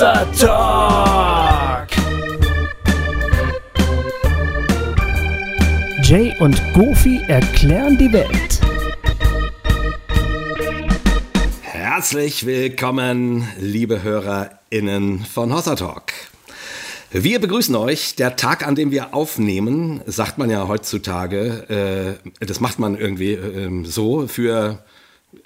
[0.00, 1.88] Hossa Talk.
[6.02, 8.60] Jay und Goofy erklären die Welt.
[11.60, 16.12] Herzlich willkommen, liebe HörerInnen von Hossa Talk.
[17.10, 18.16] Wir begrüßen euch.
[18.16, 23.34] Der Tag, an dem wir aufnehmen, sagt man ja heutzutage, äh, das macht man irgendwie
[23.34, 24.82] äh, so für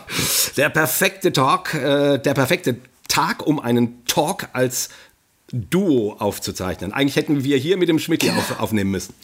[0.57, 2.77] der perfekte Talk, äh, der perfekte
[3.09, 4.91] Tag, um einen Talk als
[5.53, 6.93] Duo aufzuzeichnen.
[6.93, 9.15] Eigentlich hätten wir hier mit dem Schmidt auf, aufnehmen müssen.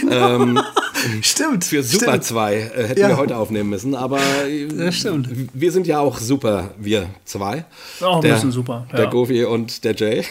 [0.00, 0.42] Genau.
[0.42, 0.60] Ähm,
[1.22, 1.64] stimmt.
[1.64, 3.08] Für Super 2 äh, hätten ja.
[3.08, 4.20] wir heute aufnehmen müssen, aber
[4.76, 5.28] das stimmt.
[5.52, 7.64] wir sind ja auch super, wir zwei.
[8.00, 8.86] Auch ein der, bisschen super.
[8.92, 8.98] Ja.
[8.98, 10.24] Der Gofi und der Jay.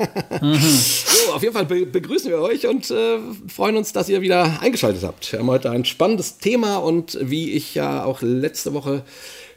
[0.42, 0.58] mhm.
[0.60, 4.60] so, auf jeden Fall be begrüßen wir euch und äh, freuen uns, dass ihr wieder
[4.60, 5.32] eingeschaltet habt.
[5.32, 9.04] Wir haben heute ein spannendes Thema und wie ich ja auch letzte Woche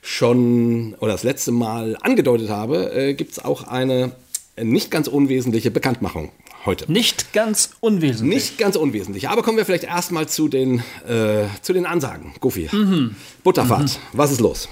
[0.01, 4.13] schon oder das letzte Mal angedeutet habe, äh, gibt es auch eine
[4.61, 6.31] nicht ganz unwesentliche Bekanntmachung
[6.65, 6.91] heute.
[6.91, 8.35] Nicht ganz unwesentlich.
[8.35, 9.29] Nicht ganz unwesentlich.
[9.29, 12.33] Aber kommen wir vielleicht erstmal zu den, äh, zu den Ansagen.
[12.39, 12.69] Goofy.
[12.71, 13.15] Mhm.
[13.43, 13.83] Butterfahrt.
[13.83, 14.17] Mhm.
[14.17, 14.69] Was ist los?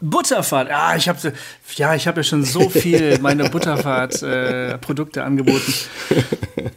[0.00, 1.32] Butterfahrt, ah, ich habe
[1.74, 5.74] ja, ich habe ja schon so viel meine Butterfahrt-Produkte äh, angeboten.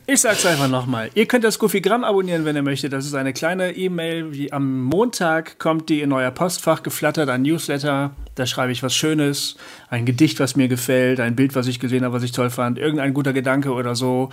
[0.06, 1.10] Ich sag's einfach nochmal.
[1.14, 2.94] Ihr könnt das Goofy-Gramm abonnieren, wenn ihr möchtet.
[2.94, 7.44] Das ist eine kleine E-Mail, wie am Montag kommt die in euer Postfach geflattert, ein
[7.44, 8.12] Newsletter.
[8.36, 9.56] Da schreibe ich was Schönes,
[9.90, 12.78] ein Gedicht, was mir gefällt, ein Bild, was ich gesehen habe, was ich toll fand,
[12.78, 14.30] irgendein guter Gedanke oder so.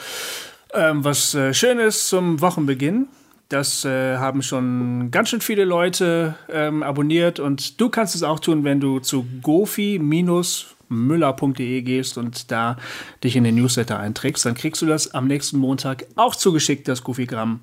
[0.74, 3.08] Ähm, was äh, Schönes zum Wochenbeginn.
[3.50, 8.38] Das äh, haben schon ganz schön viele Leute ähm, abonniert und du kannst es auch
[8.38, 12.76] tun, wenn du zu gofi-müller.de gehst und da
[13.24, 14.46] dich in den Newsletter einträgst.
[14.46, 17.58] Dann kriegst du das am nächsten Montag auch zugeschickt, das Gofi-Gramm.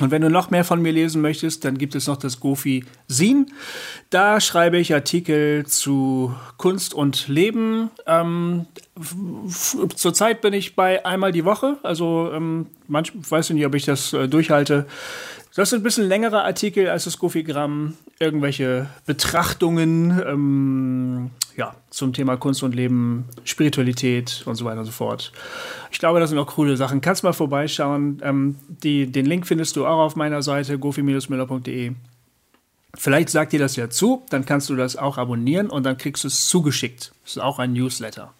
[0.00, 2.84] Und wenn du noch mehr von mir lesen möchtest, dann gibt es noch das Gofi
[3.08, 3.50] Sin.
[4.10, 7.90] Da schreibe ich Artikel zu Kunst und Leben.
[8.06, 8.66] Ähm,
[9.96, 11.78] zurzeit bin ich bei einmal die Woche.
[11.82, 14.86] Also ähm, manch, weiß nicht, ob ich das äh, durchhalte.
[15.58, 17.94] Das sind ein bisschen längere Artikel als das Gofi-Gramm.
[18.20, 24.92] Irgendwelche Betrachtungen, ähm, ja, zum Thema Kunst und Leben, Spiritualität und so weiter und so
[24.92, 25.32] fort.
[25.90, 27.00] Ich glaube, das sind auch coole Sachen.
[27.00, 28.20] Kannst mal vorbeischauen.
[28.22, 31.90] Ähm, die, den Link findest du auch auf meiner Seite gofi-müller.de.
[32.94, 36.22] Vielleicht sagt dir das ja zu, dann kannst du das auch abonnieren und dann kriegst
[36.22, 37.10] du es zugeschickt.
[37.24, 38.32] Das ist auch ein Newsletter.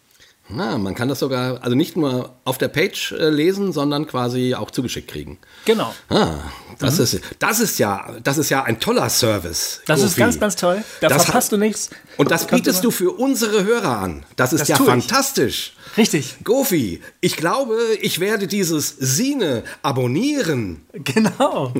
[0.51, 4.55] Na, man kann das sogar, also nicht nur auf der Page äh, lesen, sondern quasi
[4.55, 5.37] auch zugeschickt kriegen.
[5.65, 5.93] Genau.
[6.09, 6.37] Ah,
[6.79, 7.03] das, mhm.
[7.03, 9.81] ist, das, ist ja, das ist ja ein toller Service.
[9.85, 10.09] Das Gofi.
[10.09, 10.83] ist ganz, ganz toll.
[11.01, 11.91] Da das verpasst du nichts.
[12.17, 14.25] Und das bietest du für unsere Hörer an.
[14.37, 15.73] Das ist das ja fantastisch.
[15.91, 15.97] Ich.
[15.97, 16.35] Richtig.
[16.43, 20.81] Gofi, ich glaube, ich werde dieses Sine abonnieren.
[20.93, 21.73] Genau.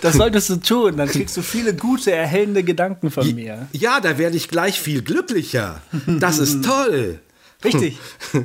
[0.00, 0.96] Das solltest du tun.
[0.96, 3.68] Dann kriegst du viele gute, erhellende Gedanken von mir.
[3.72, 5.82] Ja, da werde ich gleich viel glücklicher.
[6.06, 7.20] Das ist toll.
[7.64, 7.98] Richtig.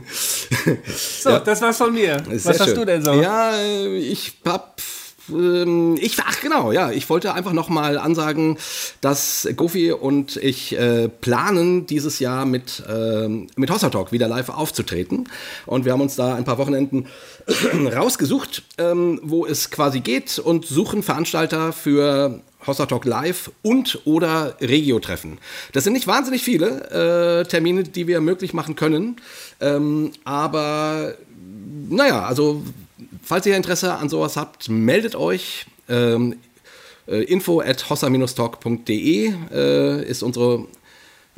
[1.20, 1.40] so, ja.
[1.40, 2.24] das war's von mir.
[2.26, 2.76] Sehr Was hast schön.
[2.76, 3.14] du denn so?
[3.14, 4.80] Ja, ich hab
[5.30, 8.58] ähm, ich, ach genau, ja, ich wollte einfach nochmal ansagen,
[9.02, 14.50] dass Gofi und ich äh, planen, dieses Jahr mit, äh, mit Hossa Talk wieder live
[14.50, 15.28] aufzutreten.
[15.66, 17.08] Und wir haben uns da ein paar Wochenenden
[17.96, 24.56] rausgesucht, ähm, wo es quasi geht und suchen Veranstalter für Hossa Talk Live und oder
[24.62, 25.40] Regio-Treffen.
[25.74, 29.18] Das sind nicht wahnsinnig viele äh, Termine, die wir möglich machen können.
[29.60, 31.16] Ähm, aber
[31.90, 32.64] naja, also
[33.24, 35.66] falls ihr Interesse an sowas habt, meldet euch.
[35.90, 36.36] Ähm,
[37.08, 40.66] äh, info at hossa-talk.de äh, ist unsere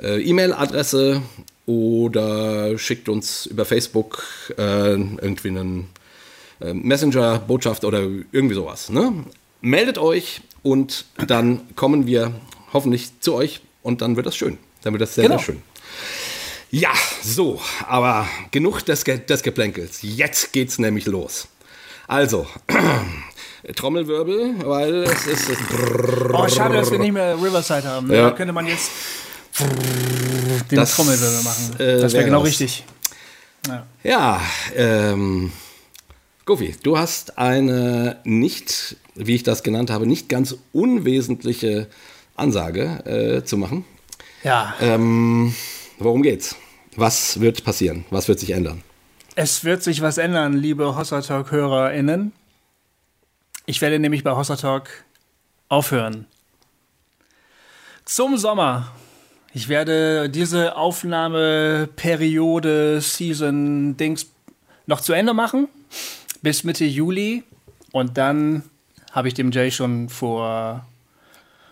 [0.02, 1.22] äh, E-Mail-Adresse
[1.66, 4.24] oder schickt uns über Facebook
[4.58, 5.90] äh, irgendwie einen
[6.62, 8.02] äh, Messenger-Botschaft oder
[8.32, 8.90] irgendwie sowas.
[8.90, 9.14] Ne?
[9.62, 12.34] Meldet euch, und dann kommen wir
[12.74, 14.58] hoffentlich zu euch und dann wird das schön.
[14.84, 15.38] Dann wird das sehr, genau.
[15.38, 15.62] sehr schön.
[16.72, 16.92] Ja,
[17.24, 20.00] so, aber genug des, Ge des Geplänkels.
[20.02, 21.48] Jetzt geht's nämlich los.
[22.08, 22.48] Also,
[23.76, 25.50] Trommelwirbel, weil es ist.
[26.32, 28.12] Oh, schade, dass wir nicht mehr Riverside haben.
[28.12, 28.30] Ja.
[28.30, 28.92] Da könnte man jetzt
[29.60, 31.74] den das, Trommelwirbel machen.
[31.80, 32.50] Äh, das wäre wär genau das.
[32.50, 32.84] richtig.
[33.68, 34.42] Ja, ja
[34.76, 35.52] ähm,
[36.46, 41.88] Goofy, du hast eine nicht, wie ich das genannt habe, nicht ganz unwesentliche
[42.36, 43.84] Ansage äh, zu machen.
[44.44, 44.74] Ja.
[44.82, 45.54] Ähm,
[45.98, 46.56] worum geht's?
[46.96, 48.06] Was wird passieren?
[48.10, 48.84] Was wird sich ändern?
[49.36, 52.32] Es wird sich was ändern, liebe Hossa Talk-HörerInnen.
[53.66, 54.90] Ich werde nämlich bei Hossa Talk
[55.68, 56.26] aufhören.
[58.06, 58.94] Zum Sommer.
[59.54, 64.28] Ich werde diese Aufnahmeperiode, Season, Dings
[64.86, 65.68] noch zu Ende machen
[66.42, 67.44] bis Mitte Juli
[67.92, 68.64] Und dann
[69.12, 70.86] habe ich dem Jay schon vor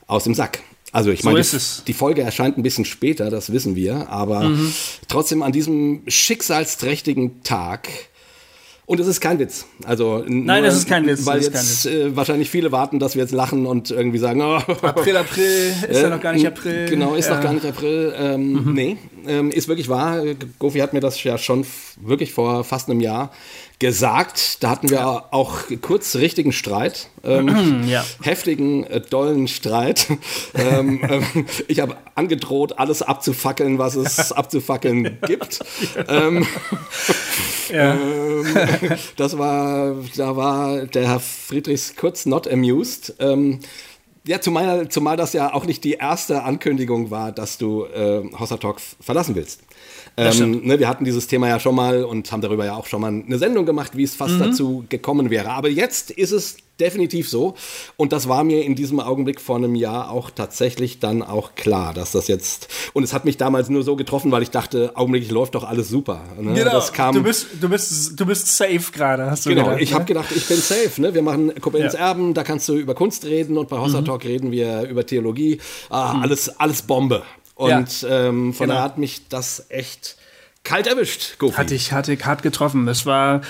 [0.08, 0.64] aus dem Sack.
[0.90, 1.46] Also ich so meine,
[1.86, 4.74] die Folge erscheint ein bisschen später, das wissen wir, aber mhm.
[5.06, 7.88] trotzdem an diesem schicksalsträchtigen Tag
[8.86, 9.66] und es ist kein Witz.
[9.84, 11.26] Also Nein, es ist kein Witz.
[11.26, 15.16] Weil jetzt äh, wahrscheinlich viele warten, dass wir jetzt lachen und irgendwie sagen, oh, April,
[15.16, 16.88] April, ist ja noch gar nicht April.
[16.88, 17.34] Genau, ist ja.
[17.34, 18.14] noch gar nicht April.
[18.16, 18.74] Ähm, mhm.
[18.74, 18.96] Nee,
[19.26, 20.22] ähm, ist wirklich wahr.
[20.60, 21.66] Gofi hat mir das ja schon
[22.00, 23.32] wirklich vor fast einem Jahr
[23.78, 24.62] gesagt.
[24.62, 25.28] Da hatten wir ja.
[25.31, 28.05] auch kurz richtigen Streit, ähm, ja.
[28.23, 30.08] heftigen, äh, dollen Streit.
[30.55, 31.20] ähm, äh,
[31.69, 35.61] ich habe angedroht, alles abzufackeln, was es abzufackeln gibt.
[36.08, 36.46] Ähm,
[37.73, 37.96] ja.
[38.06, 38.44] Ähm,
[39.17, 43.14] das war, da war der Herr Friedrichs kurz not amused.
[43.19, 43.61] Ähm,
[44.26, 48.56] ja, zumal, zumal das ja auch nicht die erste Ankündigung war, dass du äh, Hossa
[48.56, 49.62] Talk verlassen willst.
[50.16, 53.02] Ähm, ne, wir hatten dieses Thema ja schon mal und haben darüber ja auch schon
[53.02, 54.40] mal eine Sendung gemacht, wie es fast mhm.
[54.40, 55.50] dazu gekommen wäre.
[55.50, 57.54] Aber jetzt ist es definitiv so.
[57.96, 61.94] Und das war mir in diesem Augenblick vor einem Jahr auch tatsächlich dann auch klar,
[61.94, 62.68] dass das jetzt.
[62.92, 65.88] Und es hat mich damals nur so getroffen, weil ich dachte, augenblicklich läuft doch alles
[65.88, 66.22] super.
[66.40, 66.54] Ne?
[66.54, 66.72] Genau.
[66.72, 69.90] Das kam, du, bist, du, bist, du bist safe gerade, hast du Genau, gedacht, ich
[69.90, 69.94] ne?
[69.96, 71.00] habe gedacht, ich bin safe.
[71.00, 71.14] Ne?
[71.14, 72.00] Wir machen Koblenz ja.
[72.00, 74.30] Erben, da kannst du über Kunst reden und bei Hossa Talk mhm.
[74.30, 75.58] reden wir über Theologie.
[75.90, 76.22] Ah, mhm.
[76.22, 77.22] alles, alles Bombe.
[77.56, 78.74] Und ja, ähm, von genau.
[78.74, 80.16] daher hat mich das echt
[80.62, 81.38] kalt erwischt.
[81.38, 81.56] Goofy.
[81.56, 82.86] Hatte ich, hatte hart getroffen.
[82.86, 83.40] Es war,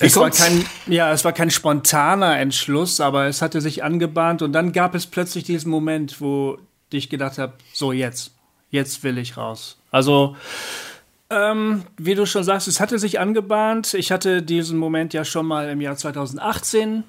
[0.00, 4.52] es war kein, ja, es war kein spontaner Entschluss, aber es hatte sich angebahnt und
[4.52, 6.58] dann gab es plötzlich diesen Moment, wo
[6.90, 8.32] ich gedacht habe, so jetzt,
[8.70, 9.76] jetzt will ich raus.
[9.90, 10.36] Also,
[11.28, 13.92] ähm, wie du schon sagst, es hatte sich angebahnt.
[13.92, 17.04] Ich hatte diesen Moment ja schon mal im Jahr 2018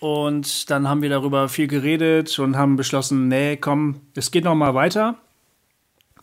[0.00, 4.54] und dann haben wir darüber viel geredet und haben beschlossen, nee, komm, es geht noch
[4.54, 5.16] mal weiter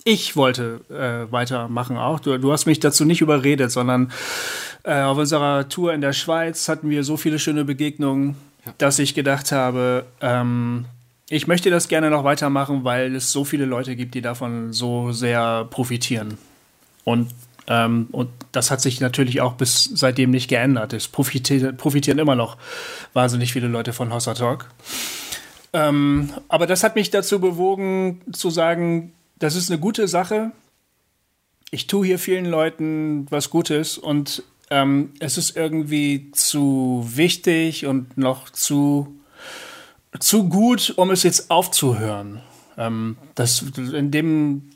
[0.05, 2.19] ich wollte äh, weitermachen auch.
[2.19, 4.11] Du, du, hast mich dazu nicht überredet, sondern
[4.83, 8.35] äh, auf unserer Tour in der Schweiz hatten wir so viele schöne Begegnungen,
[8.65, 8.73] ja.
[8.77, 10.85] dass ich gedacht habe, ähm,
[11.29, 15.13] ich möchte das gerne noch weitermachen, weil es so viele Leute gibt, die davon so
[15.13, 16.37] sehr profitieren.
[17.05, 17.29] Und,
[17.67, 20.91] ähm, und das hat sich natürlich auch bis seitdem nicht geändert.
[20.91, 22.57] Es profitieren, profitieren immer noch
[23.13, 24.69] wahnsinnig viele Leute von Hossa Talk.
[25.71, 30.51] Ähm, aber das hat mich dazu bewogen, zu sagen, das ist eine gute Sache.
[31.69, 38.17] Ich tue hier vielen Leuten was Gutes und ähm, es ist irgendwie zu wichtig und
[38.17, 39.13] noch zu,
[40.17, 42.39] zu gut, um es jetzt aufzuhören.
[42.77, 44.69] Ähm, das, in dem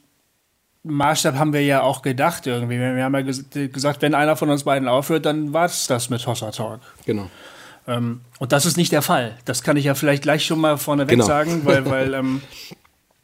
[0.83, 2.77] Maßstab haben wir ja auch gedacht irgendwie.
[2.77, 6.27] Wir haben ja gesagt, wenn einer von uns beiden aufhört, dann war es das mit
[6.27, 6.81] Hossa Talk.
[7.05, 7.29] Genau.
[7.87, 9.37] Ähm, und das ist nicht der Fall.
[9.45, 11.25] Das kann ich ja vielleicht gleich schon mal vorneweg genau.
[11.25, 12.41] sagen, weil, weil ähm,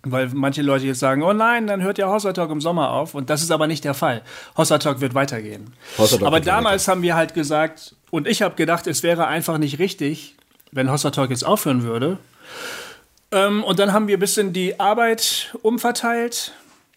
[0.04, 3.16] weil manche Leute jetzt sagen, oh nein, dann hört ja Hossa Talk im Sommer auf.
[3.16, 4.22] Und das ist aber nicht der Fall.
[4.58, 5.74] Hossa Talk wird weitergehen.
[5.98, 9.80] Talk aber damals haben wir halt gesagt, und ich habe gedacht, es wäre einfach nicht
[9.80, 10.36] richtig,
[10.72, 12.18] wenn Hossa Talk jetzt aufhören würde.
[13.32, 16.54] Ähm, und dann haben wir ein bisschen die Arbeit umverteilt.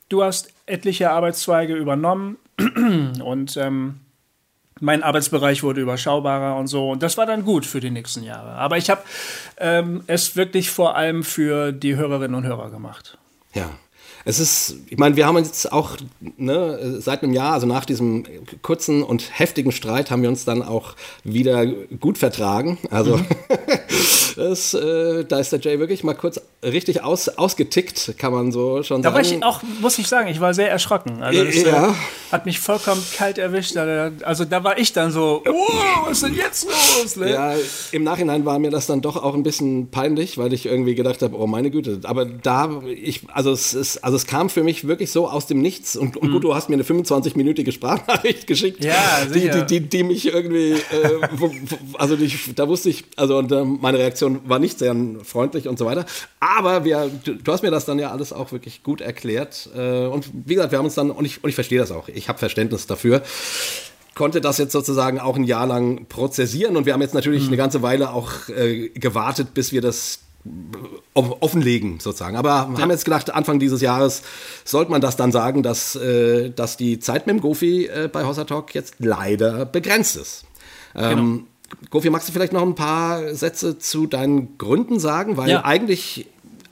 [0.09, 2.37] Du hast etliche Arbeitszweige übernommen.
[3.23, 4.01] und ähm,
[4.81, 6.91] mein Arbeitsbereich wurde überschaubarer und so.
[6.91, 8.51] Und das war dann gut für die nächsten Jahre.
[8.53, 9.03] Aber ich habe
[9.59, 13.19] ähm, es wirklich vor allem für die Hörerinnen und Hörer gemacht.
[13.55, 13.71] Ja.
[14.29, 15.97] Es ist, ich meine, wir haben uns jetzt auch
[16.37, 18.25] ne, seit einem Jahr, also nach diesem
[18.61, 22.77] kurzen und heftigen Streit, haben wir uns dann auch wieder gut vertragen.
[22.91, 23.27] Also mhm.
[24.37, 28.83] Das, äh, da ist der Jay wirklich mal kurz richtig aus, ausgetickt, kann man so
[28.83, 29.25] schon da sagen.
[29.25, 31.23] Da war ich auch, muss ich sagen, ich war sehr erschrocken.
[31.23, 31.89] Also das, ja.
[31.89, 31.93] äh,
[32.33, 33.77] hat mich vollkommen kalt erwischt.
[33.77, 35.53] Also da war ich dann so, oh,
[36.05, 37.17] was ist denn jetzt los?
[37.17, 37.33] Ne?
[37.33, 37.55] Ja,
[37.93, 41.23] im Nachhinein war mir das dann doch auch ein bisschen peinlich, weil ich irgendwie gedacht
[41.23, 42.01] habe, oh meine Güte.
[42.05, 45.61] Aber da, ich, also es ist, also es kam für mich wirklich so aus dem
[45.61, 45.97] Nichts.
[45.97, 46.33] Und, und mhm.
[46.33, 50.73] gut, du hast mir eine 25-minütige Sprachnachricht geschickt, ja, die, die, die, die, mich irgendwie,
[50.73, 50.79] äh,
[51.95, 54.95] also die, da wusste ich, also und, äh, meine Reaktion Reaktion war nicht sehr
[55.25, 56.07] freundlich und so weiter.
[56.41, 59.69] Aber wir, du, du hast mir das dann ja alles auch wirklich gut erklärt.
[59.77, 62.09] Äh, und wie gesagt, wir haben uns dann, und ich, und ich verstehe das auch,
[62.09, 63.23] ich habe Verständnis dafür
[64.15, 67.49] konnte das jetzt sozusagen auch ein Jahr lang prozessieren und wir haben jetzt natürlich mhm.
[67.49, 70.21] eine ganze Weile auch äh, gewartet, bis wir das
[71.15, 72.37] offenlegen sozusagen.
[72.37, 72.81] Aber ja.
[72.81, 74.23] haben jetzt gedacht, Anfang dieses Jahres
[74.65, 78.25] sollte man das dann sagen, dass, äh, dass die Zeit mit dem Gofi äh, bei
[78.25, 80.45] Hossa Talk jetzt leider begrenzt ist.
[80.95, 81.43] Ähm, genau.
[81.91, 85.37] Gofi, magst du vielleicht noch ein paar Sätze zu deinen Gründen sagen?
[85.37, 85.65] Weil ja.
[85.65, 86.27] eigentlich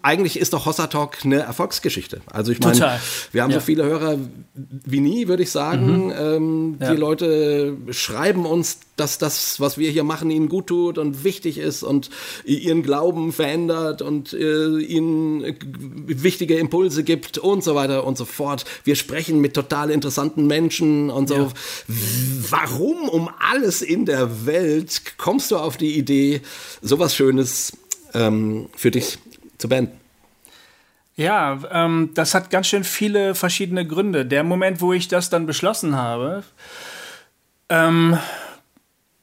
[0.05, 2.21] eigentlich ist doch Hossa Talk eine Erfolgsgeschichte.
[2.31, 3.01] Also ich meine,
[3.33, 3.59] wir haben ja.
[3.59, 4.19] so viele Hörer
[4.53, 6.09] wie nie, würde ich sagen.
[6.09, 6.13] Mhm.
[6.17, 6.93] Ähm, ja.
[6.93, 11.57] Die Leute schreiben uns, dass das, was wir hier machen, ihnen gut tut und wichtig
[11.57, 12.11] ist und
[12.45, 15.57] ihren Glauben verändert und äh, ihnen
[16.07, 18.67] wichtige Impulse gibt und so weiter und so fort.
[18.85, 21.35] Wir sprechen mit total interessanten Menschen und so.
[21.35, 21.49] Ja.
[22.51, 26.43] Warum um alles in der Welt kommst du auf die Idee,
[26.83, 27.73] sowas Schönes
[28.13, 29.19] ähm, für dich
[29.65, 29.99] zu beenden?
[31.17, 34.27] Ja, ähm, das hat ganz schön viele verschiedene Gründe.
[34.27, 36.45] Der Moment, wo ich das dann beschlossen habe,
[37.71, 38.19] ähm,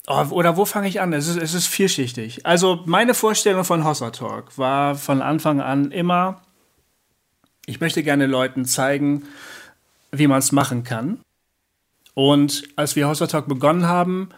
[0.07, 1.13] oh, oder wo fange ich an?
[1.13, 2.43] Es ist, es ist vielschichtig.
[2.43, 6.41] Also meine Vorstellung von Hossa Talk war von Anfang an immer,
[7.67, 9.27] ich möchte gerne Leuten zeigen,
[10.11, 11.19] wie man es machen kann.
[12.15, 14.29] Und als wir Hossa Talk begonnen haben,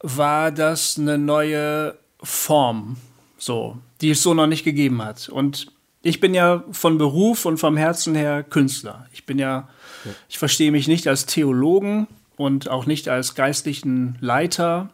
[0.00, 2.98] war das eine neue Form,
[3.38, 5.28] so, die es so noch nicht gegeben hat.
[5.28, 9.06] Und ich bin ja von Beruf und vom Herzen her Künstler.
[9.12, 9.68] Ich bin ja,
[10.04, 10.10] ja.
[10.28, 14.90] ich verstehe mich nicht als Theologen und auch nicht als geistlichen Leiter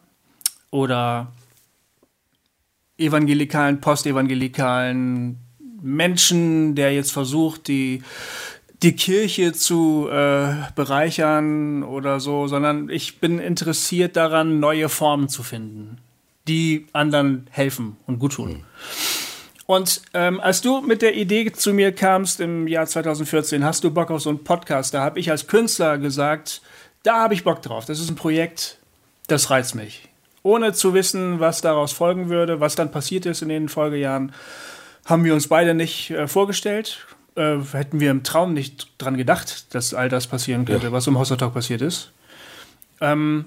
[0.70, 1.32] oder
[2.98, 5.38] evangelikalen, postevangelikalen
[5.82, 8.02] Menschen, der jetzt versucht, die,
[8.82, 15.42] die Kirche zu äh, bereichern oder so, sondern ich bin interessiert daran, neue Formen zu
[15.42, 15.98] finden,
[16.46, 18.50] die anderen helfen und gut tun.
[18.50, 18.64] Mhm.
[19.66, 23.90] Und ähm, als du mit der Idee zu mir kamst im Jahr 2014, hast du
[23.90, 24.92] Bock auf so einen Podcast?
[24.92, 26.60] Da habe ich als Künstler gesagt,
[27.02, 27.86] da habe ich Bock drauf.
[27.86, 28.78] Das ist ein Projekt,
[29.26, 30.08] das reizt mich.
[30.42, 34.32] Ohne zu wissen, was daraus folgen würde, was dann passiert ist in den Folgejahren,
[35.06, 37.06] haben wir uns beide nicht äh, vorgestellt.
[37.34, 40.92] Äh, hätten wir im Traum nicht dran gedacht, dass all das passieren könnte, ja.
[40.92, 42.12] was im Hossa Talk passiert ist.
[43.00, 43.46] Ähm,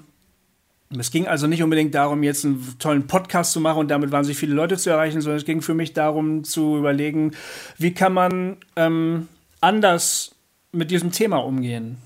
[0.96, 4.38] es ging also nicht unbedingt darum, jetzt einen tollen Podcast zu machen und damit wahnsinnig
[4.38, 7.32] viele Leute zu erreichen, sondern es ging für mich darum zu überlegen,
[7.76, 9.28] wie kann man ähm,
[9.60, 10.34] anders
[10.72, 11.98] mit diesem Thema umgehen?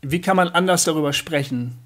[0.00, 1.78] Wie kann man anders darüber sprechen?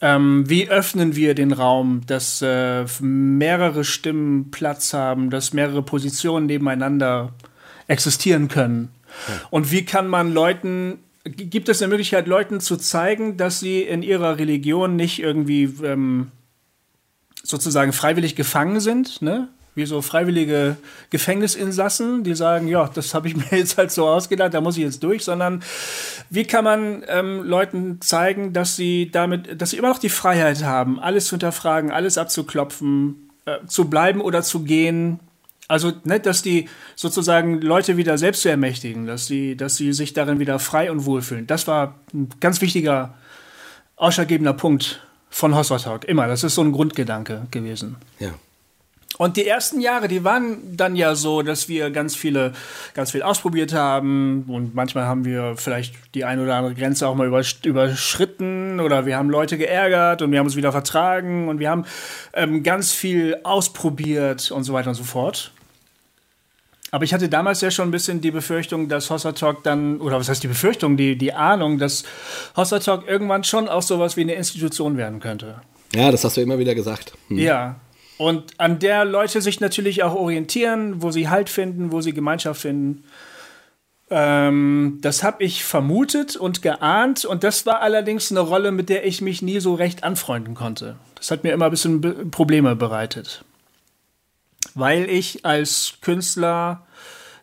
[0.00, 6.46] Ähm, wie öffnen wir den Raum, dass äh, mehrere Stimmen Platz haben, dass mehrere Positionen
[6.46, 7.32] nebeneinander
[7.88, 8.90] existieren können?
[9.26, 9.34] Ja.
[9.50, 10.98] Und wie kann man Leuten
[11.30, 16.30] gibt es eine Möglichkeit, Leuten zu zeigen, dass sie in ihrer Religion nicht irgendwie ähm,
[17.42, 19.48] sozusagen freiwillig gefangen sind, ne?
[19.74, 20.76] Wie so freiwillige
[21.10, 24.82] Gefängnisinsassen, die sagen, ja, das habe ich mir jetzt halt so ausgedacht, da muss ich
[24.82, 25.62] jetzt durch, sondern
[26.30, 30.64] wie kann man ähm, Leuten zeigen, dass sie damit, dass sie immer noch die Freiheit
[30.64, 35.20] haben, alles zu hinterfragen, alles abzuklopfen, äh, zu bleiben oder zu gehen,
[35.68, 40.14] also, ne, dass die sozusagen Leute wieder selbst zu ermächtigen, dass sie, dass sie sich
[40.14, 41.46] darin wieder frei und wohlfühlen.
[41.46, 43.14] Das war ein ganz wichtiger,
[43.96, 46.04] ausschlaggebender Punkt von Hossa Talk.
[46.04, 46.26] Immer.
[46.26, 47.96] Das ist so ein Grundgedanke gewesen.
[48.18, 48.30] Ja.
[49.18, 52.52] Und die ersten Jahre, die waren dann ja so, dass wir ganz viele,
[52.94, 57.16] ganz viel ausprobiert haben und manchmal haben wir vielleicht die eine oder andere Grenze auch
[57.16, 61.68] mal überschritten oder wir haben Leute geärgert und wir haben uns wieder vertragen und wir
[61.68, 61.84] haben
[62.32, 65.52] ähm, ganz viel ausprobiert und so weiter und so fort.
[66.90, 70.18] Aber ich hatte damals ja schon ein bisschen die Befürchtung, dass Hossa Talk dann, oder
[70.18, 72.04] was heißt die Befürchtung, die, die Ahnung, dass
[72.56, 75.60] Hossa Talk irgendwann schon auch sowas wie eine Institution werden könnte.
[75.94, 77.12] Ja, das hast du immer wieder gesagt.
[77.28, 77.38] Hm.
[77.38, 77.76] Ja.
[78.16, 82.60] Und an der Leute sich natürlich auch orientieren, wo sie Halt finden, wo sie Gemeinschaft
[82.60, 83.04] finden.
[84.10, 87.24] Ähm, das habe ich vermutet und geahnt.
[87.26, 90.96] Und das war allerdings eine Rolle, mit der ich mich nie so recht anfreunden konnte.
[91.14, 93.44] Das hat mir immer ein bisschen Probleme bereitet
[94.74, 96.86] weil ich als Künstler,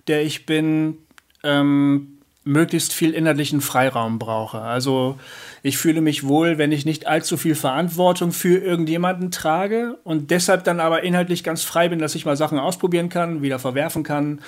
[0.08, 0.98] der ich bin,
[1.44, 4.62] ähm, möglichst viel innerlichen Freiraum brauche.
[4.62, 5.18] Also
[5.64, 10.64] ich fühle mich wohl, wenn ich nicht allzu viel Verantwortung für irgendjemanden trage und deshalb
[10.64, 14.42] dann aber inhaltlich ganz frei bin, dass ich mal Sachen ausprobieren kann, wieder verwerfen kann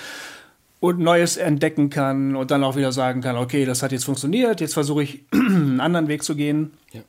[0.78, 4.60] und Neues entdecken kann und dann auch wieder sagen kann, okay, das hat jetzt funktioniert,
[4.60, 6.72] jetzt versuche ich einen anderen Weg zu gehen.
[6.92, 7.00] Ja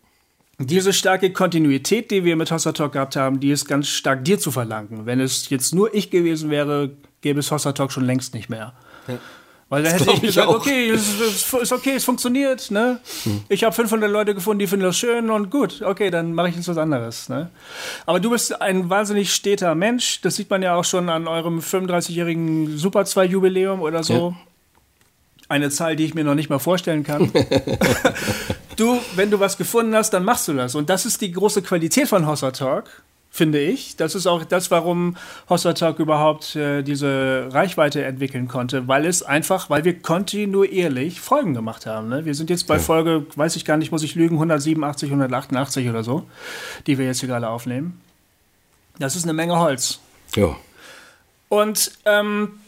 [0.60, 4.40] diese starke Kontinuität, die wir mit Hossa Talk gehabt haben, die ist ganz stark dir
[4.40, 5.06] zu verlangen.
[5.06, 8.74] Wenn es jetzt nur ich gewesen wäre, gäbe es Hossa Talk schon längst nicht mehr.
[9.08, 9.18] Ja.
[9.70, 13.00] Weil da hätte ich gesagt, okay, es ist okay, es funktioniert, ne?
[13.24, 13.44] Hm.
[13.50, 16.56] Ich habe 500 Leute gefunden, die finden das schön und gut, okay, dann mache ich
[16.56, 17.52] jetzt was anderes, ne?
[18.08, 21.60] Aber du bist ein wahnsinnig steter Mensch, das sieht man ja auch schon an eurem
[21.60, 24.14] 35-jährigen Super 2 Jubiläum oder so.
[24.14, 24.49] Ja.
[25.50, 27.32] Eine Zahl, die ich mir noch nicht mal vorstellen kann.
[28.76, 30.76] du, wenn du was gefunden hast, dann machst du das.
[30.76, 33.02] Und das ist die große Qualität von Hossa Talk,
[33.32, 33.96] finde ich.
[33.96, 35.18] Das ist auch das, warum
[35.50, 41.56] Hossa Talk überhaupt äh, diese Reichweite entwickeln konnte, weil es einfach, weil wir kontinuierlich Folgen
[41.56, 42.10] gemacht haben.
[42.10, 42.26] Ne?
[42.26, 42.80] Wir sind jetzt bei ja.
[42.80, 46.28] Folge, weiß ich gar nicht, muss ich lügen, 187, 188 oder so,
[46.86, 48.00] die wir jetzt hier gerade aufnehmen.
[49.00, 50.00] Das ist eine Menge Holz.
[50.36, 50.56] Ja.
[51.48, 52.60] Und ähm,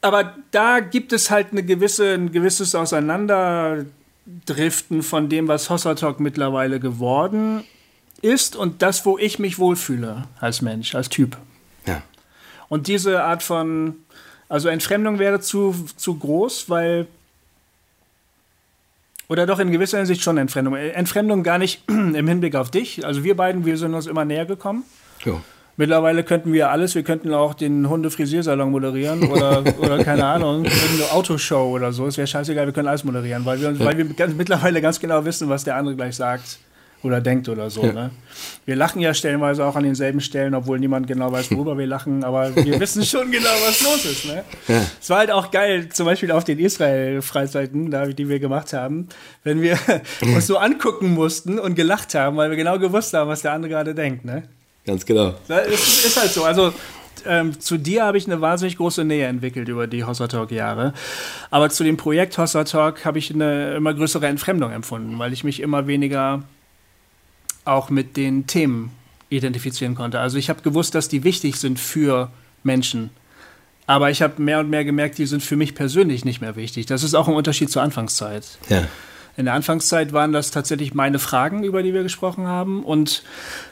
[0.00, 6.20] aber da gibt es halt eine gewisse, ein gewisses Auseinanderdriften von dem, was Hossa Talk
[6.20, 7.64] mittlerweile geworden
[8.22, 11.36] ist und das, wo ich mich wohlfühle als Mensch, als Typ.
[11.86, 12.02] Ja.
[12.68, 13.96] Und diese Art von,
[14.48, 17.06] also Entfremdung wäre zu, zu groß, weil
[19.28, 20.74] oder doch in gewisser Hinsicht schon Entfremdung.
[20.74, 23.04] Entfremdung gar nicht im Hinblick auf dich.
[23.04, 24.84] Also wir beiden, wir sind uns immer näher gekommen.
[25.24, 25.42] Ja.
[25.78, 26.96] Mittlerweile könnten wir alles.
[26.96, 32.08] Wir könnten auch den Hundefrisiersalon moderieren oder, oder keine Ahnung, irgendeine Autoshow oder so.
[32.08, 35.24] Es wäre scheißegal, wir können alles moderieren, weil wir, weil wir ganz, mittlerweile ganz genau
[35.24, 36.58] wissen, was der andere gleich sagt
[37.04, 37.84] oder denkt oder so.
[37.84, 37.92] Ja.
[37.92, 38.10] Ne?
[38.66, 42.24] Wir lachen ja stellenweise auch an denselben Stellen, obwohl niemand genau weiß, worüber wir lachen,
[42.24, 44.24] aber wir wissen schon genau, was los ist.
[44.24, 44.42] Ne?
[44.66, 44.82] Ja.
[45.00, 49.06] Es war halt auch geil, zum Beispiel auf den Israel-Freizeiten, die wir gemacht haben,
[49.44, 49.78] wenn wir
[50.22, 53.70] uns so angucken mussten und gelacht haben, weil wir genau gewusst haben, was der andere
[53.70, 54.24] gerade denkt.
[54.24, 54.42] Ne?
[54.88, 55.34] Ganz genau.
[55.48, 56.44] Es ist halt so.
[56.44, 56.72] Also
[57.26, 60.94] ähm, zu dir habe ich eine wahnsinnig große Nähe entwickelt über die Hossa Talk Jahre.
[61.50, 65.44] Aber zu dem Projekt Hossa Talk habe ich eine immer größere Entfremdung empfunden, weil ich
[65.44, 66.42] mich immer weniger
[67.66, 68.92] auch mit den Themen
[69.28, 70.20] identifizieren konnte.
[70.20, 72.30] Also ich habe gewusst, dass die wichtig sind für
[72.62, 73.10] Menschen.
[73.86, 76.86] Aber ich habe mehr und mehr gemerkt, die sind für mich persönlich nicht mehr wichtig.
[76.86, 78.56] Das ist auch ein Unterschied zur Anfangszeit.
[78.70, 78.86] Ja.
[79.38, 82.82] In der Anfangszeit waren das tatsächlich meine Fragen, über die wir gesprochen haben.
[82.82, 83.22] Und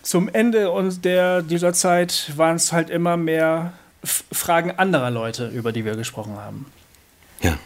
[0.01, 0.71] zum Ende
[1.03, 3.73] der, dieser Zeit waren es halt immer mehr
[4.05, 6.67] Fragen anderer Leute, über die wir gesprochen haben.
[7.43, 7.59] Ja.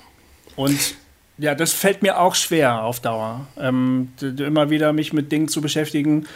[0.56, 0.94] Und
[1.36, 5.60] ja, das fällt mir auch schwer auf Dauer, ähm, immer wieder mich mit Dingen zu
[5.60, 6.26] beschäftigen.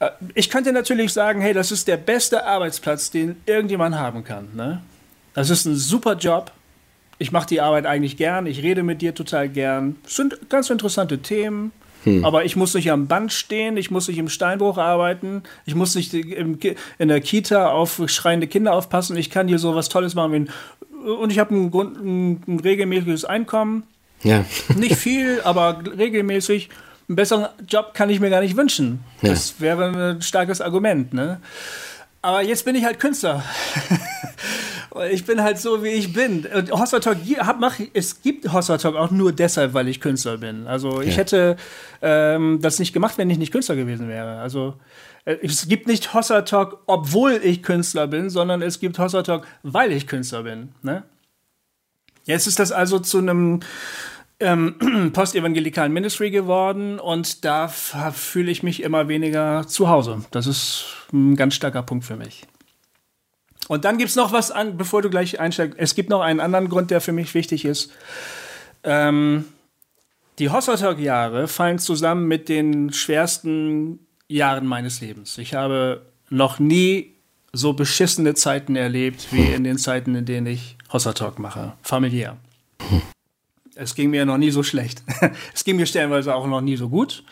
[0.00, 4.50] Äh, ich könnte natürlich sagen, hey, das ist der beste Arbeitsplatz, den irgendjemand haben kann.
[4.54, 4.82] Ne?
[5.32, 6.52] Das ist ein super Job.
[7.18, 8.46] Ich mache die Arbeit eigentlich gern.
[8.46, 9.96] Ich rede mit dir total gern.
[10.06, 11.72] Es sind ganz interessante Themen.
[12.04, 12.24] Hm.
[12.24, 15.96] Aber ich muss nicht am Band stehen, ich muss nicht im Steinbruch arbeiten, ich muss
[15.96, 16.58] nicht in
[17.08, 19.16] der Kita auf schreiende Kinder aufpassen.
[19.16, 20.48] Ich kann hier so was Tolles machen.
[21.20, 23.82] und ich habe ein, ein, ein regelmäßiges Einkommen.
[24.22, 24.44] Ja.
[24.76, 26.68] Nicht viel, aber regelmäßig.
[27.08, 29.00] Einen besseren Job kann ich mir gar nicht wünschen.
[29.22, 29.30] Ja.
[29.30, 31.40] Das wäre ein starkes Argument, ne?
[32.20, 33.42] Aber jetzt bin ich halt Künstler.
[35.10, 36.46] ich bin halt so, wie ich bin.
[36.46, 37.18] Und Hossa Talk,
[37.92, 40.66] es gibt Hossa Talk auch nur deshalb, weil ich Künstler bin.
[40.66, 41.16] Also ich ja.
[41.18, 41.56] hätte
[42.02, 44.38] ähm, das nicht gemacht, wenn ich nicht Künstler gewesen wäre.
[44.38, 44.74] Also
[45.24, 49.46] äh, es gibt nicht Hossa Talk, obwohl ich Künstler bin, sondern es gibt Hossa Talk,
[49.62, 50.70] weil ich Künstler bin.
[50.82, 51.02] Ne?
[52.24, 53.60] Jetzt ist das also zu einem
[54.40, 60.22] ähm, postevangelikalen Ministry geworden und da fühle ich mich immer weniger zu Hause.
[60.30, 62.46] Das ist ein ganz starker Punkt für mich.
[63.68, 65.78] Und dann gibt es noch was an, bevor du gleich einsteigst.
[65.78, 67.92] Es gibt noch einen anderen Grund, der für mich wichtig ist.
[68.82, 69.44] Ähm,
[70.38, 75.38] die Hossertalk-Jahre fallen zusammen mit den schwersten Jahren meines Lebens.
[75.38, 77.14] Ich habe noch nie
[77.52, 82.36] so beschissene Zeiten erlebt wie in den Zeiten, in denen ich Hossa Talk mache, familiär.
[83.74, 85.02] Es ging mir noch nie so schlecht.
[85.54, 87.24] es ging mir stellenweise auch noch nie so gut.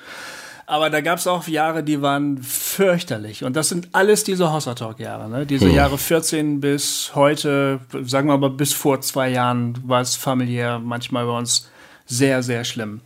[0.66, 3.44] Aber da gab es auch Jahre, die waren fürchterlich.
[3.44, 5.30] Und das sind alles diese Hossa Talk-Jahre.
[5.30, 5.46] Ne?
[5.46, 10.80] Diese Jahre 14 bis heute, sagen wir mal bis vor zwei Jahren, war es familiär
[10.80, 11.70] manchmal bei uns
[12.04, 13.00] sehr, sehr schlimm.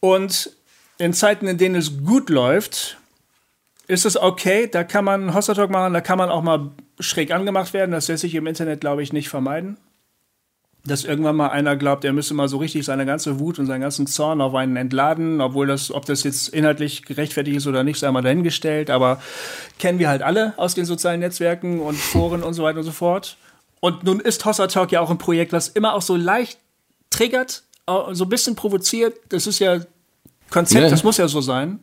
[0.00, 0.50] Und
[0.98, 2.98] in Zeiten, in denen es gut läuft,
[3.86, 7.32] ist es okay, da kann man Hossa Talk machen, da kann man auch mal schräg
[7.32, 7.92] angemacht werden.
[7.92, 9.78] Das lässt sich im Internet, glaube ich, nicht vermeiden.
[10.88, 13.82] Dass irgendwann mal einer glaubt, er müsse mal so richtig seine ganze Wut und seinen
[13.82, 17.98] ganzen Zorn auf einen entladen, obwohl das, ob das jetzt inhaltlich gerechtfertigt ist oder nicht,
[17.98, 18.90] sei mal dahingestellt.
[18.90, 19.20] Aber
[19.78, 22.92] kennen wir halt alle aus den sozialen Netzwerken und Foren und so weiter und so
[22.92, 23.36] fort.
[23.80, 26.58] Und nun ist Hossa Talk ja auch ein Projekt, was immer auch so leicht
[27.10, 29.16] triggert, so ein bisschen provoziert.
[29.28, 29.80] Das ist ja
[30.50, 30.90] Konzept, yeah.
[30.90, 31.80] das muss ja so sein.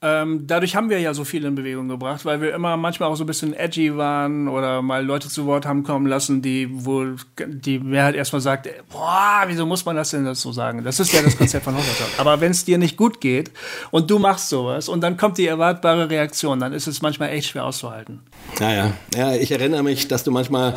[0.00, 3.16] Ähm, dadurch haben wir ja so viel in Bewegung gebracht, weil wir immer manchmal auch
[3.16, 7.16] so ein bisschen edgy waren oder mal Leute zu Wort haben kommen lassen, die wohl
[7.36, 10.84] die Mehrheit erstmal sagt, boah, wieso muss man das denn so sagen?
[10.84, 12.10] Das ist ja das Konzept von Hochzeitstag.
[12.18, 13.50] Aber wenn es dir nicht gut geht
[13.90, 17.48] und du machst sowas und dann kommt die erwartbare Reaktion, dann ist es manchmal echt
[17.48, 18.20] schwer auszuhalten.
[18.60, 18.92] Ja, ja.
[19.14, 20.74] Ja, ich erinnere mich, dass du manchmal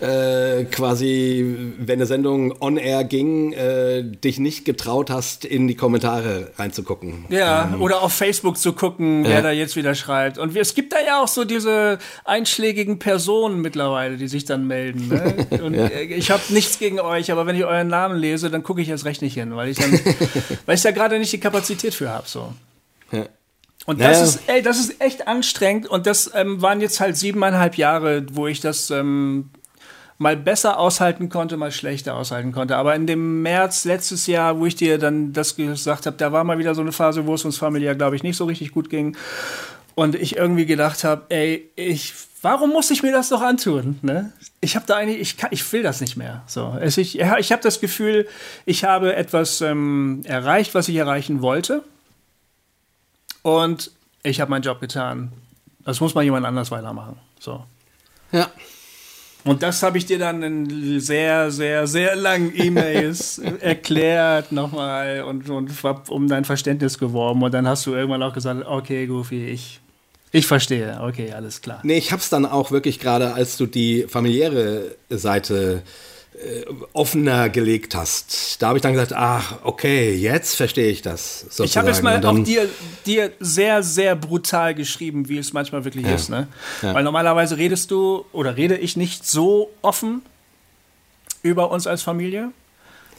[0.00, 5.74] äh, quasi, wenn eine Sendung on air ging, äh, dich nicht getraut hast, in die
[5.74, 7.26] Kommentare reinzugucken.
[7.28, 7.82] Ja, ähm.
[7.82, 9.42] oder auf Facebook zu gucken, wer ja.
[9.42, 10.38] da jetzt wieder schreibt.
[10.38, 15.08] Und es gibt da ja auch so diese einschlägigen Personen mittlerweile, die sich dann melden.
[15.08, 15.60] Ne?
[15.62, 15.88] Und ja.
[15.90, 19.04] ich habe nichts gegen euch, aber wenn ich euren Namen lese, dann gucke ich erst
[19.04, 19.92] recht nicht hin, weil ich dann,
[20.66, 22.28] weil ich da gerade nicht die Kapazität für habe.
[22.28, 22.52] So.
[23.86, 24.24] Und das naja.
[24.24, 25.86] ist, ey, das ist echt anstrengend.
[25.86, 29.50] Und das ähm, waren jetzt halt siebeneinhalb Jahre, wo ich das ähm,
[30.16, 32.76] mal besser aushalten konnte, mal schlechter aushalten konnte.
[32.76, 36.44] Aber in dem März letztes Jahr, wo ich dir dann das gesagt habe, da war
[36.44, 38.88] mal wieder so eine Phase, wo es uns familiär, glaube ich, nicht so richtig gut
[38.88, 39.16] ging.
[39.94, 43.98] Und ich irgendwie gedacht habe, ey, ich, warum muss ich mir das doch antun?
[44.02, 44.32] Ne?
[44.60, 46.42] Ich habe da eigentlich, ich, kann, ich will das nicht mehr.
[46.46, 48.26] So, es, ich, ich habe das Gefühl,
[48.64, 51.82] ich habe etwas ähm, erreicht, was ich erreichen wollte.
[53.44, 53.90] Und
[54.22, 55.30] ich habe meinen Job getan.
[55.84, 57.18] Das muss mal jemand anders weitermachen.
[57.38, 57.62] So.
[58.32, 58.50] Ja.
[59.44, 65.50] Und das habe ich dir dann in sehr, sehr, sehr langen E-Mails erklärt nochmal und,
[65.50, 65.70] und
[66.08, 67.42] um dein Verständnis geworben.
[67.42, 69.80] Und dann hast du irgendwann auch gesagt, okay, Goofy, ich,
[70.32, 70.98] ich verstehe.
[71.02, 71.80] Okay, alles klar.
[71.82, 76.13] Nee, ich habe es dann auch wirklich gerade, als du die familiäre Seite äh,
[76.92, 78.60] offener gelegt hast.
[78.60, 81.40] Da habe ich dann gesagt, ach, okay, jetzt verstehe ich das.
[81.40, 81.66] Sozusagen.
[81.66, 82.68] Ich habe es mal auch dir,
[83.06, 86.14] dir sehr, sehr brutal geschrieben, wie es manchmal wirklich ja.
[86.14, 86.30] ist.
[86.30, 86.48] Ne?
[86.82, 86.94] Ja.
[86.94, 90.22] Weil normalerweise redest du oder rede ich nicht so offen
[91.42, 92.50] über uns als Familie.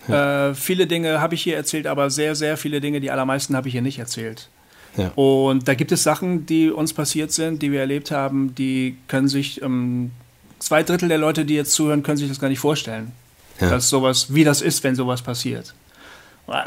[0.08, 0.50] Ja.
[0.50, 3.70] Äh, viele Dinge habe ich hier erzählt, aber sehr, sehr viele Dinge, die allermeisten habe
[3.70, 4.50] ich hier nicht erzählt.
[4.98, 5.10] Ja.
[5.16, 9.28] Und da gibt es Sachen, die uns passiert sind, die wir erlebt haben, die können
[9.28, 10.12] sich ähm,
[10.60, 13.12] zwei Drittel der Leute, die jetzt zuhören, können sich das gar nicht vorstellen.
[13.60, 13.70] Ja.
[13.70, 15.74] Dass sowas, wie das ist, wenn sowas passiert.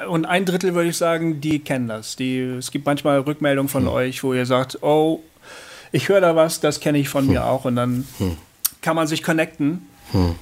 [0.09, 2.17] Und ein Drittel würde ich sagen, die kennen das.
[2.17, 3.93] Die, es gibt manchmal Rückmeldungen von hm.
[3.93, 5.23] euch, wo ihr sagt, oh,
[5.93, 7.33] ich höre da was, das kenne ich von hm.
[7.33, 7.65] mir auch.
[7.65, 8.37] Und dann hm.
[8.83, 9.87] kann man sich connecten.
[10.13, 10.35] Hm.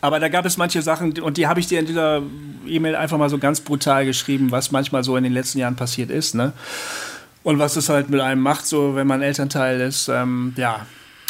[0.00, 2.20] Aber da gab es manche Sachen, und die habe ich dir in dieser
[2.66, 6.10] E-Mail einfach mal so ganz brutal geschrieben, was manchmal so in den letzten Jahren passiert
[6.10, 6.34] ist.
[6.34, 6.52] Ne?
[7.42, 10.08] Und was es halt mit einem macht, so wenn man Elternteil ist.
[10.08, 10.84] Ähm, ja,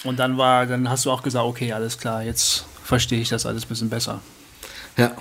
[0.05, 3.47] und dann war, dann hast du auch gesagt, okay, alles klar, jetzt verstehe ich das
[3.47, 4.21] alles ein bisschen besser.
[4.97, 5.17] Ja.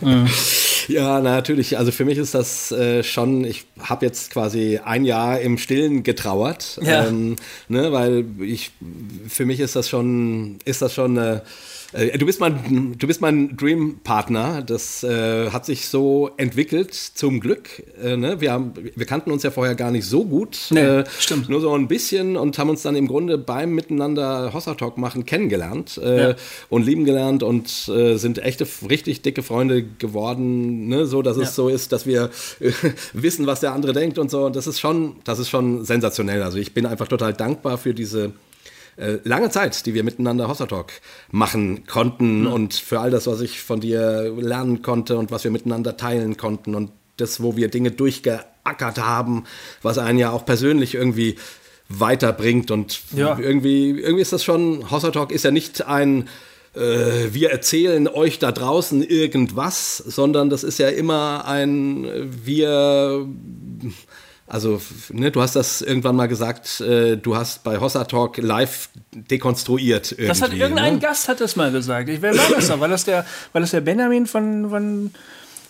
[0.00, 0.28] mhm.
[0.88, 1.78] Ja, natürlich.
[1.78, 6.04] Also für mich ist das äh, schon, ich habe jetzt quasi ein Jahr im Stillen
[6.04, 6.78] getrauert.
[6.80, 7.08] Ja.
[7.08, 7.34] Ähm,
[7.68, 8.70] ne, weil ich,
[9.28, 11.36] für mich ist das schon, ist das schon eine.
[11.38, 11.40] Äh,
[11.92, 14.62] du bist mein, du bist mein Dream-Partner.
[14.62, 17.82] Das äh, hat sich so entwickelt, zum Glück.
[18.02, 18.40] Äh, ne?
[18.40, 20.58] wir, haben, wir kannten uns ja vorher gar nicht so gut.
[20.70, 21.48] Nee, äh, stimmt.
[21.48, 25.24] Nur so ein bisschen und haben uns dann im Grunde beim Miteinander Hossa Talk machen
[25.24, 26.36] kennengelernt äh, ja.
[26.68, 30.88] und lieben gelernt und äh, sind echte, richtig dicke Freunde geworden.
[30.88, 31.06] Ne?
[31.06, 31.44] So, dass ja.
[31.44, 32.30] es so ist, dass wir
[33.12, 34.46] wissen, was der andere denkt und so.
[34.46, 36.42] Und das ist schon, das ist schon sensationell.
[36.42, 38.32] Also ich bin einfach total dankbar für diese
[38.96, 40.92] äh, lange Zeit, die wir miteinander Hossa Talk
[41.30, 42.52] machen konnten mhm.
[42.52, 46.36] und für all das, was ich von dir lernen konnte und was wir miteinander teilen
[46.36, 49.44] konnten und das, wo wir Dinge durchgeackert haben,
[49.82, 51.36] was einen ja auch persönlich irgendwie
[51.88, 53.38] weiterbringt und ja.
[53.38, 56.28] irgendwie, irgendwie ist das schon, Hossa Talk ist ja nicht ein
[56.74, 62.06] äh, wir erzählen euch da draußen irgendwas, sondern das ist ja immer ein
[62.44, 63.26] wir
[64.48, 64.80] also,
[65.10, 70.12] ne, du hast das irgendwann mal gesagt, äh, du hast bei Hossa Talk live dekonstruiert.
[70.12, 71.00] Irgendwie, das hat irgendein ne?
[71.00, 72.08] Gast hat das mal gesagt.
[72.08, 72.78] Ich, wer war das da?
[72.78, 75.10] War das der, war das der Benjamin von, von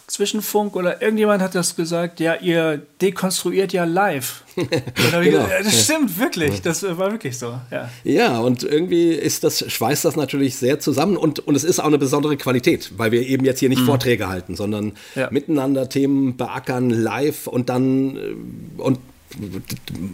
[0.06, 4.44] Zwischenfunk oder irgendjemand hat das gesagt, ja, ihr dekonstruiert ja live.
[4.54, 5.46] genau.
[5.62, 7.58] das stimmt wirklich, das war wirklich so.
[7.72, 7.90] Ja.
[8.04, 11.86] ja, und irgendwie ist das, schweißt das natürlich sehr zusammen und, und es ist auch
[11.86, 13.86] eine besondere Qualität, weil wir eben jetzt hier nicht mhm.
[13.86, 15.28] Vorträge halten, sondern ja.
[15.32, 19.00] miteinander Themen beackern live und dann äh, und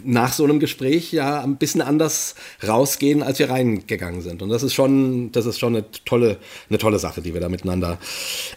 [0.03, 4.41] nach so einem Gespräch ja ein bisschen anders rausgehen, als wir reingegangen sind.
[4.41, 6.37] Und das ist schon, das ist schon eine tolle,
[6.69, 7.97] eine tolle Sache, die wir da miteinander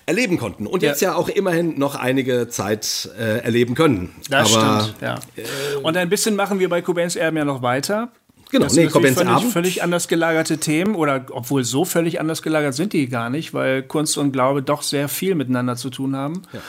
[0.07, 0.67] erleben konnten.
[0.67, 4.11] Und jetzt ja, ja auch immerhin noch einige Zeit äh, erleben können.
[4.31, 5.15] Das Aber, stimmt, ja.
[5.37, 8.11] Äh, Und ein bisschen machen wir bei Kubens Erben ja noch weiter.
[8.51, 9.53] Genau, das nee, völlig, Abend.
[9.53, 13.83] völlig anders gelagerte Themen oder obwohl so völlig anders gelagert sind die gar nicht, weil
[13.83, 16.43] Kunst und Glaube doch sehr viel miteinander zu tun haben.
[16.53, 16.61] Ja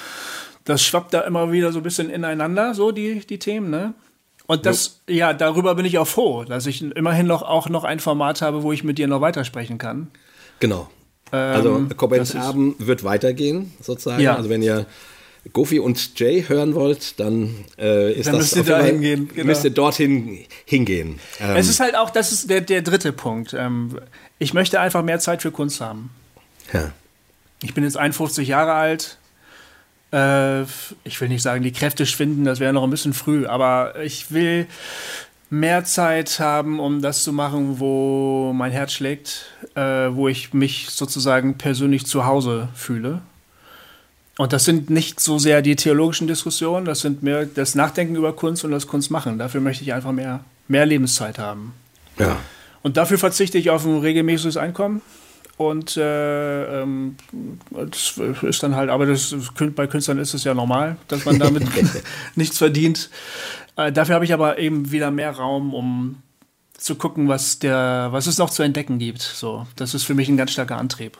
[0.67, 3.93] das schwappt da immer wieder so ein bisschen ineinander, so die, die Themen, ne?
[4.47, 5.15] Und das, jo.
[5.15, 8.63] ja, darüber bin ich auch froh, dass ich immerhin noch auch noch ein Format habe,
[8.63, 10.08] wo ich mit dir noch weitersprechen kann.
[10.60, 10.89] Genau.
[11.32, 14.21] Ähm, also Corbett Abend wird weitergehen, sozusagen.
[14.21, 14.36] Ja.
[14.36, 14.86] Also wenn ihr
[15.53, 19.30] Goofy und Jay hören wollt, dann äh, ist dann das müsst ihr da hingehen.
[19.34, 19.47] Genau.
[19.47, 21.19] Müsst ihr dorthin hingehen.
[21.39, 23.53] Ähm, es ist halt auch, das ist der, der dritte Punkt.
[23.53, 23.99] Ähm,
[24.39, 26.10] ich möchte einfach mehr Zeit für Kunst haben.
[26.73, 26.91] Ja.
[27.63, 29.17] Ich bin jetzt 51 Jahre alt
[30.12, 30.63] äh,
[31.04, 34.32] ich will nicht sagen, die Kräfte schwinden, das wäre noch ein bisschen früh, aber ich
[34.32, 34.67] will
[35.50, 40.89] mehr Zeit haben, um das zu machen, wo mein Herz schlägt, äh, wo ich mich
[40.89, 43.22] sozusagen persönlich zu Hause fühle.
[44.38, 48.34] Und das sind nicht so sehr die theologischen Diskussionen, das sind mehr das Nachdenken über
[48.34, 49.39] Kunst und das Kunstmachen.
[49.39, 51.74] Dafür möchte ich einfach mehr, mehr Lebenszeit haben.
[52.20, 52.38] Ja.
[52.84, 55.02] Und dafür verzichte ich auf ein regelmäßiges Einkommen.
[55.58, 57.15] Und äh, ähm,
[57.72, 59.36] das ist dann halt, aber das,
[59.76, 61.63] bei Künstlern ist es ja normal, dass man damit
[62.36, 63.10] nichts verdient.
[63.76, 66.22] Äh, dafür habe ich aber eben wieder mehr Raum, um
[66.78, 69.22] zu gucken, was der, was es noch zu entdecken gibt.
[69.22, 71.17] So, das ist für mich ein ganz starker Antrieb.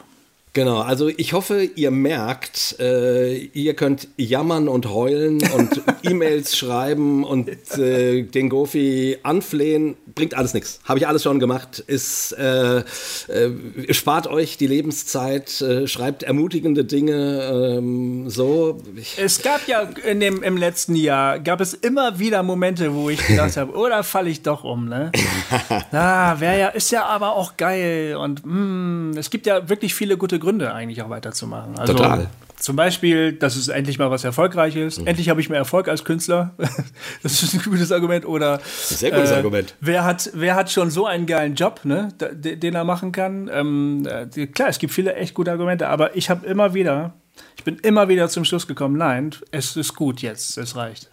[0.58, 7.24] Genau, also ich hoffe, ihr merkt, äh, ihr könnt jammern und heulen und E-Mails schreiben
[7.24, 9.98] und äh, den Gofi anflehen.
[10.16, 10.80] Bringt alles nichts.
[10.84, 11.78] Habe ich alles schon gemacht.
[11.86, 12.84] Ist, äh, äh
[13.92, 17.78] spart euch die Lebenszeit, äh, schreibt ermutigende Dinge.
[17.78, 18.82] Ähm, so.
[19.16, 23.24] Es gab ja in dem, im letzten Jahr, gab es immer wieder Momente, wo ich
[23.28, 24.90] gedacht habe, oder falle ich doch um.
[24.90, 25.12] Ne?
[25.92, 28.16] ah, ja, ist ja aber auch geil.
[28.16, 31.78] Und mh, hm, es gibt ja wirklich viele gute Gründe Gründe, eigentlich auch weiterzumachen.
[31.78, 32.28] Also, Total.
[32.56, 34.98] Zum Beispiel, dass es endlich mal was Erfolgreiches.
[34.98, 35.08] Mhm.
[35.08, 36.54] Endlich habe ich mehr Erfolg als Künstler.
[37.22, 38.26] das ist ein gutes Argument.
[38.26, 39.76] Oder sehr gutes äh, Argument.
[39.82, 43.50] Wer hat, wer hat schon so einen geilen Job, ne, den er machen kann?
[43.54, 47.14] Ähm, äh, klar, es gibt viele echt gute Argumente, aber ich habe immer wieder,
[47.58, 51.10] ich bin immer wieder zum Schluss gekommen, nein, es ist gut jetzt, es reicht.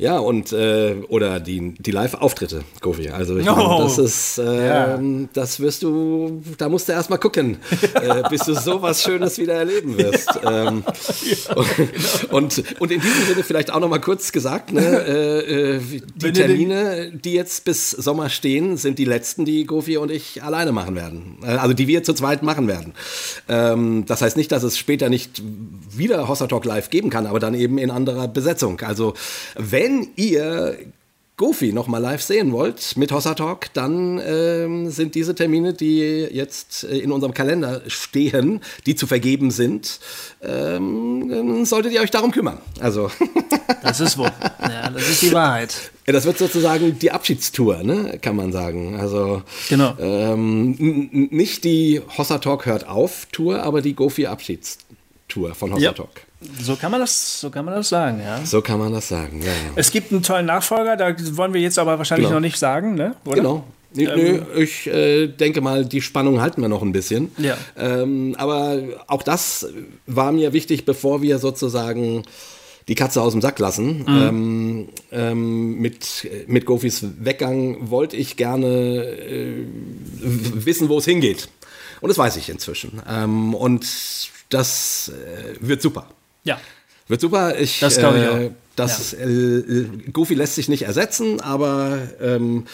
[0.00, 3.08] Ja, und äh, oder die, die Live-Auftritte, Kofi.
[3.08, 3.56] Also ich oh.
[3.56, 5.00] meine, das ist, äh, ja.
[5.32, 7.56] das wirst du, da musst du erstmal gucken,
[7.94, 10.38] äh, bis du sowas Schönes wieder erleben wirst.
[10.48, 10.84] ähm,
[11.48, 12.36] ja, und, genau.
[12.36, 15.80] und, und, in diesem Sinne vielleicht auch nochmal kurz gesagt, ne, äh, äh,
[16.14, 20.70] die Termine, die jetzt bis Sommer stehen, sind die letzten, die Kofi und ich alleine
[20.70, 21.38] machen werden.
[21.42, 22.94] Äh, also die wir zu zweit machen werden.
[23.48, 25.42] Ähm, das heißt nicht, dass es später nicht
[25.90, 28.80] wieder Hossa Talk Live geben kann, aber dann eben in anderer Besetzung.
[28.82, 29.14] Also
[29.56, 30.76] wenn wenn ihr
[31.38, 36.84] Goofy nochmal live sehen wollt mit Hossa Talk, dann ähm, sind diese Termine, die jetzt
[36.84, 40.00] äh, in unserem Kalender stehen, die zu vergeben sind,
[40.42, 42.58] ähm, solltet ihr euch darum kümmern.
[42.80, 43.10] Also.
[43.82, 44.30] das ist wohl.
[44.60, 45.92] Ja, das ist die Wahrheit.
[46.06, 48.98] Ja, das wird sozusagen die Abschiedstour, ne, kann man sagen.
[48.98, 49.96] Also genau.
[50.00, 56.27] Ähm, nicht die Hossa Talk hört auf Tour, aber die Goofy Abschiedstour von Hossa Talk.
[56.60, 58.44] So kann man das, so kann man das sagen, ja.
[58.44, 59.52] So kann man das sagen, ja.
[59.74, 62.36] Es gibt einen tollen Nachfolger, da wollen wir jetzt aber wahrscheinlich genau.
[62.36, 63.16] noch nicht sagen, ne?
[63.24, 63.36] Oder?
[63.36, 63.64] Genau.
[63.92, 67.32] Nee, ähm, nö, ich äh, denke mal, die Spannung halten wir noch ein bisschen.
[67.38, 67.56] Ja.
[67.76, 69.66] Ähm, aber auch das
[70.06, 72.22] war mir wichtig, bevor wir sozusagen
[72.86, 74.00] die Katze aus dem Sack lassen.
[74.00, 74.06] Mhm.
[74.08, 79.64] Ähm, ähm, mit, mit Gofis Weggang wollte ich gerne äh,
[80.20, 81.48] wissen, wo es hingeht.
[82.00, 83.02] Und das weiß ich inzwischen.
[83.08, 83.86] Ähm, und
[84.50, 86.08] das äh, wird super.
[86.44, 86.60] Ja.
[87.08, 87.58] Wird super.
[87.58, 88.50] Ich, das glaube ich äh, auch.
[88.76, 89.26] Das ja.
[89.26, 92.66] äh, Goofy lässt sich nicht ersetzen, aber ähm,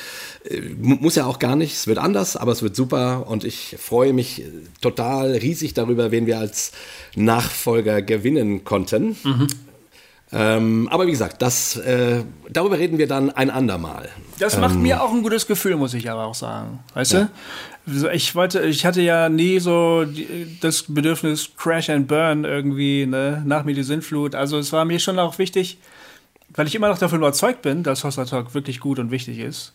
[0.44, 1.74] äh, muss ja auch gar nicht.
[1.74, 4.42] Es wird anders, aber es wird super und ich freue mich
[4.82, 6.72] total riesig darüber, wen wir als
[7.16, 9.16] Nachfolger gewinnen konnten.
[9.22, 9.46] Mhm.
[10.32, 14.08] Ähm, aber wie gesagt, das, äh, darüber reden wir dann ein andermal.
[14.38, 16.80] Das macht ähm, mir auch ein gutes Gefühl, muss ich aber auch sagen.
[16.92, 17.20] Weißt ja.
[17.20, 17.30] du?
[18.12, 20.06] Ich wollte, ich hatte ja nie so
[20.60, 24.34] das Bedürfnis Crash and Burn irgendwie, ne, nach mir die Sintflut.
[24.34, 25.78] Also es war mir schon auch wichtig,
[26.54, 29.72] weil ich immer noch davon überzeugt bin, dass Hossa Talk wirklich gut und wichtig ist,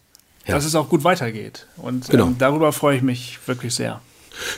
[0.47, 0.55] ja.
[0.55, 1.67] dass es auch gut weitergeht.
[1.77, 2.27] Und genau.
[2.27, 4.01] ähm, darüber freue ich mich wirklich sehr.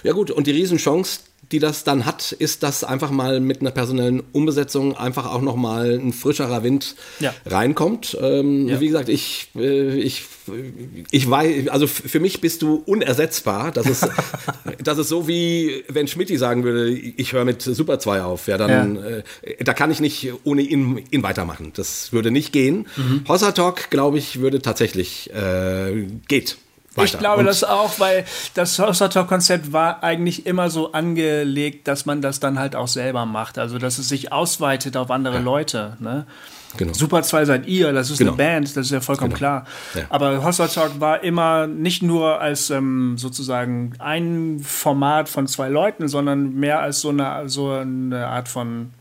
[0.03, 3.71] Ja gut, und die Riesenchance, die das dann hat, ist, dass einfach mal mit einer
[3.71, 7.33] personellen Umbesetzung einfach auch noch mal ein frischerer Wind ja.
[7.45, 8.17] reinkommt.
[8.21, 8.79] Ähm, ja.
[8.79, 10.23] Wie gesagt, ich, äh, ich,
[11.11, 13.71] ich weiß, also für mich bist du unersetzbar.
[13.71, 14.07] Das ist,
[14.83, 18.47] das ist so wie, wenn Schmidti sagen würde, ich höre mit Super 2 auf.
[18.47, 19.01] Ja, dann, ja.
[19.01, 21.73] Äh, da kann ich nicht ohne ihn, ihn weitermachen.
[21.75, 22.87] Das würde nicht gehen.
[22.95, 23.23] Mhm.
[23.27, 26.57] Hossa Talk, glaube ich, würde tatsächlich, äh, geht.
[26.95, 27.05] Weiter.
[27.05, 32.21] Ich glaube und das auch, weil das Hoster-Konzept war eigentlich immer so angelegt, dass man
[32.21, 33.57] das dann halt auch selber macht.
[33.57, 35.41] Also, dass es sich ausweitet auf andere ja.
[35.41, 35.97] Leute.
[35.99, 36.25] Ne?
[36.77, 36.93] Genau.
[36.93, 38.31] Super 2 seid ihr, das ist genau.
[38.31, 39.37] eine Band, das ist ja vollkommen genau.
[39.37, 39.65] klar.
[39.95, 40.03] Ja.
[40.09, 46.07] Aber Hostile Talk war immer nicht nur als ähm, sozusagen ein Format von zwei Leuten,
[46.07, 48.91] sondern mehr als so eine, so eine Art von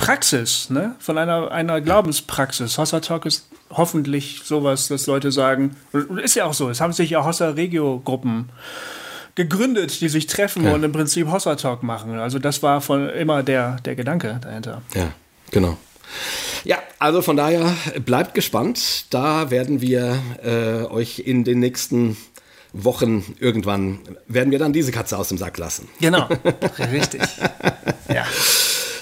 [0.00, 0.94] Praxis, ne?
[0.98, 2.78] von einer, einer Glaubenspraxis.
[2.78, 5.76] Hossa Talk ist hoffentlich sowas, dass Leute sagen,
[6.22, 8.48] ist ja auch so, es haben sich ja Hossa Regio-Gruppen
[9.34, 10.72] gegründet, die sich treffen ja.
[10.72, 12.18] und im Prinzip Hossa Talk machen.
[12.18, 14.82] Also das war von immer der, der Gedanke dahinter.
[14.94, 15.12] Ja,
[15.50, 15.76] genau.
[16.64, 17.72] Ja, also von daher
[18.04, 19.06] bleibt gespannt.
[19.10, 22.16] Da werden wir äh, euch in den nächsten
[22.72, 25.88] Wochen irgendwann werden wir dann diese Katze aus dem Sack lassen.
[26.00, 26.28] Genau,
[26.92, 27.22] richtig.
[28.08, 28.24] ja.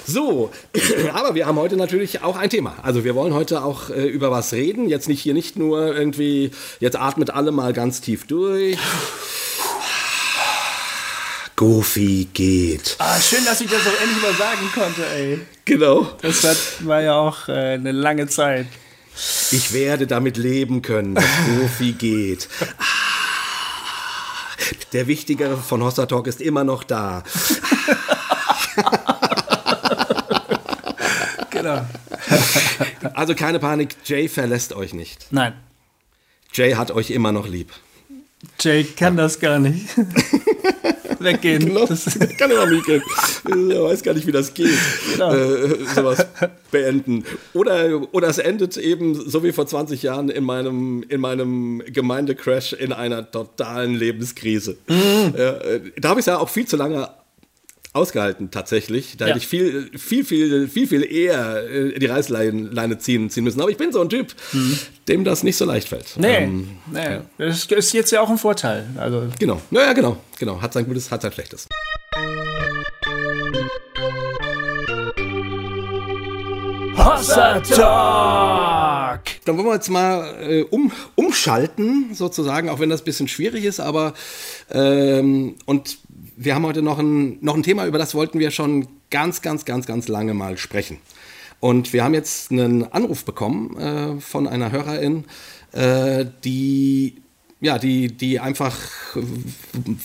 [0.09, 0.51] So,
[1.13, 2.77] aber wir haben heute natürlich auch ein Thema.
[2.83, 4.89] Also wir wollen heute auch äh, über was reden.
[4.89, 8.79] Jetzt nicht hier nicht nur irgendwie, jetzt atmet alle mal ganz tief durch.
[11.57, 12.97] Goofy geht.
[12.99, 15.41] Ah, schön, dass ich das auch endlich mal sagen konnte, ey.
[15.67, 16.09] Genau.
[16.23, 18.67] Das hat, war ja auch äh, eine lange Zeit.
[19.51, 21.25] Ich werde damit leben können, dass
[21.61, 22.49] Goofy geht.
[24.95, 27.25] Der Wichtigere von Hossa Talk ist immer noch da.
[31.51, 31.85] genau.
[33.15, 35.27] Also keine Panik, Jay verlässt euch nicht.
[35.31, 35.55] Nein.
[36.53, 37.71] Jay hat euch immer noch lieb.
[38.61, 39.89] Jay kann das gar nicht.
[41.21, 41.67] weggehen.
[41.67, 42.05] Genau, das
[42.39, 42.97] kann immer Mieke.
[42.97, 44.71] Ich weiß gar nicht, wie das geht.
[45.13, 45.35] Genau.
[45.35, 46.27] Äh, sowas
[46.71, 47.25] beenden.
[47.55, 52.73] Oder, oder es endet eben, so wie vor 20 Jahren, in meinem, in meinem Gemeindecrash
[52.73, 54.77] in einer totalen Lebenskrise.
[54.89, 55.35] Mhm.
[55.35, 57.09] Äh, da habe ich es ja auch viel zu lange
[57.99, 59.17] ausgehalten tatsächlich.
[59.17, 59.31] Da ja.
[59.31, 63.61] hätte ich viel, viel, viel, viel, viel eher äh, die Reißleine ziehen, ziehen müssen.
[63.61, 64.79] Aber ich bin so ein Typ, mhm.
[65.09, 66.15] dem das nicht so leicht fällt.
[66.17, 66.99] Nee, ähm, nee.
[67.01, 67.23] Ja.
[67.39, 68.87] das ist jetzt ja auch ein Vorteil.
[68.97, 70.61] Also genau, naja, genau, genau.
[70.63, 71.69] Hat sein Gutes, hat sein Schlechtes.
[76.97, 79.21] Hossa Talk!
[79.45, 83.65] Dann wollen wir jetzt mal äh, um, umschalten, sozusagen, auch wenn das ein bisschen schwierig
[83.65, 84.15] ist, aber
[84.71, 85.99] ähm, und
[86.41, 89.65] wir haben heute noch ein, noch ein Thema, über das wollten wir schon ganz, ganz,
[89.65, 90.99] ganz, ganz lange mal sprechen.
[91.59, 95.25] Und wir haben jetzt einen Anruf bekommen äh, von einer Hörerin,
[95.73, 97.17] äh, die
[97.61, 98.77] ja, die, die einfach,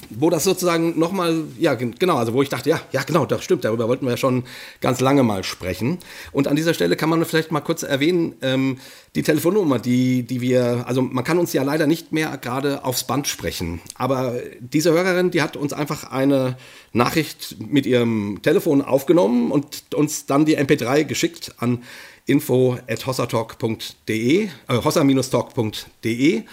[0.09, 3.63] wo das sozusagen nochmal, ja, genau, also wo ich dachte, ja, ja, genau, das stimmt,
[3.63, 4.43] darüber wollten wir ja schon
[4.81, 5.99] ganz lange mal sprechen.
[6.31, 8.79] Und an dieser Stelle kann man vielleicht mal kurz erwähnen, ähm,
[9.13, 13.03] die Telefonnummer, die, die wir, also man kann uns ja leider nicht mehr gerade aufs
[13.03, 16.57] Band sprechen, aber diese Hörerin, die hat uns einfach eine
[16.91, 21.83] Nachricht mit ihrem Telefon aufgenommen und uns dann die MP3 geschickt an
[22.25, 26.43] info at hossatalk.de, äh, hossa-talk.de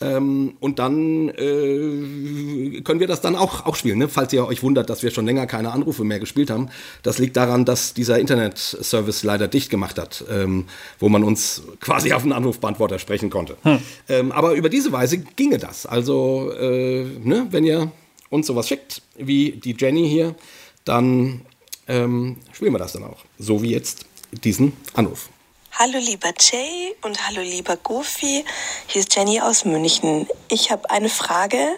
[0.00, 4.08] ähm, und dann äh, können wir das dann auch, auch spielen, ne?
[4.08, 6.68] falls ihr euch wundert, dass wir schon länger keine Anrufe mehr gespielt haben.
[7.02, 10.66] Das liegt daran, dass dieser Internetservice leider dicht gemacht hat, ähm,
[11.00, 13.56] wo man uns quasi auf einen Anrufbeantworter sprechen konnte.
[13.62, 13.78] Hm.
[14.08, 15.86] Ähm, aber über diese Weise ginge das.
[15.86, 17.90] Also, äh, ne, wenn ihr
[18.30, 20.36] uns sowas schickt, wie die Jenny hier,
[20.84, 21.42] dann
[21.88, 23.24] ähm, spielen wir das dann auch.
[23.38, 25.28] So wie jetzt diesen Anruf.
[25.72, 28.44] Hallo lieber Jay und hallo lieber Goofy,
[28.86, 30.26] hier ist Jenny aus München.
[30.48, 31.76] Ich habe eine Frage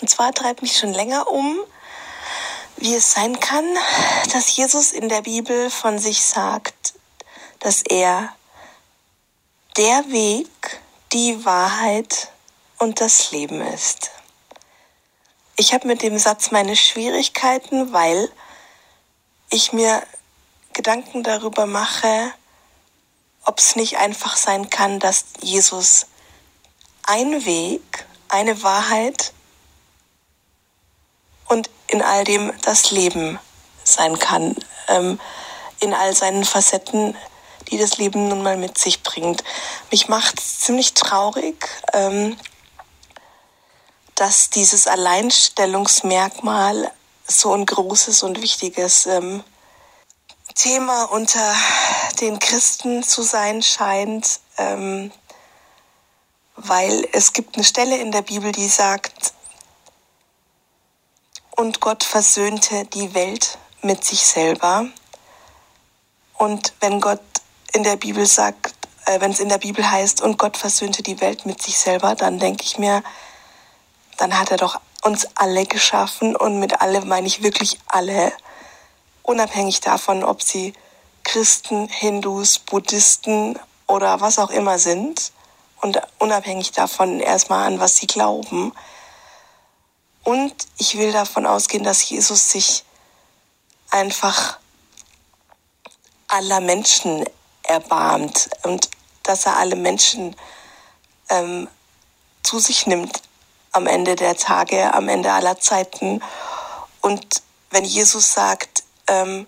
[0.00, 1.58] und zwar treibt mich schon länger um,
[2.78, 3.66] wie es sein kann,
[4.32, 6.94] dass Jesus in der Bibel von sich sagt,
[7.58, 8.32] dass er
[9.76, 10.48] der Weg,
[11.12, 12.30] die Wahrheit
[12.78, 14.10] und das Leben ist.
[15.56, 18.30] Ich habe mit dem Satz meine Schwierigkeiten, weil
[19.50, 20.02] ich mir
[20.78, 22.32] Gedanken darüber mache,
[23.44, 26.06] ob es nicht einfach sein kann, dass Jesus
[27.02, 29.32] ein Weg, eine Wahrheit
[31.48, 33.40] und in all dem das Leben
[33.82, 34.54] sein kann,
[34.86, 35.18] ähm,
[35.80, 37.16] in all seinen Facetten,
[37.72, 39.42] die das Leben nun mal mit sich bringt.
[39.90, 42.36] Mich macht es ziemlich traurig, ähm,
[44.14, 46.92] dass dieses Alleinstellungsmerkmal
[47.26, 49.42] so ein großes und wichtiges ähm,
[50.58, 51.54] Thema unter
[52.20, 55.12] den Christen zu sein scheint, ähm,
[56.56, 59.34] weil es gibt eine Stelle in der Bibel, die sagt,
[61.54, 64.86] und Gott versöhnte die Welt mit sich selber.
[66.36, 67.22] Und wenn Gott
[67.72, 68.74] in der Bibel sagt,
[69.06, 72.16] äh, wenn es in der Bibel heißt, und Gott versöhnte die Welt mit sich selber,
[72.16, 73.04] dann denke ich mir,
[74.16, 78.32] dann hat er doch uns alle geschaffen und mit alle meine ich wirklich alle
[79.28, 80.72] unabhängig davon, ob sie
[81.22, 85.32] Christen, Hindus, Buddhisten oder was auch immer sind
[85.82, 88.72] und unabhängig davon erstmal an, was sie glauben.
[90.24, 92.84] Und ich will davon ausgehen, dass Jesus sich
[93.90, 94.58] einfach
[96.28, 97.24] aller Menschen
[97.64, 98.88] erbarmt und
[99.24, 100.36] dass er alle Menschen
[101.28, 101.68] ähm,
[102.42, 103.20] zu sich nimmt
[103.72, 106.22] am Ende der Tage, am Ende aller Zeiten.
[107.02, 108.77] Und wenn Jesus sagt,
[109.08, 109.46] ähm,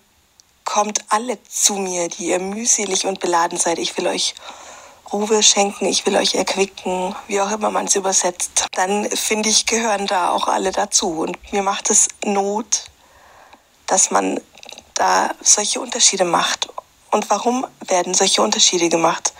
[0.65, 3.79] kommt alle zu mir, die ihr mühselig und beladen seid.
[3.79, 4.35] Ich will euch
[5.11, 8.67] Ruhe schenken, ich will euch erquicken, wie auch immer man es übersetzt.
[8.71, 11.19] Dann finde ich, gehören da auch alle dazu.
[11.19, 12.85] Und mir macht es Not,
[13.87, 14.39] dass man
[14.93, 16.69] da solche Unterschiede macht.
[17.11, 19.33] Und warum werden solche Unterschiede gemacht?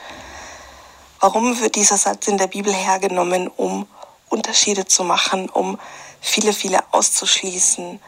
[1.22, 3.88] Warum wird dieser Satz in der Bibel hergenommen, um
[4.28, 5.80] Unterschiede zu machen, um
[6.20, 8.02] viele, viele auszuschließen?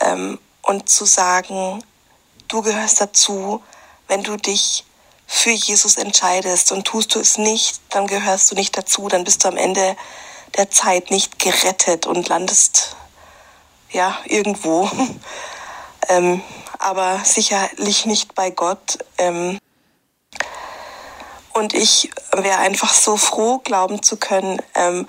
[0.00, 0.38] Ähm,
[0.70, 1.82] und zu sagen,
[2.48, 3.62] du gehörst dazu,
[4.06, 4.84] wenn du dich
[5.26, 9.44] für Jesus entscheidest und tust du es nicht, dann gehörst du nicht dazu, dann bist
[9.44, 9.96] du am Ende
[10.56, 12.96] der Zeit nicht gerettet und landest
[13.90, 14.88] ja irgendwo,
[16.08, 16.40] ähm,
[16.78, 18.98] aber sicherlich nicht bei Gott.
[19.18, 19.58] Ähm,
[21.52, 25.08] und ich wäre einfach so froh, glauben zu können, ähm,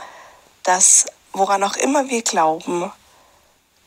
[0.64, 2.92] dass woran auch immer wir glauben,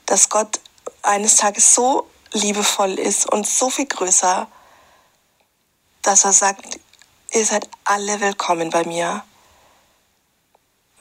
[0.06, 0.60] dass Gott
[1.04, 4.48] eines Tages so liebevoll ist und so viel größer,
[6.02, 6.80] dass er sagt,
[7.32, 9.22] ihr seid alle willkommen bei mir.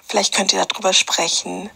[0.08, 1.70] Vielleicht könnt ihr darüber sprechen.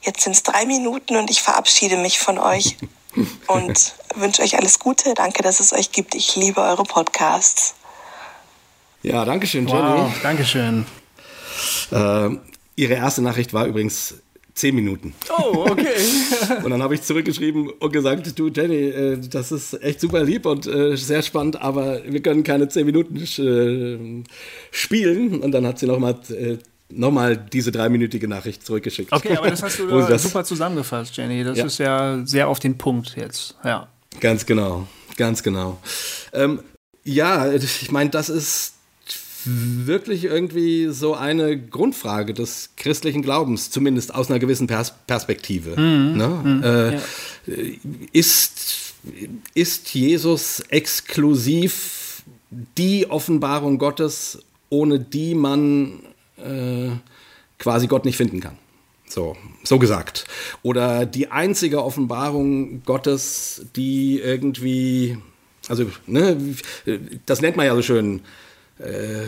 [0.00, 2.76] Jetzt sind es drei Minuten und ich verabschiede mich von euch
[3.46, 5.14] und wünsche euch alles Gute.
[5.14, 6.14] Danke, dass es euch gibt.
[6.14, 7.74] Ich liebe eure Podcasts.
[9.02, 9.80] Ja, danke schön, Jenny.
[9.80, 10.86] Wow, Dankeschön.
[11.92, 12.30] Äh,
[12.74, 14.14] ihre erste Nachricht war übrigens
[14.58, 15.14] zehn Minuten.
[15.38, 15.94] Oh, okay.
[16.64, 20.46] und dann habe ich zurückgeschrieben und gesagt, du Jenny, äh, das ist echt super lieb
[20.46, 24.24] und äh, sehr spannend, aber wir können keine zehn Minuten äh,
[24.70, 25.40] spielen.
[25.40, 26.58] Und dann hat sie nochmal äh,
[26.90, 29.12] nochmal diese dreiminütige Nachricht zurückgeschickt.
[29.12, 31.44] Okay, aber das hast du das super zusammengefasst, Jenny.
[31.44, 31.64] Das ja.
[31.64, 33.56] ist ja sehr auf den Punkt jetzt.
[33.64, 33.88] Ja.
[34.20, 35.78] Ganz genau, ganz genau.
[36.32, 36.60] Ähm,
[37.04, 38.74] ja, ich meine, das ist
[39.44, 45.70] wirklich irgendwie so eine Grundfrage des christlichen Glaubens, zumindest aus einer gewissen Pers Perspektive.
[45.80, 46.16] Mhm.
[46.16, 46.28] Ne?
[46.28, 46.62] Mhm.
[46.62, 47.00] Äh, ja.
[48.12, 48.94] ist,
[49.54, 54.38] ist Jesus exklusiv die Offenbarung Gottes,
[54.70, 56.00] ohne die man
[56.36, 56.90] äh,
[57.58, 58.58] quasi Gott nicht finden kann?
[59.06, 60.26] So, so gesagt.
[60.62, 65.18] Oder die einzige Offenbarung Gottes, die irgendwie,
[65.68, 66.36] also, ne,
[67.24, 68.20] das nennt man ja so schön,
[68.78, 69.26] äh,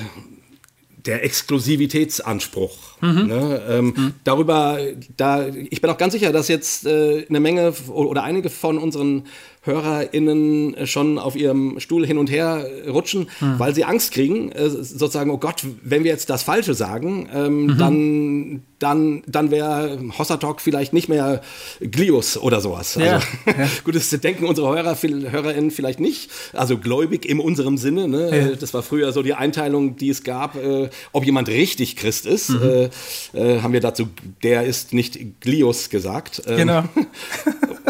[1.07, 3.01] der Exklusivitätsanspruch.
[3.01, 3.27] Mhm.
[3.27, 3.63] Ne?
[3.69, 4.15] Ähm, mhm.
[4.25, 4.79] Darüber,
[5.17, 9.25] da, ich bin auch ganz sicher, dass jetzt äh, eine Menge oder einige von unseren
[9.63, 13.59] HörerInnen schon auf ihrem Stuhl hin und her rutschen, hm.
[13.59, 17.63] weil sie Angst kriegen, äh, sozusagen, oh Gott, wenn wir jetzt das Falsche sagen, ähm,
[17.65, 17.79] mhm.
[17.79, 21.43] dann, dann, dann wäre Hossa Talk vielleicht nicht mehr
[21.81, 22.95] Glius oder sowas.
[22.95, 23.17] Ja.
[23.17, 23.69] Also, ja.
[23.85, 26.31] gut, das denken unsere Hörer, HörerInnen vielleicht nicht.
[26.55, 28.09] Also gläubig in unserem Sinne.
[28.09, 28.51] Ne?
[28.51, 28.57] Ja.
[28.57, 32.51] Das war früher so die Einteilung, die es gab, äh, ob jemand richtig Christ ist.
[32.51, 32.63] Mhm.
[32.63, 32.91] Äh,
[33.35, 34.09] äh haben wir dazu,
[34.43, 36.43] der ist nicht Glius gesagt.
[36.47, 36.85] Ähm, genau.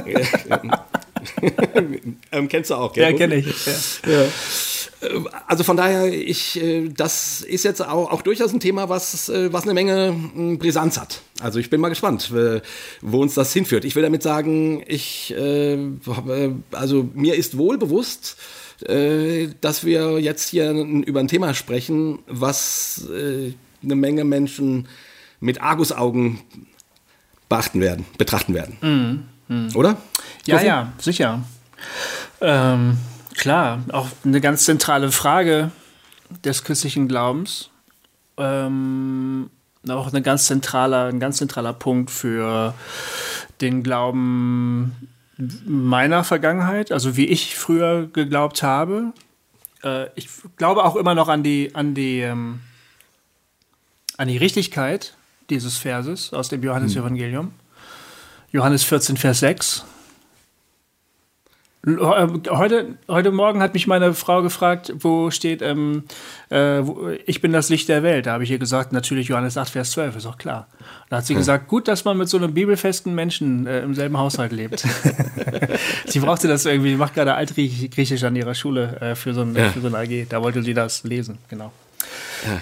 [2.32, 3.10] ähm, kennst du auch, gell?
[3.10, 3.66] Ja, kenne ich.
[3.66, 4.12] Ja.
[4.12, 4.28] Ja.
[5.00, 9.28] Äh, also von daher, ich, äh, das ist jetzt auch, auch durchaus ein Thema, was,
[9.28, 11.22] äh, was eine Menge hm, Brisanz hat.
[11.40, 12.32] Also ich bin mal gespannt,
[13.00, 13.84] wo uns das hinführt.
[13.86, 15.34] Ich will damit sagen, ich,
[16.72, 18.36] also mir ist wohl bewusst,
[18.78, 24.86] dass wir jetzt hier über ein Thema sprechen, was eine Menge Menschen
[25.40, 26.40] mit Argusaugen
[27.48, 28.76] beachten werden, betrachten werden.
[28.82, 29.22] Mhm.
[29.50, 29.70] Mhm.
[29.74, 29.96] Oder?
[30.46, 30.66] Ja, Sophie?
[30.66, 31.42] ja, sicher.
[32.40, 32.98] Ähm,
[33.36, 35.72] klar, auch eine ganz zentrale Frage
[36.44, 37.68] des christlichen Glaubens.
[38.38, 39.50] Ähm,
[39.88, 42.74] auch eine ganz zentraler, ein ganz zentraler Punkt für
[43.60, 45.08] den Glauben
[45.66, 49.12] meiner Vergangenheit, also wie ich früher geglaubt habe.
[49.82, 50.28] Äh, ich
[50.58, 52.60] glaube auch immer noch an die, an die, ähm,
[54.16, 55.14] an die Richtigkeit
[55.48, 57.46] dieses Verses aus dem Johannesevangelium.
[57.46, 57.54] Hm.
[58.52, 59.84] Johannes 14, Vers 6.
[61.86, 61.90] Äh,
[62.50, 66.04] heute, heute Morgen hat mich meine Frau gefragt, wo steht, ähm,
[66.50, 66.80] äh,
[67.26, 68.26] ich bin das Licht der Welt.
[68.26, 70.66] Da habe ich ihr gesagt, natürlich Johannes 8, Vers 12, ist auch klar.
[71.08, 71.40] Da hat sie hm.
[71.40, 74.80] gesagt, gut, dass man mit so einem bibelfesten Menschen äh, im selben Haushalt lebt.
[76.06, 79.70] sie brauchte das irgendwie, macht gerade Altgriechisch an ihrer Schule äh, für, so ein, ja.
[79.70, 80.26] für so ein AG.
[80.28, 81.72] Da wollte sie das lesen, genau.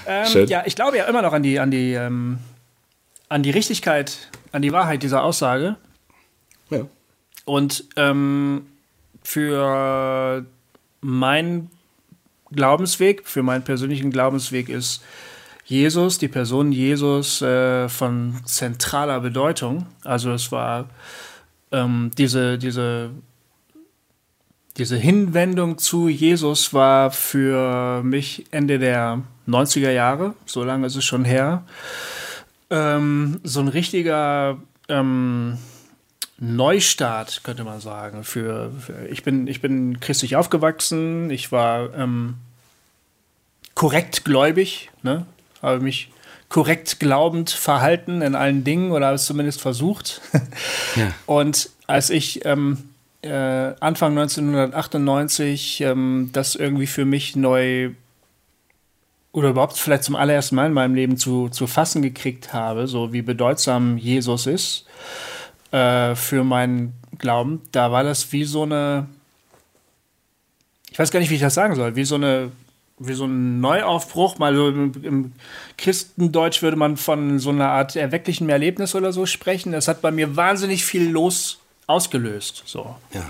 [0.06, 2.38] Ja, ähm, ja, ich glaube ja immer noch an die, an die, ähm,
[3.28, 5.76] an die Richtigkeit, an die Wahrheit dieser Aussage.
[6.70, 6.86] Ja.
[7.44, 8.66] Und ähm,
[9.22, 10.44] für
[11.00, 11.70] meinen
[12.50, 15.02] Glaubensweg, für meinen persönlichen Glaubensweg ist
[15.64, 19.86] Jesus, die Person Jesus äh, von zentraler Bedeutung.
[20.02, 20.88] Also es war
[21.72, 23.10] ähm, diese, diese,
[24.78, 31.04] diese Hinwendung zu Jesus war für mich Ende der 90er Jahre, so lange ist es
[31.04, 31.64] schon her,
[32.70, 34.58] ähm, so ein richtiger
[34.88, 35.58] ähm,
[36.38, 38.24] Neustart, könnte man sagen.
[38.24, 42.34] Für, für, ich, bin, ich bin christlich aufgewachsen, ich war ähm,
[43.74, 45.26] korrekt gläubig, ne?
[45.62, 46.10] habe mich
[46.48, 50.20] korrekt glaubend verhalten in allen Dingen oder habe es zumindest versucht.
[50.96, 51.12] ja.
[51.26, 52.90] Und als ich ähm,
[53.22, 57.90] äh, Anfang 1998 ähm, das irgendwie für mich neu
[59.32, 63.12] oder überhaupt vielleicht zum allerersten Mal in meinem Leben zu, zu fassen gekriegt habe, so
[63.12, 64.86] wie bedeutsam Jesus ist,
[65.70, 69.06] äh, für meinen Glauben, da war das wie so eine,
[70.90, 72.52] ich weiß gar nicht, wie ich das sagen soll, wie so eine,
[72.98, 75.32] wie so ein Neuaufbruch, mal so im,
[75.76, 79.72] Christendeutsch würde man von so einer Art erwecklichen Erlebnis oder so sprechen.
[79.72, 82.62] Das hat bei mir wahnsinnig viel los ausgelöst.
[82.66, 82.94] So.
[83.12, 83.24] Ja.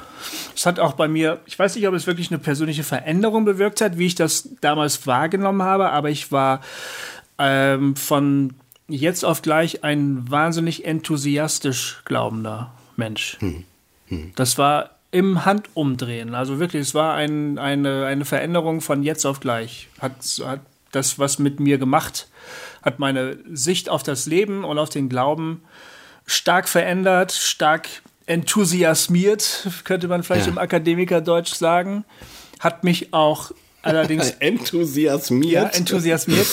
[0.54, 3.80] Es hat auch bei mir, ich weiß nicht, ob es wirklich eine persönliche Veränderung bewirkt
[3.80, 6.60] hat, wie ich das damals wahrgenommen habe, aber ich war
[7.38, 8.54] ähm, von
[8.88, 13.36] jetzt auf gleich ein wahnsinnig enthusiastisch glaubender Mensch.
[13.38, 13.64] Hm.
[14.08, 14.32] Hm.
[14.34, 16.34] Das war im Handumdrehen.
[16.34, 19.88] Also wirklich, es war ein, eine, eine Veränderung von jetzt auf gleich.
[20.00, 22.26] Hat, hat das was mit mir gemacht,
[22.82, 25.62] hat meine Sicht auf das Leben und auf den Glauben
[26.26, 27.88] stark verändert, stark
[28.28, 30.52] enthusiasmiert, könnte man vielleicht ja.
[30.52, 32.04] im Akademikerdeutsch sagen.
[32.60, 33.52] Hat mich auch
[33.82, 35.52] allerdings enthusiasmiert.
[35.52, 36.46] Ja, enthusiasmiert.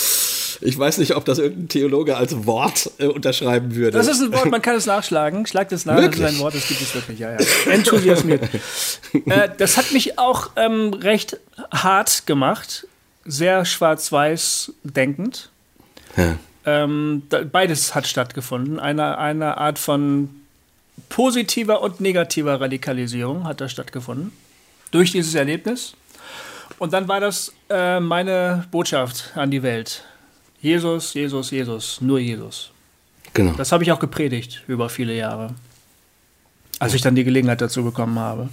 [0.62, 3.98] Ich weiß nicht, ob das irgendein Theologe als Wort äh, unterschreiben würde.
[3.98, 5.46] Das ist ein Wort, man kann es nachschlagen.
[5.46, 6.22] Schlagt es nach, wirklich?
[6.22, 7.20] das ist ein Wort, das gibt es wirklich.
[7.20, 7.72] Ja, ja.
[7.72, 8.44] Enthusiasmiert.
[9.26, 11.38] äh, das hat mich auch ähm, recht
[11.72, 12.88] hart gemacht.
[13.26, 15.50] Sehr schwarz-weiß denkend.
[16.16, 16.38] Ja.
[16.66, 18.80] Ähm, da, beides hat stattgefunden.
[18.80, 20.30] Eine, eine Art von
[21.10, 24.32] positiver und negativer Radikalisierung hat da stattgefunden.
[24.92, 25.96] Durch dieses Erlebnis.
[26.80, 30.04] Und dann war das äh, meine Botschaft an die Welt.
[30.62, 32.72] Jesus, Jesus, Jesus, nur Jesus.
[33.34, 33.54] Genau.
[33.54, 35.54] Das habe ich auch gepredigt über viele Jahre,
[36.80, 38.50] als ich dann die Gelegenheit dazu bekommen habe.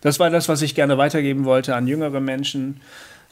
[0.00, 2.80] Das war das, was ich gerne weitergeben wollte an jüngere Menschen.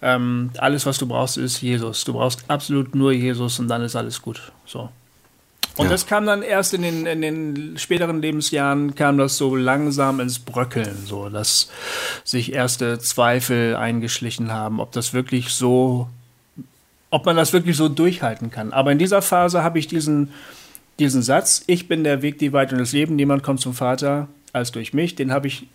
[0.02, 2.04] Ähm, alles, was du brauchst, ist Jesus.
[2.04, 4.52] Du brauchst absolut nur Jesus und dann ist alles gut.
[4.64, 4.90] So.
[5.80, 5.92] Und ja.
[5.92, 10.38] das kam dann erst in den, in den späteren Lebensjahren, kam das so langsam ins
[10.38, 11.70] Bröckeln, so dass
[12.22, 16.06] sich erste Zweifel eingeschlichen haben, ob das wirklich so,
[17.08, 18.74] ob man das wirklich so durchhalten kann.
[18.74, 20.34] Aber in dieser Phase habe ich diesen,
[20.98, 24.28] diesen Satz, ich bin der Weg, die Weite und das Leben, niemand kommt zum Vater
[24.52, 25.66] als durch mich, den habe ich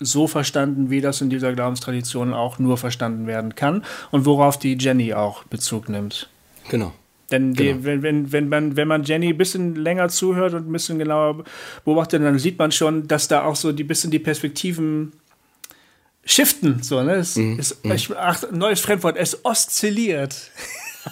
[0.00, 4.76] so verstanden, wie das in dieser Glaubenstradition auch nur verstanden werden kann und worauf die
[4.78, 6.28] Jenny auch Bezug nimmt.
[6.68, 6.92] Genau.
[7.30, 7.84] Denn die, genau.
[7.84, 11.44] wenn, wenn, wenn, man, wenn man Jenny ein bisschen länger zuhört und ein bisschen genauer
[11.84, 15.12] beobachtet, dann sieht man schon, dass da auch so die bisschen die Perspektiven
[16.24, 16.82] shiften.
[16.82, 17.14] So, ne?
[17.14, 17.76] Es, mm, es.
[17.82, 20.50] Ich, ach, neues Fremdwort, es oszilliert.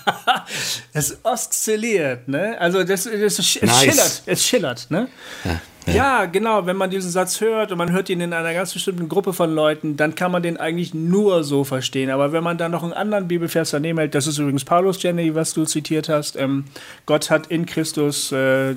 [0.93, 2.59] es oszilliert, ne?
[2.61, 3.81] Also das, das, es nice.
[3.81, 5.09] schillert, es schillert, ne?
[5.45, 5.61] Ja.
[5.87, 6.25] Ja.
[6.27, 6.67] genau.
[6.67, 9.55] Wenn man diesen Satz hört und man hört ihn in einer ganz bestimmten Gruppe von
[9.55, 12.11] Leuten, dann kann man den eigentlich nur so verstehen.
[12.11, 15.35] Aber wenn man da noch einen anderen Bibelvers daneben hält, das ist übrigens Paulus, Jenny,
[15.35, 16.65] was du zitiert hast, ähm,
[17.07, 18.75] Gott hat in Christus äh,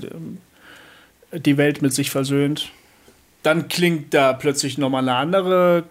[1.31, 2.71] die Welt mit sich versöhnt,
[3.43, 5.83] dann klingt da plötzlich nochmal eine andere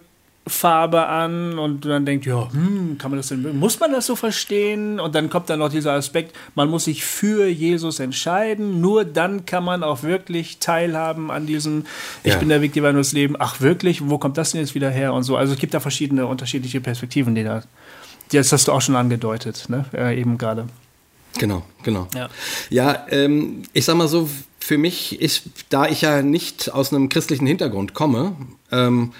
[0.49, 4.15] Farbe an und dann denkt, ja, hm, kann man das denn, muss man das so
[4.15, 5.01] verstehen?
[5.01, 9.45] Und dann kommt dann noch dieser Aspekt, man muss sich für Jesus entscheiden, nur dann
[9.45, 11.85] kann man auch wirklich teilhaben an diesem,
[12.23, 12.39] ich ja.
[12.39, 14.89] bin der Weg, die Wahrheit das Leben, ach wirklich, wo kommt das denn jetzt wieder
[14.89, 15.37] her und so.
[15.37, 17.65] Also es gibt da verschiedene unterschiedliche Perspektiven, die da,
[18.31, 20.69] das hast du auch schon angedeutet, ne, äh, eben gerade.
[21.39, 22.07] Genau, genau.
[22.15, 22.29] Ja,
[22.71, 24.29] ja ähm, ich sag mal so,
[24.61, 28.37] für mich ist, da ich ja nicht aus einem christlichen Hintergrund komme,
[28.71, 29.13] ähm,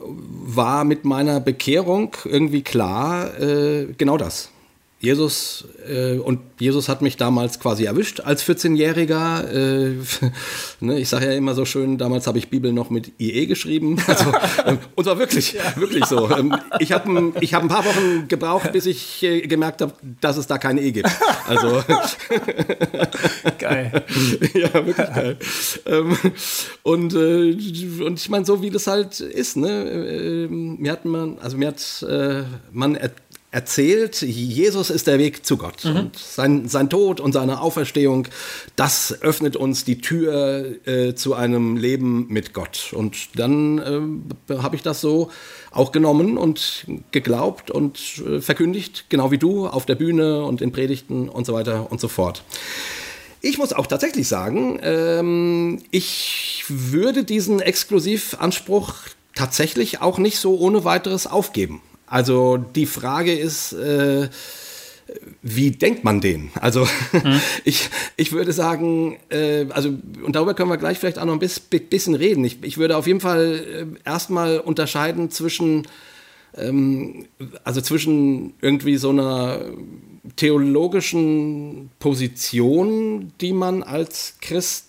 [0.00, 4.50] war mit meiner Bekehrung irgendwie klar, äh, genau das.
[5.00, 9.48] Jesus äh, und Jesus hat mich damals quasi erwischt als 14-Jähriger.
[9.48, 9.94] Äh,
[10.80, 13.96] ne, ich sage ja immer so schön, damals habe ich Bibel noch mit IE geschrieben.
[14.10, 14.32] Also,
[14.66, 15.76] ähm, und zwar wirklich, ja.
[15.76, 16.28] wirklich so.
[16.30, 20.36] Ähm, ich habe ich hab ein paar Wochen gebraucht, bis ich äh, gemerkt habe, dass
[20.36, 21.08] es da keine E gibt.
[21.46, 21.82] Also
[23.58, 24.04] geil.
[24.54, 25.36] ja, wirklich geil.
[25.86, 26.16] Ähm,
[26.82, 29.68] und, äh, und ich meine, so wie das halt ist, ne?
[29.68, 32.42] Äh, mir hat man, also mir hat äh,
[32.72, 33.29] man erzählt,
[34.22, 35.84] Jesus ist der Weg zu Gott.
[35.84, 35.96] Mhm.
[35.96, 38.28] Und sein, sein Tod und seine Auferstehung,
[38.76, 42.92] das öffnet uns die Tür äh, zu einem Leben mit Gott.
[42.94, 45.30] Und dann äh, habe ich das so
[45.72, 50.70] auch genommen und geglaubt und äh, verkündigt, genau wie du, auf der Bühne und in
[50.70, 52.44] Predigten und so weiter und so fort.
[53.40, 58.94] Ich muss auch tatsächlich sagen, ähm, ich würde diesen Exklusivanspruch
[59.34, 61.80] tatsächlich auch nicht so ohne weiteres aufgeben.
[62.10, 64.28] Also die Frage ist, äh,
[65.42, 66.50] wie denkt man den?
[66.60, 67.40] Also hm.
[67.64, 69.90] ich, ich würde sagen, äh, also
[70.24, 72.44] und darüber können wir gleich vielleicht auch noch ein bisschen, bisschen reden.
[72.44, 75.86] Ich, ich würde auf jeden Fall äh, erstmal unterscheiden zwischen
[76.56, 77.26] ähm,
[77.62, 79.60] also zwischen irgendwie so einer
[80.34, 84.86] theologischen Position, die man als Christ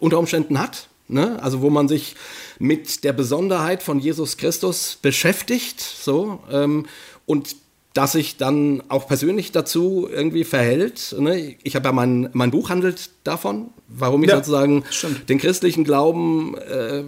[0.00, 1.42] unter Umständen hat, ne?
[1.42, 2.16] also wo man sich
[2.58, 6.86] mit der Besonderheit von Jesus Christus beschäftigt, so, ähm,
[7.26, 7.56] und
[7.96, 11.14] dass sich dann auch persönlich dazu irgendwie verhält.
[11.18, 11.56] Ne?
[11.62, 15.28] Ich habe ja mein, mein Buch handelt davon, warum ich ja, sozusagen stimmt.
[15.30, 17.04] den christlichen Glauben, äh,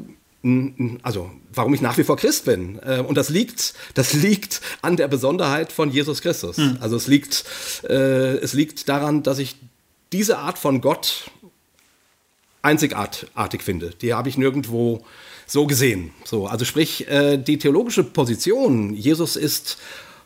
[1.02, 2.78] also warum ich nach wie vor Christ bin.
[2.82, 6.56] Äh, und das liegt, das liegt an der Besonderheit von Jesus Christus.
[6.56, 6.78] Hm.
[6.80, 7.44] Also es liegt,
[7.86, 9.56] äh, es liegt daran, dass ich
[10.12, 11.30] diese Art von Gott
[12.62, 13.90] einzigartig finde.
[14.00, 15.04] Die habe ich nirgendwo
[15.48, 16.12] so gesehen.
[16.24, 19.78] So, also sprich, äh, die theologische Position, Jesus ist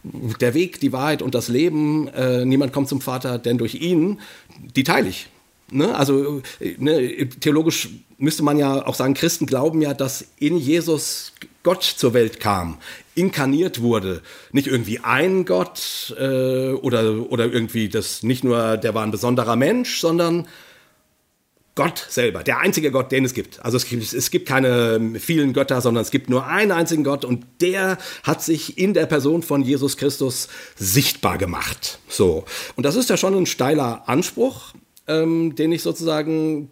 [0.03, 4.20] der Weg, die Wahrheit und das Leben, äh, niemand kommt zum Vater, denn durch ihn,
[4.77, 5.29] die teile ich.
[5.70, 5.95] Ne?
[5.95, 6.43] Also
[6.77, 12.14] ne, theologisch müsste man ja auch sagen, Christen glauben ja, dass in Jesus Gott zur
[12.14, 12.79] Welt kam,
[13.14, 14.23] inkarniert wurde.
[14.51, 19.57] Nicht irgendwie ein Gott äh, oder, oder irgendwie das nicht nur, der war ein besonderer
[19.57, 20.49] Mensch, sondern
[21.75, 23.64] Gott selber, der einzige Gott, den es gibt.
[23.64, 27.25] Also es gibt, es gibt keine vielen Götter, sondern es gibt nur einen einzigen Gott
[27.25, 31.99] und der hat sich in der Person von Jesus Christus sichtbar gemacht.
[32.09, 32.45] So.
[32.77, 34.75] Und das ist ja schon ein steiler Anspruch,
[35.09, 36.70] ähm, den ich sozusagen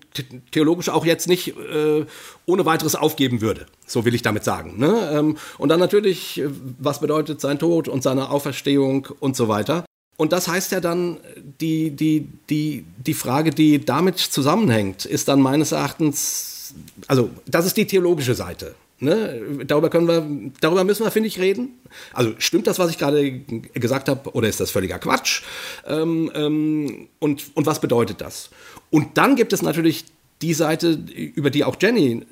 [0.50, 2.04] theologisch auch jetzt nicht äh,
[2.46, 3.66] ohne weiteres aufgeben würde.
[3.86, 4.78] So will ich damit sagen.
[4.78, 5.10] Ne?
[5.12, 6.48] Ähm, und dann natürlich, äh,
[6.78, 9.84] was bedeutet sein Tod und seine Auferstehung und so weiter.
[10.20, 11.16] Und das heißt ja dann,
[11.62, 16.74] die, die, die, die Frage, die damit zusammenhängt, ist dann meines Erachtens,
[17.06, 18.74] also das ist die theologische Seite.
[18.98, 19.40] Ne?
[19.66, 21.70] Darüber können wir, darüber müssen wir, finde ich, reden.
[22.12, 23.30] Also stimmt das, was ich gerade
[23.72, 25.40] gesagt habe, oder ist das völliger Quatsch?
[25.86, 28.50] Ähm, ähm, und, und was bedeutet das?
[28.90, 30.04] Und dann gibt es natürlich
[30.42, 30.98] die Seite,
[31.34, 32.26] über die auch Jenny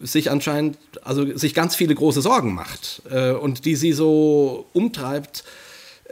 [0.00, 5.42] sich anscheinend, also sich ganz viele große Sorgen macht äh, und die sie so umtreibt,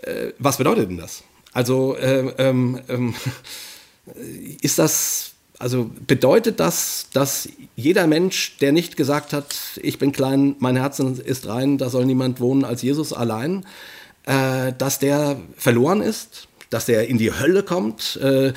[0.02, 1.22] äh, was bedeutet denn das?
[1.52, 3.14] Also äh, ähm, ähm,
[4.62, 10.56] ist das, also bedeutet das, dass jeder Mensch, der nicht gesagt hat, ich bin klein,
[10.58, 13.66] mein Herz ist rein, da soll niemand wohnen als Jesus allein,
[14.26, 16.48] äh, dass der verloren ist?
[16.70, 18.52] Dass er in die Hölle kommt, äh,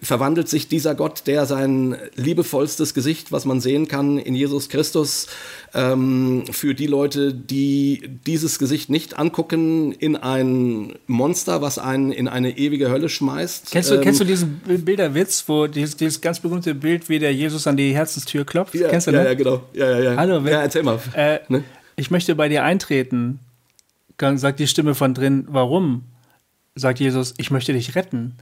[0.00, 5.26] verwandelt sich dieser Gott, der sein liebevollstes Gesicht, was man sehen kann, in Jesus Christus,
[5.74, 12.28] ähm, für die Leute, die dieses Gesicht nicht angucken, in ein Monster, was einen in
[12.28, 13.70] eine ewige Hölle schmeißt.
[13.72, 17.34] Kennst du, ähm, kennst du diesen Bilderwitz, wo dieses, dieses ganz berühmte Bild, wie der
[17.34, 18.74] Jesus an die Herzenstür klopft?
[18.76, 19.26] Ja, kennst du ja, das?
[19.28, 19.62] ja, genau.
[19.72, 20.16] Ja, ja, ja.
[20.16, 20.98] Hallo, wer- ja, erzähl mal.
[21.14, 21.64] Äh, Ne?
[21.96, 23.40] Ich möchte bei dir eintreten.
[24.16, 26.02] Dann sagt die Stimme von drin, warum?
[26.78, 28.36] Sagt Jesus, ich möchte dich retten.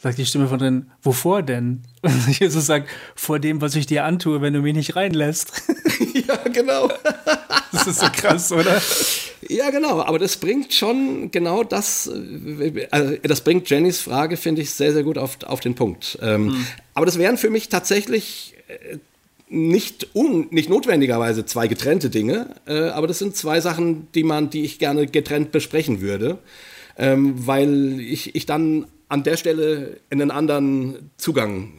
[0.00, 1.82] Sagt die Stimme von drin, wovor denn?
[2.02, 5.52] Und Jesus sagt, vor dem, was ich dir antue, wenn du mich nicht reinlässt.
[6.28, 6.90] ja, genau.
[7.70, 8.80] Das ist so krass, oder?
[9.46, 12.10] Ja, genau, aber das bringt schon genau das,
[12.90, 16.18] also das bringt Jennys Frage, finde ich, sehr, sehr gut auf, auf den Punkt.
[16.22, 16.64] Ähm,
[16.94, 18.96] Aber das wären für mich tatsächlich äh,
[19.50, 24.48] nicht, un, nicht notwendigerweise zwei getrennte Dinge, äh, aber das sind zwei Sachen, die man,
[24.48, 26.38] die ich gerne getrennt besprechen würde,
[26.98, 31.72] ähm, weil ich, ich dann an der Stelle einen anderen Zugang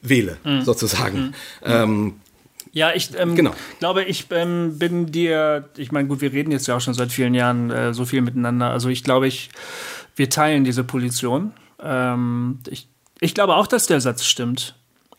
[0.00, 1.34] wähle, sozusagen.
[1.62, 2.14] Ähm,
[2.72, 3.52] Ja, ich ähm, Genau.
[3.78, 7.12] glaube, ich ähm, bin dir, ich meine, gut, wir reden jetzt ja auch schon seit
[7.12, 8.70] vielen Jahren äh, so viel miteinander.
[8.70, 9.50] Also ich glaube, ich,
[10.16, 11.52] wir teilen diese Position.
[11.80, 12.88] Ähm, ich,
[13.20, 14.74] ich glaube auch, dass der Satz stimmt.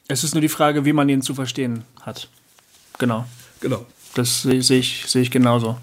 [0.08, 2.28] Es ist nur die Frage, wie man ihn zu verstehen hat.
[2.98, 3.26] Genau.
[3.62, 3.86] genau.
[4.16, 5.78] Das sehe sehe ich, sehe ich genauso.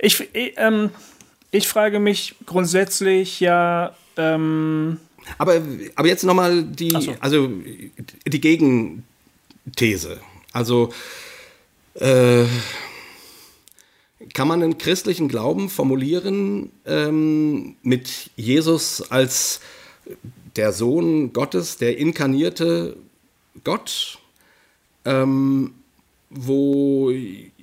[0.00, 0.90] Ich, ich, ähm,
[1.50, 4.98] ich frage mich grundsätzlich ja, ähm,
[5.38, 5.60] Aber,
[5.94, 7.14] aber jetzt nochmal die, so.
[7.20, 7.50] also
[8.26, 10.20] die Gegenthese.
[10.52, 10.92] Also
[11.94, 12.44] äh,
[14.34, 19.60] kann man einen christlichen Glauben formulieren ähm, mit Jesus als
[20.56, 22.96] der Sohn Gottes, der inkarnierte
[23.64, 24.18] Gott,
[25.04, 25.74] ähm,
[26.28, 27.12] wo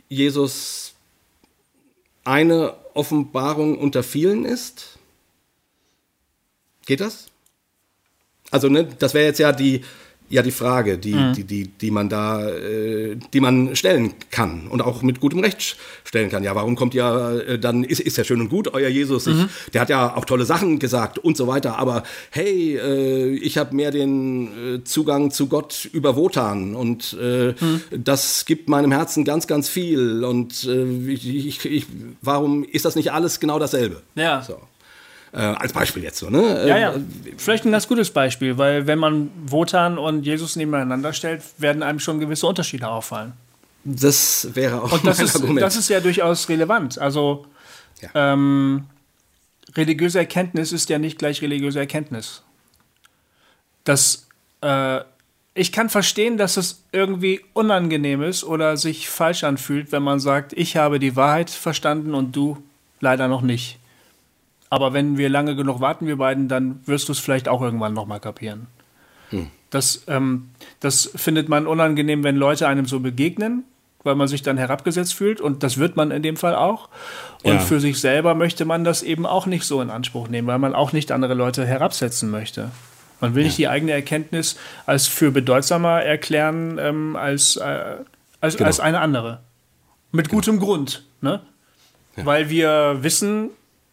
[0.10, 0.94] Jesus
[2.24, 4.98] eine Offenbarung unter vielen ist?
[6.86, 7.28] Geht das?
[8.52, 9.84] Also, ne, das wäre jetzt ja die,
[10.30, 14.82] ja die Frage, die, die, die, die man da, äh, die man stellen kann und
[14.82, 16.44] auch mit gutem Recht stellen kann.
[16.44, 19.38] Ja, warum kommt ja äh, dann, ist, ist ja schön und gut, euer Jesus, ich,
[19.74, 23.76] der hat ja auch tolle Sachen gesagt und so weiter, aber hey, äh, ich habe
[23.76, 27.54] mehr den äh, Zugang zu Gott über Wotan und äh,
[27.92, 31.86] das gibt meinem Herzen ganz, ganz viel und ich, ich, ich,
[32.22, 34.02] warum ist das nicht alles genau dasselbe?
[34.16, 34.42] Ja.
[34.42, 34.60] So.
[35.38, 36.68] Äh, als Beispiel jetzt so, ne?
[36.68, 36.96] ja, ja,
[37.38, 42.00] vielleicht ein ganz gutes Beispiel, weil wenn man Wotan und Jesus nebeneinander stellt, werden einem
[42.00, 43.34] schon gewisse Unterschiede auffallen.
[43.84, 45.62] Das wäre auch Und das ist, Argument.
[45.62, 46.98] das ist ja durchaus relevant.
[46.98, 47.46] Also
[48.02, 48.10] Ja.
[48.34, 48.86] ähm,
[49.76, 52.42] religiöse Erkenntnis ist ja nicht gleich religiöse Erkenntnis.
[53.84, 54.28] Das,
[54.62, 55.02] äh,
[55.54, 60.54] ich kann verstehen, dass es irgendwie unangenehm ist oder sich falsch anfühlt, wenn man sagt,
[60.54, 62.58] ich habe die Wahrheit verstanden und du
[63.02, 63.78] leider noch nicht.
[64.70, 67.94] Aber wenn wir lange genug warten, wir beiden, dann wirst du es vielleicht auch irgendwann
[67.94, 68.68] nochmal kapieren.
[69.70, 70.50] Das, ähm,
[70.80, 73.66] das findet man unangenehm, wenn Leute einem so begegnen,
[74.04, 75.42] weil man sich dann herabgesetzt fühlt.
[75.42, 76.88] Und das wird man in dem Fall auch.
[77.44, 77.60] Und Ja.
[77.60, 80.74] für sich selber möchte man das eben auch nicht so in Anspruch nehmen, weil man
[80.74, 82.72] auch nicht andere Leute herabsetzen möchte.
[83.20, 87.96] Man will nicht die eigene Erkenntnis als für bedeutsamer erklären ähm, als, äh,
[88.40, 88.68] als, Genau.
[88.68, 89.42] als eine andere.
[90.14, 91.04] Mit gutem Grund.
[91.20, 91.42] Ne?
[92.16, 93.50] Weil wir wissen,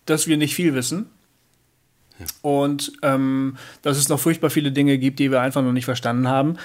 [0.07, 1.07] dass wir nicht viel wissen.
[2.43, 6.29] Und ähm, dass es noch furchtbar viele Dinge gibt, die wir einfach noch nicht verstanden
[6.29, 6.57] haben.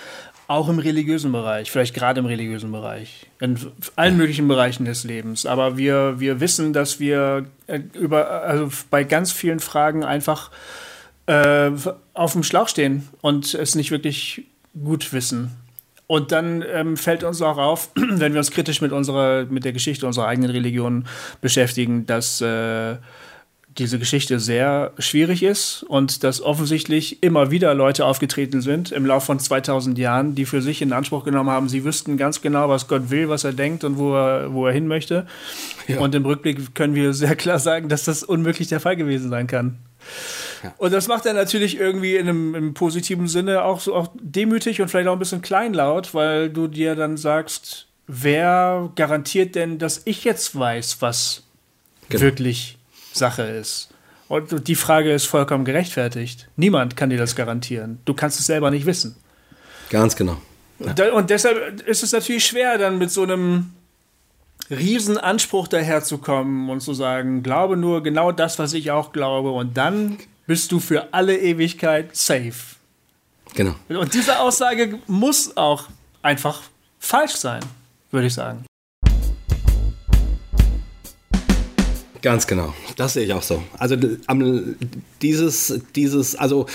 [0.47, 3.57] Auch im religiösen Bereich, vielleicht gerade im religiösen Bereich, in
[3.95, 5.45] allen möglichen Bereichen des Lebens.
[5.45, 10.49] Aber wir, wir wissen, dass wir äh, über, also bei ganz vielen Fragen einfach
[11.27, 11.71] äh,
[12.15, 14.45] auf dem Schlauch stehen und es nicht wirklich
[14.83, 15.51] gut wissen.
[16.07, 19.73] Und dann ähm, fällt uns auch auf, wenn wir uns kritisch mit unserer, mit der
[19.73, 21.05] Geschichte unserer eigenen Religion
[21.41, 22.95] beschäftigen, dass äh,
[23.79, 29.27] diese Geschichte sehr schwierig ist und dass offensichtlich immer wieder Leute aufgetreten sind im Laufe
[29.27, 32.87] von 2000 Jahren, die für sich in Anspruch genommen haben, sie wüssten ganz genau, was
[32.87, 35.25] Gott will, was er denkt und wo er, wo er hin möchte.
[35.87, 35.99] Ja.
[35.99, 39.47] Und im Rückblick können wir sehr klar sagen, dass das unmöglich der Fall gewesen sein
[39.47, 39.77] kann.
[40.63, 40.73] Ja.
[40.77, 44.81] Und das macht er natürlich irgendwie in einem, im positiven Sinne auch so auch demütig
[44.81, 50.01] und vielleicht auch ein bisschen kleinlaut, weil du dir dann sagst, wer garantiert denn, dass
[50.05, 51.43] ich jetzt weiß, was
[52.09, 52.23] genau.
[52.23, 52.78] wirklich
[53.19, 53.89] Sache ist?
[54.27, 56.49] Und die Frage ist vollkommen gerechtfertigt.
[56.55, 57.99] Niemand kann dir das garantieren.
[58.05, 59.15] Du kannst es selber nicht wissen.
[59.89, 60.37] Ganz genau.
[60.79, 61.11] Ja.
[61.13, 63.73] Und deshalb ist es natürlich schwer, dann mit so einem
[64.69, 70.17] Riesenanspruch daherzukommen und zu sagen, glaube nur genau das, was ich auch glaube, und dann
[70.45, 72.75] bist du für alle Ewigkeit safe.
[73.55, 73.75] Genau.
[73.89, 75.85] Und diese Aussage muss auch
[76.21, 76.61] einfach
[76.99, 77.61] falsch sein,
[78.11, 78.65] würde ich sagen.
[82.21, 83.63] Ganz genau, das sehe ich auch so.
[83.77, 83.95] Also
[85.21, 86.65] dieses, dieses, also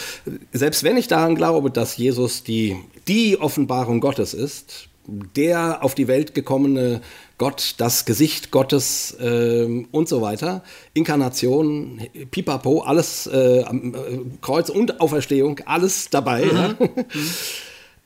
[0.53, 2.77] selbst wenn ich daran glaube, dass Jesus die,
[3.09, 7.03] die Offenbarung Gottes ist, der auf die Welt gekommene
[7.37, 10.63] Gott, das Gesicht Gottes äh, und so weiter.
[10.95, 16.45] Inkarnation, Pipapo, alles, äh, äh, Kreuz und Auferstehung, alles dabei.
[16.45, 16.57] Mhm.
[16.57, 16.75] Ja?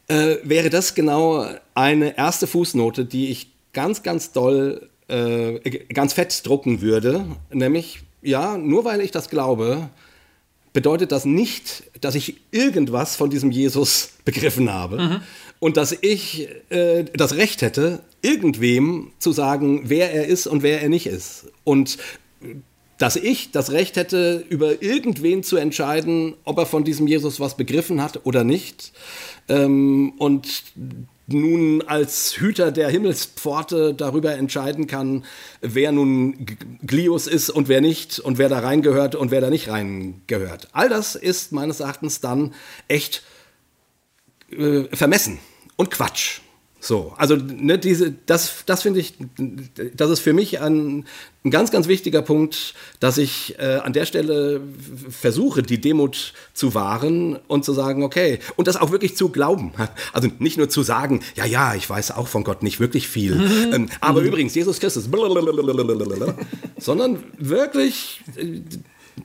[0.16, 5.58] äh, wäre das genau eine erste Fußnote, die ich ganz, ganz doll, äh,
[5.92, 7.24] ganz fett drucken würde.
[7.50, 9.88] Nämlich, ja, nur weil ich das glaube,
[10.72, 14.98] bedeutet das nicht, dass ich irgendwas von diesem Jesus begriffen habe.
[14.98, 15.20] Mhm
[15.60, 20.82] und dass ich äh, das Recht hätte, irgendwem zu sagen, wer er ist und wer
[20.82, 21.46] er nicht ist.
[21.64, 21.98] Und
[22.98, 27.56] dass ich das Recht hätte, über irgendwen zu entscheiden, ob er von diesem Jesus was
[27.56, 28.92] begriffen hat oder nicht.
[29.48, 30.64] Ähm, und
[31.28, 35.24] nun als Hüter der Himmelspforte darüber entscheiden kann,
[35.60, 36.46] wer nun
[36.82, 40.68] Glios ist und wer nicht und wer da reingehört und wer da nicht reingehört.
[40.72, 42.54] All das ist meines Erachtens dann
[42.88, 43.22] echt
[44.50, 45.38] äh, vermessen
[45.76, 46.40] und Quatsch.
[46.80, 49.14] So, also ne, diese, das, das finde ich,
[49.94, 51.04] das ist für mich ein,
[51.44, 54.60] ein, ganz, ganz wichtiger Punkt, dass ich äh, an der Stelle
[55.10, 59.72] versuche, die Demut zu wahren und zu sagen, okay, und das auch wirklich zu glauben.
[60.12, 63.40] Also nicht nur zu sagen, ja, ja, ich weiß auch von Gott nicht wirklich viel,
[63.72, 65.08] ähm, aber übrigens, Jesus Christus,
[66.78, 68.60] sondern wirklich, äh,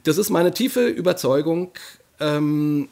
[0.04, 1.72] das ist meine tiefe Überzeugung,
[2.20, 2.90] ähm,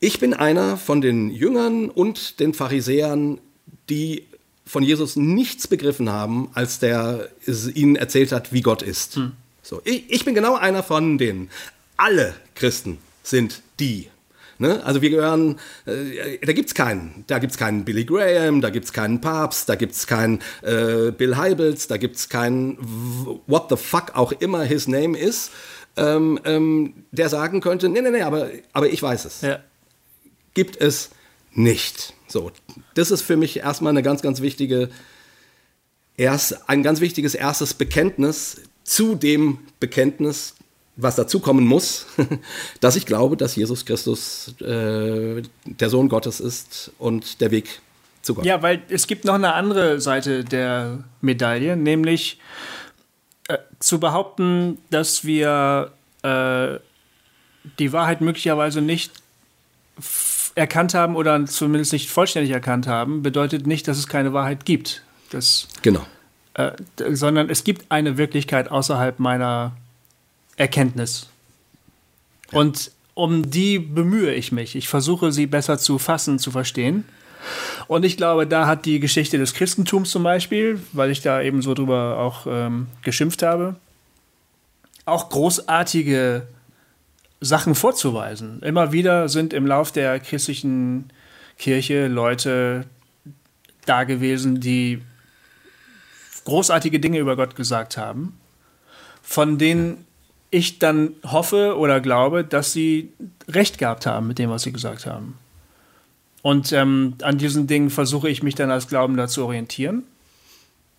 [0.00, 3.40] ich bin einer von den Jüngern und den Pharisäern,
[3.88, 4.26] die
[4.64, 7.28] von Jesus nichts begriffen haben, als der
[7.74, 9.16] ihnen erzählt hat, wie Gott ist.
[9.16, 9.32] Hm.
[9.62, 11.50] So, ich, ich bin genau einer von denen.
[11.96, 14.08] Alle Christen sind die.
[14.58, 14.82] Ne?
[14.84, 17.24] Also wir gehören, äh, da gibt's keinen.
[17.26, 21.88] Da gibt's keinen Billy Graham, da gibt's keinen Papst, da gibt's keinen äh, Bill Heibels,
[21.88, 22.78] da gibt's keinen
[23.46, 25.50] what the fuck auch immer his name ist,
[25.96, 29.42] ähm, ähm, der sagen könnte, nee, nee, nee, aber, aber ich weiß es.
[29.42, 29.60] Ja
[30.56, 31.10] gibt es
[31.56, 32.14] nicht.
[32.28, 32.52] So,
[32.94, 34.90] das ist für mich erstmal eine ganz, ganz wichtige,
[36.16, 40.54] erst, ein ganz wichtiges erstes Bekenntnis zu dem Bekenntnis,
[40.96, 42.06] was dazukommen muss,
[42.80, 47.80] dass ich glaube, dass Jesus Christus äh, der Sohn Gottes ist und der Weg
[48.22, 48.44] zu Gott.
[48.44, 52.40] Ja, weil es gibt noch eine andere Seite der Medaille, nämlich
[53.48, 55.92] äh, zu behaupten, dass wir
[56.22, 56.78] äh,
[57.78, 59.12] die Wahrheit möglicherweise nicht
[60.56, 65.02] erkannt haben oder zumindest nicht vollständig erkannt haben, bedeutet nicht, dass es keine Wahrheit gibt.
[65.30, 66.04] Das, genau.
[66.54, 66.72] Äh,
[67.10, 69.76] sondern es gibt eine Wirklichkeit außerhalb meiner
[70.56, 71.28] Erkenntnis.
[72.50, 72.60] Ja.
[72.60, 74.76] Und um die bemühe ich mich.
[74.76, 77.04] Ich versuche sie besser zu fassen, zu verstehen.
[77.86, 81.62] Und ich glaube, da hat die Geschichte des Christentums zum Beispiel, weil ich da eben
[81.62, 83.76] so drüber auch ähm, geschimpft habe,
[85.04, 86.46] auch großartige
[87.40, 88.60] Sachen vorzuweisen.
[88.62, 91.10] Immer wieder sind im Lauf der christlichen
[91.58, 92.84] Kirche Leute
[93.84, 95.02] da gewesen, die
[96.44, 98.38] großartige Dinge über Gott gesagt haben,
[99.22, 100.06] von denen
[100.50, 103.12] ich dann hoffe oder glaube, dass sie
[103.48, 105.38] recht gehabt haben mit dem, was sie gesagt haben.
[106.42, 110.04] Und ähm, an diesen Dingen versuche ich mich dann als Glaubender zu orientieren,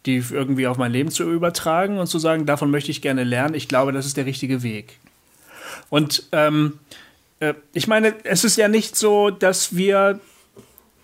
[0.06, 3.56] die irgendwie auf mein Leben zu übertragen und zu sagen, davon möchte ich gerne lernen.
[3.56, 5.00] Ich glaube, das ist der richtige Weg.
[5.90, 6.80] Und ähm,
[7.40, 10.20] äh, ich meine, es ist ja nicht so, dass wir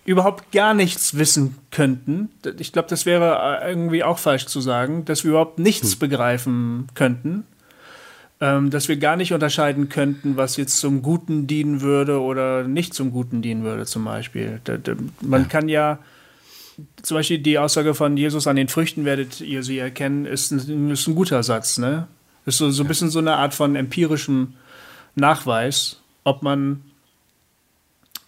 [0.04, 2.30] überhaupt gar nichts wissen könnten.
[2.58, 5.98] Ich glaube, das wäre äh, irgendwie auch falsch zu sagen, dass wir überhaupt nichts hm.
[5.98, 7.44] begreifen könnten.
[8.40, 12.92] ähm, dass wir gar nicht unterscheiden könnten, was jetzt zum Guten dienen würde oder nicht
[12.92, 14.60] zum Guten dienen würde, zum Beispiel.
[14.64, 15.48] Da, da, man ja.
[15.48, 15.98] kann ja
[17.02, 20.90] zum Beispiel die Aussage von Jesus an den Früchten werdet ihr sie erkennen, ist ein,
[20.90, 22.08] ist ein guter Satz, ne?
[22.44, 24.54] Ist so, so ein bisschen so eine Art von empirischem
[25.14, 26.82] Nachweis, ob man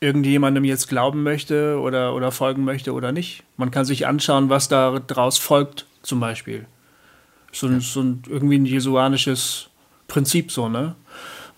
[0.00, 3.42] irgendjemandem jetzt glauben möchte oder, oder folgen möchte oder nicht.
[3.56, 6.66] Man kann sich anschauen, was daraus folgt, zum Beispiel.
[7.52, 7.80] So, ja.
[7.80, 9.68] so ein, irgendwie ein jesuanisches
[10.08, 10.94] Prinzip so, ne?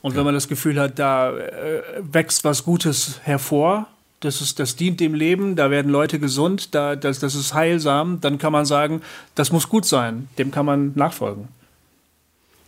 [0.01, 0.19] Und ja.
[0.19, 3.89] wenn man das Gefühl hat, da äh, wächst was Gutes hervor,
[4.21, 8.21] das, ist, das dient dem Leben, da werden Leute gesund, da, das, das ist heilsam,
[8.21, 9.03] dann kann man sagen,
[9.35, 11.49] das muss gut sein, dem kann man nachfolgen.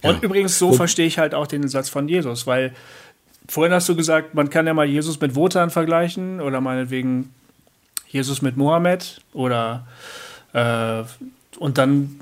[0.02, 0.20] Und ja.
[0.22, 2.74] übrigens, so verstehe ich halt auch den Satz von Jesus, weil
[3.48, 7.34] vorhin hast du gesagt, man kann ja mal Jesus mit Wotan vergleichen oder meinetwegen
[8.08, 9.86] Jesus mit Mohammed oder
[10.52, 11.02] äh,
[11.58, 12.18] und dann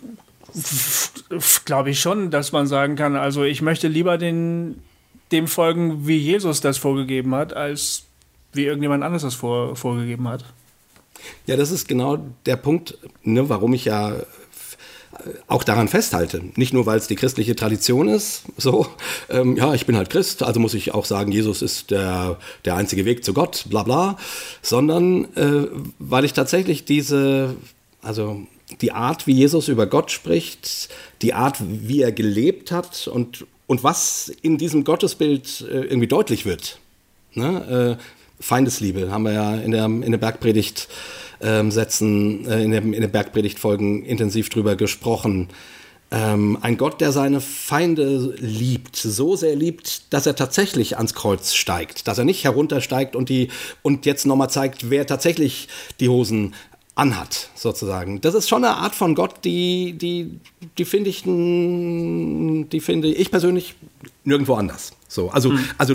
[1.64, 4.82] glaube ich schon, dass man sagen kann, also ich möchte lieber den,
[5.30, 8.04] dem folgen, wie Jesus das vorgegeben hat, als
[8.52, 10.44] wie irgendjemand anderes das vor, vorgegeben hat.
[11.46, 14.12] Ja, das ist genau der Punkt, ne, warum ich ja
[15.46, 16.42] auch daran festhalte.
[16.56, 18.86] Nicht nur, weil es die christliche Tradition ist, so,
[19.30, 22.76] ähm, ja, ich bin halt Christ, also muss ich auch sagen, Jesus ist der, der
[22.76, 24.16] einzige Weg zu Gott, bla bla,
[24.62, 27.56] sondern äh, weil ich tatsächlich diese,
[28.02, 28.42] also
[28.80, 30.88] die Art, wie Jesus über Gott spricht,
[31.22, 36.44] die Art, wie er gelebt hat und, und was in diesem Gottesbild äh, irgendwie deutlich
[36.44, 36.78] wird.
[37.34, 37.98] Ne?
[37.98, 38.02] Äh,
[38.40, 40.88] Feindesliebe haben wir ja in der, in der Bergpredigt
[41.40, 45.48] ähm, Sätzen, äh, in, dem, in den Bergpredigtfolgen intensiv drüber gesprochen.
[46.10, 51.52] Ähm, ein Gott, der seine Feinde liebt, so sehr liebt, dass er tatsächlich ans Kreuz
[51.52, 53.48] steigt, dass er nicht heruntersteigt und die
[53.82, 55.68] und jetzt nochmal zeigt, wer tatsächlich
[56.00, 56.54] die Hosen
[56.94, 58.20] anhat, sozusagen.
[58.22, 60.40] Das ist schon eine Art von Gott, die, die,
[60.78, 63.74] die finde ich, die finde ich persönlich
[64.24, 64.92] nirgendwo anders.
[65.06, 65.64] So, also, mhm.
[65.78, 65.94] also,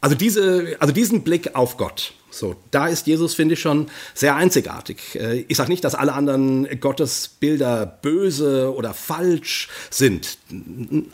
[0.00, 2.12] also diese, also diesen Blick auf Gott.
[2.30, 4.98] So, da ist Jesus, finde ich, schon sehr einzigartig.
[5.14, 10.38] Äh, ich sage nicht, dass alle anderen Gottesbilder böse oder falsch sind.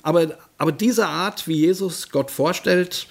[0.03, 3.07] Aber, aber diese Art, wie Jesus Gott vorstellt,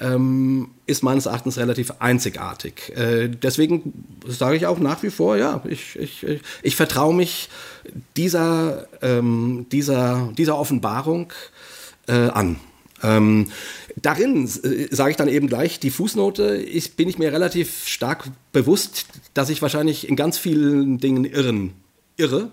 [0.00, 2.92] ähm, ist meines Erachtens relativ einzigartig.
[2.96, 6.26] Äh, deswegen sage ich auch nach wie vor, ja, ich, ich,
[6.62, 7.48] ich, vertraue mich
[8.16, 11.32] dieser, ähm, dieser, dieser Offenbarung
[12.08, 12.58] äh, an.
[13.04, 13.50] Ähm,
[13.96, 18.24] darin äh, sage ich dann eben gleich, die Fußnote ich, bin ich mir relativ stark
[18.52, 21.72] bewusst, dass ich wahrscheinlich in ganz vielen Dingen irren,
[22.16, 22.50] irre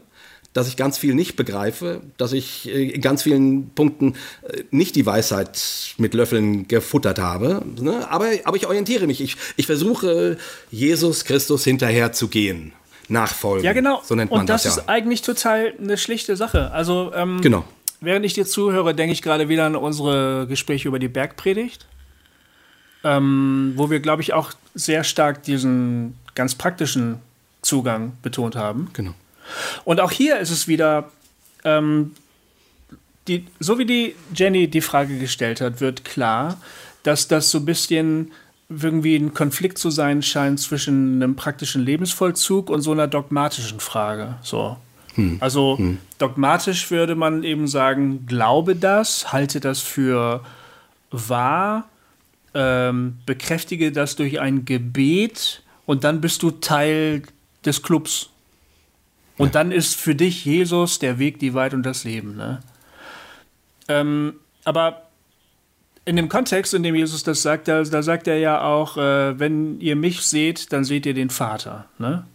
[0.53, 4.95] dass ich ganz viel nicht begreife, dass ich äh, in ganz vielen Punkten äh, nicht
[4.95, 7.63] die Weisheit mit Löffeln gefuttert habe.
[7.79, 8.09] Ne?
[8.09, 9.21] Aber, aber ich orientiere mich.
[9.21, 10.37] Ich, ich versuche,
[10.71, 12.73] Jesus Christus hinterher zu gehen.
[13.11, 13.65] Nachfolgen.
[13.65, 14.01] Ja, genau.
[14.03, 14.81] So nennt man Und das, das ja.
[14.81, 16.71] ist eigentlich total eine schlichte Sache.
[16.71, 17.63] Also, ähm, genau.
[18.01, 21.85] Während ich dir zuhöre, denke ich gerade wieder an unsere Gespräche über die Bergpredigt.
[23.03, 27.19] Ähm, wo wir, glaube ich, auch sehr stark diesen ganz praktischen
[27.61, 28.89] Zugang betont haben.
[28.93, 29.13] Genau.
[29.85, 31.09] Und auch hier ist es wieder,
[31.63, 32.13] ähm,
[33.27, 36.57] die, so wie die Jenny die Frage gestellt hat, wird klar,
[37.03, 38.31] dass das so ein bisschen
[38.69, 44.35] irgendwie ein Konflikt zu sein scheint zwischen einem praktischen Lebensvollzug und so einer dogmatischen Frage.
[44.43, 44.77] So.
[45.15, 45.37] Hm.
[45.39, 45.97] Also hm.
[46.17, 50.43] dogmatisch würde man eben sagen, glaube das, halte das für
[51.11, 51.87] wahr,
[52.53, 57.23] ähm, bekräftige das durch ein Gebet und dann bist du Teil
[57.65, 58.29] des Clubs.
[59.37, 59.51] Und ja.
[59.53, 62.35] dann ist für dich Jesus der Weg, die Wahrheit und das Leben.
[62.35, 62.59] Ne?
[63.87, 64.33] Ähm,
[64.65, 65.03] aber
[66.05, 69.39] in dem Kontext, in dem Jesus das sagt, da, da sagt er ja auch, äh,
[69.39, 71.85] wenn ihr mich seht, dann seht ihr den Vater.
[71.97, 72.25] Ne?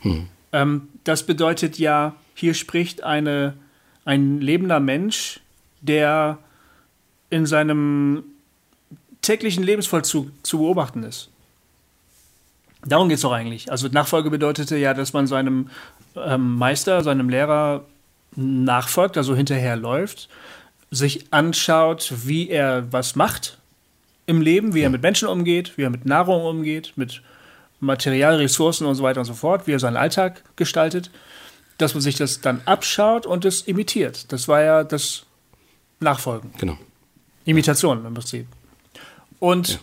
[0.00, 0.28] Hm.
[0.52, 3.54] Ähm, das bedeutet ja, hier spricht eine,
[4.04, 5.40] ein lebender Mensch,
[5.80, 6.38] der
[7.30, 8.24] in seinem
[9.22, 11.30] täglichen Lebensvollzug zu beobachten ist.
[12.84, 13.70] Darum geht es doch eigentlich.
[13.70, 15.68] Also Nachfolge bedeutete ja, dass man seinem
[16.16, 17.84] ähm, Meister, seinem Lehrer
[18.36, 20.28] nachfolgt, also hinterherläuft,
[20.90, 23.58] sich anschaut, wie er was macht
[24.26, 27.22] im Leben, wie er mit Menschen umgeht, wie er mit Nahrung umgeht, mit
[27.80, 31.10] Materialressourcen und so weiter und so fort, wie er seinen Alltag gestaltet,
[31.78, 34.32] dass man sich das dann abschaut und es imitiert.
[34.32, 35.24] Das war ja das
[35.98, 36.52] Nachfolgen.
[36.58, 36.76] Genau.
[37.44, 38.46] Imitation im Prinzip.
[39.38, 39.78] Und ja.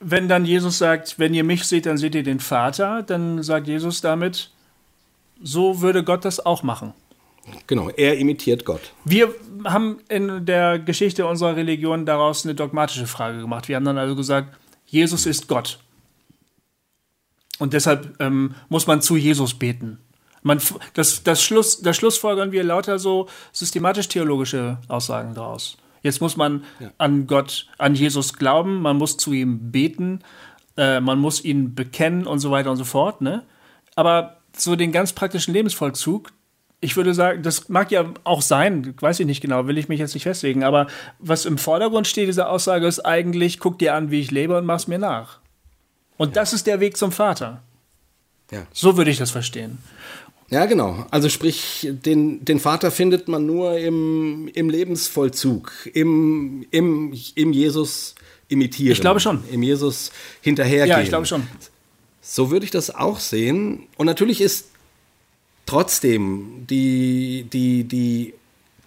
[0.00, 3.66] wenn dann Jesus sagt, wenn ihr mich seht, dann seht ihr den Vater, dann sagt
[3.66, 4.50] Jesus damit,
[5.42, 6.94] so würde Gott das auch machen.
[7.66, 8.92] Genau, er imitiert Gott.
[9.04, 13.68] Wir haben in der Geschichte unserer Religion daraus eine dogmatische Frage gemacht.
[13.68, 14.56] Wir haben dann also gesagt,
[14.86, 15.78] Jesus ist Gott.
[17.58, 19.98] Und deshalb ähm, muss man zu Jesus beten.
[20.42, 20.60] Man,
[20.92, 25.78] das, das, Schluss, das schlussfolgern wir lauter so systematisch-theologische Aussagen daraus.
[26.02, 26.90] Jetzt muss man ja.
[26.98, 30.20] an Gott, an Jesus glauben, man muss zu ihm beten,
[30.76, 33.22] äh, man muss ihn bekennen und so weiter und so fort.
[33.22, 33.42] Ne?
[33.96, 36.30] Aber so den ganz praktischen Lebensvollzug,
[36.80, 39.98] ich würde sagen, das mag ja auch sein, weiß ich nicht genau, will ich mich
[39.98, 40.88] jetzt nicht festlegen, aber
[41.18, 44.66] was im Vordergrund steht, diese Aussage ist eigentlich, guck dir an, wie ich lebe und
[44.66, 45.38] mach's mir nach.
[46.16, 47.62] Und das ist der Weg zum Vater.
[48.50, 48.66] Ja.
[48.72, 49.78] So würde ich das verstehen.
[50.50, 51.06] Ja, genau.
[51.10, 58.14] Also sprich, den, den Vater findet man nur im, im Lebensvollzug, im, im, im Jesus
[58.48, 58.92] imitieren.
[58.92, 59.42] Ich glaube schon.
[59.50, 60.12] Im Jesus
[60.42, 60.96] hinterhergehen.
[60.96, 61.46] Ja, ich glaube schon.
[62.20, 63.86] So würde ich das auch sehen.
[63.96, 64.68] Und natürlich ist
[65.66, 68.34] trotzdem die, die, die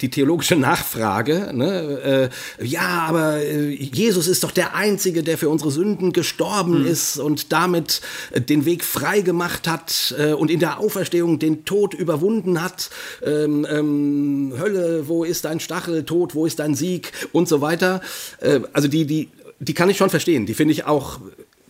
[0.00, 1.50] die theologische Nachfrage.
[1.52, 2.30] Ne?
[2.60, 6.86] Äh, ja, aber äh, Jesus ist doch der Einzige, der für unsere Sünden gestorben mhm.
[6.86, 11.64] ist und damit äh, den Weg frei gemacht hat äh, und in der Auferstehung den
[11.64, 12.90] Tod überwunden hat.
[13.24, 16.04] Ähm, ähm, Hölle, wo ist dein Stachel?
[16.04, 17.12] Tod, wo ist dein Sieg?
[17.32, 18.00] Und so weiter.
[18.72, 19.28] Also die, die,
[19.58, 20.46] die kann ich schon verstehen.
[20.46, 21.20] Die finde ich auch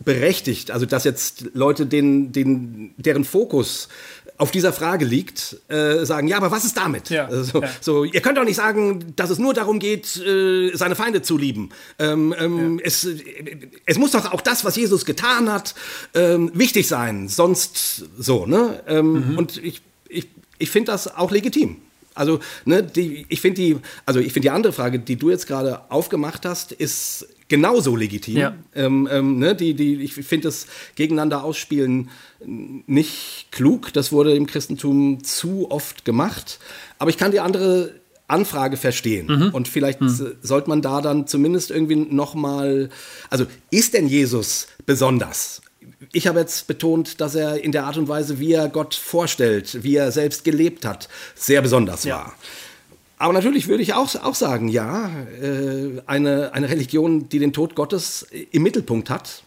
[0.04, 0.70] berechtigt.
[0.70, 3.88] Also dass jetzt Leute den, den, deren Fokus
[4.38, 7.10] auf dieser Frage liegt, äh, sagen, ja, aber was ist damit?
[7.10, 7.68] Ja, also, ja.
[7.80, 11.36] So, ihr könnt doch nicht sagen, dass es nur darum geht, äh, seine Feinde zu
[11.36, 11.70] lieben.
[11.98, 12.84] Ähm, ähm, ja.
[12.84, 13.06] es,
[13.84, 15.74] es muss doch auch das, was Jesus getan hat,
[16.14, 17.28] ähm, wichtig sein.
[17.28, 18.80] Sonst so, ne?
[18.86, 19.38] Ähm, mhm.
[19.38, 20.28] Und ich, ich,
[20.58, 21.76] ich finde das auch legitim.
[22.14, 23.76] Also, ne, die, ich finde die,
[24.06, 28.36] also ich finde die andere Frage, die du jetzt gerade aufgemacht hast, ist genauso legitim.
[28.36, 28.54] Ja.
[28.74, 32.10] Ähm, ähm, ne, die, die, ich finde das Gegeneinander ausspielen
[32.44, 33.92] nicht klug.
[33.92, 36.58] Das wurde im Christentum zu oft gemacht.
[36.98, 37.94] Aber ich kann die andere
[38.28, 39.26] Anfrage verstehen.
[39.26, 39.48] Mhm.
[39.54, 40.36] Und vielleicht mhm.
[40.42, 42.90] sollte man da dann zumindest irgendwie nochmal,
[43.30, 45.62] also ist denn Jesus besonders?
[46.12, 49.82] Ich habe jetzt betont, dass er in der Art und Weise, wie er Gott vorstellt,
[49.82, 52.16] wie er selbst gelebt hat, sehr besonders ja.
[52.16, 52.34] war.
[53.18, 55.10] Aber natürlich würde ich auch, auch sagen, ja,
[55.42, 59.42] äh, eine, eine Religion, die den Tod Gottes im Mittelpunkt hat,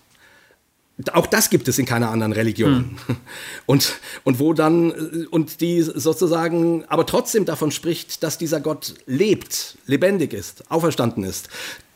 [1.13, 2.97] auch das gibt es in keiner anderen Religion.
[3.07, 3.15] Hm.
[3.65, 8.95] Und, und wo dann, äh, und die sozusagen, aber trotzdem davon spricht, dass dieser Gott
[9.05, 11.47] lebt, lebendig ist, auferstanden ist.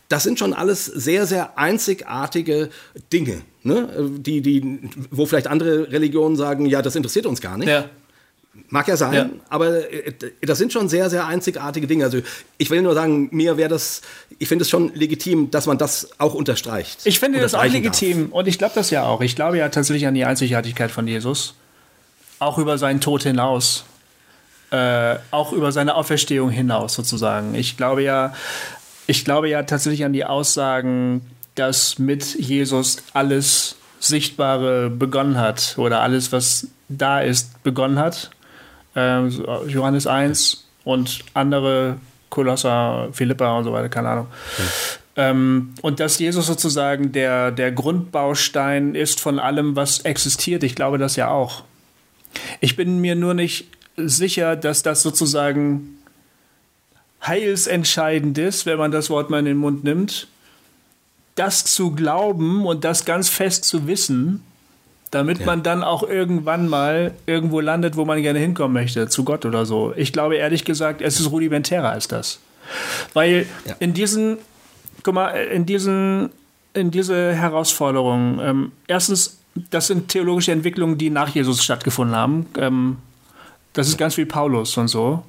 [0.07, 2.69] Das sind schon alles sehr, sehr einzigartige
[3.11, 4.09] Dinge, ne?
[4.17, 7.67] die, die, wo vielleicht andere Religionen sagen, ja, das interessiert uns gar nicht.
[7.67, 7.89] Ja.
[8.69, 9.29] Mag ja sein, ja.
[9.49, 12.05] aber äh, das sind schon sehr, sehr einzigartige Dinge.
[12.05, 12.19] Also
[12.57, 14.01] ich will nur sagen, mir wäre das,
[14.39, 17.01] ich finde es schon legitim, dass man das auch unterstreicht.
[17.05, 18.33] Ich finde das auch legitim darf.
[18.33, 19.21] und ich glaube das ja auch.
[19.21, 21.53] Ich glaube ja tatsächlich an die Einzigartigkeit von Jesus,
[22.39, 23.85] auch über seinen Tod hinaus,
[24.71, 27.55] äh, auch über seine Auferstehung hinaus sozusagen.
[27.55, 28.33] Ich glaube ja,
[29.05, 31.21] ich glaube ja tatsächlich an die Aussagen,
[31.53, 38.31] dass mit Jesus alles Sichtbare begonnen hat oder alles, was da ist, begonnen hat
[38.95, 39.27] äh,
[39.67, 41.97] Johannes 1 und andere
[42.29, 44.27] Kolosser, Philippa und so weiter, keine Ahnung.
[44.57, 44.99] Okay.
[45.17, 50.63] Ähm, und dass Jesus sozusagen der, der Grundbaustein ist von allem, was existiert.
[50.63, 51.63] Ich glaube das ja auch.
[52.59, 55.97] Ich bin mir nur nicht sicher, dass das sozusagen
[57.25, 60.27] heilsentscheidend ist, wenn man das Wort mal in den Mund nimmt,
[61.35, 64.43] das zu glauben und das ganz fest zu wissen,
[65.15, 65.45] damit ja.
[65.45, 69.65] man dann auch irgendwann mal irgendwo landet, wo man gerne hinkommen möchte, zu Gott oder
[69.65, 69.93] so.
[69.95, 72.39] Ich glaube ehrlich gesagt, es ist rudimentärer als das.
[73.13, 73.75] Weil ja.
[73.79, 74.37] in diesen,
[75.03, 76.31] guck mal, in diesen,
[76.73, 79.39] in diese Herausforderungen, ähm, erstens,
[79.71, 82.47] das sind theologische Entwicklungen, die nach Jesus stattgefunden haben.
[82.57, 82.97] Ähm,
[83.71, 85.23] das ist ganz wie Paulus und so,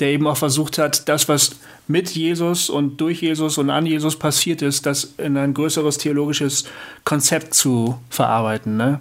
[0.00, 1.52] der eben auch versucht hat, das, was
[1.86, 6.64] mit Jesus und durch Jesus und an Jesus passiert ist, das in ein größeres theologisches
[7.04, 8.76] Konzept zu verarbeiten.
[8.76, 8.98] Ne?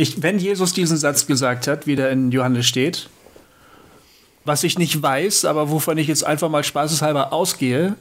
[0.00, 3.08] Ich, wenn Jesus diesen Satz gesagt hat, wie der in Johannes steht,
[4.44, 7.96] was ich nicht weiß, aber wovon ich jetzt einfach mal spaßeshalber ausgehe,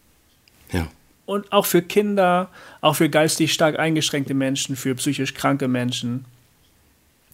[0.73, 0.89] Ja.
[1.27, 2.49] Und auch für Kinder,
[2.81, 6.25] auch für geistig stark eingeschränkte Menschen, für psychisch kranke Menschen,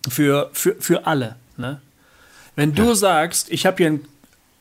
[0.09, 1.37] für, für, für alle.
[1.57, 1.81] Ne?
[2.57, 2.95] Wenn du ja.
[2.95, 4.01] sagst, ich habe hier, ein,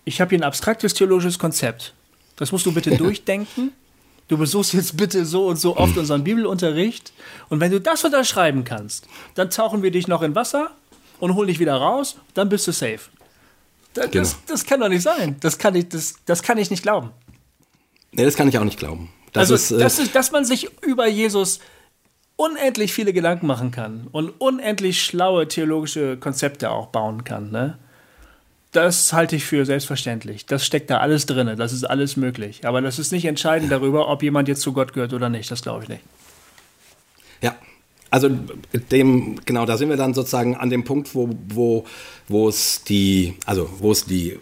[0.08, 1.94] hab hier ein abstraktes theologisches Konzept,
[2.36, 3.72] das musst du bitte durchdenken
[4.28, 7.14] du besuchst jetzt bitte so und so oft unseren Bibelunterricht.
[7.50, 10.72] Und wenn du das unterschreiben kannst, dann tauchen wir dich noch in Wasser
[11.20, 13.02] und holen dich wieder raus, dann bist du safe.
[13.94, 14.24] Das, genau.
[14.24, 15.38] das, das kann doch nicht sein.
[15.40, 17.12] Das kann ich, das, das kann ich nicht glauben.
[18.12, 19.10] Nee, das kann ich auch nicht glauben.
[19.32, 21.60] Das also, ist, äh das ist, dass man sich über Jesus
[22.36, 27.52] unendlich viele Gedanken machen kann und unendlich schlaue theologische Konzepte auch bauen kann.
[27.52, 27.78] Ne?
[28.74, 30.46] das halte ich für selbstverständlich.
[30.46, 31.56] Das steckt da alles drin.
[31.58, 32.66] Das ist alles möglich.
[32.66, 35.50] Aber das ist nicht entscheidend darüber, ob jemand jetzt zu Gott gehört oder nicht.
[35.52, 36.02] Das glaube ich nicht.
[37.42, 37.56] Ja.
[38.10, 38.30] Also
[38.92, 41.86] dem, genau, da sind wir dann sozusagen an dem Punkt, wo, wo,
[42.28, 44.40] wo es die, also wo es die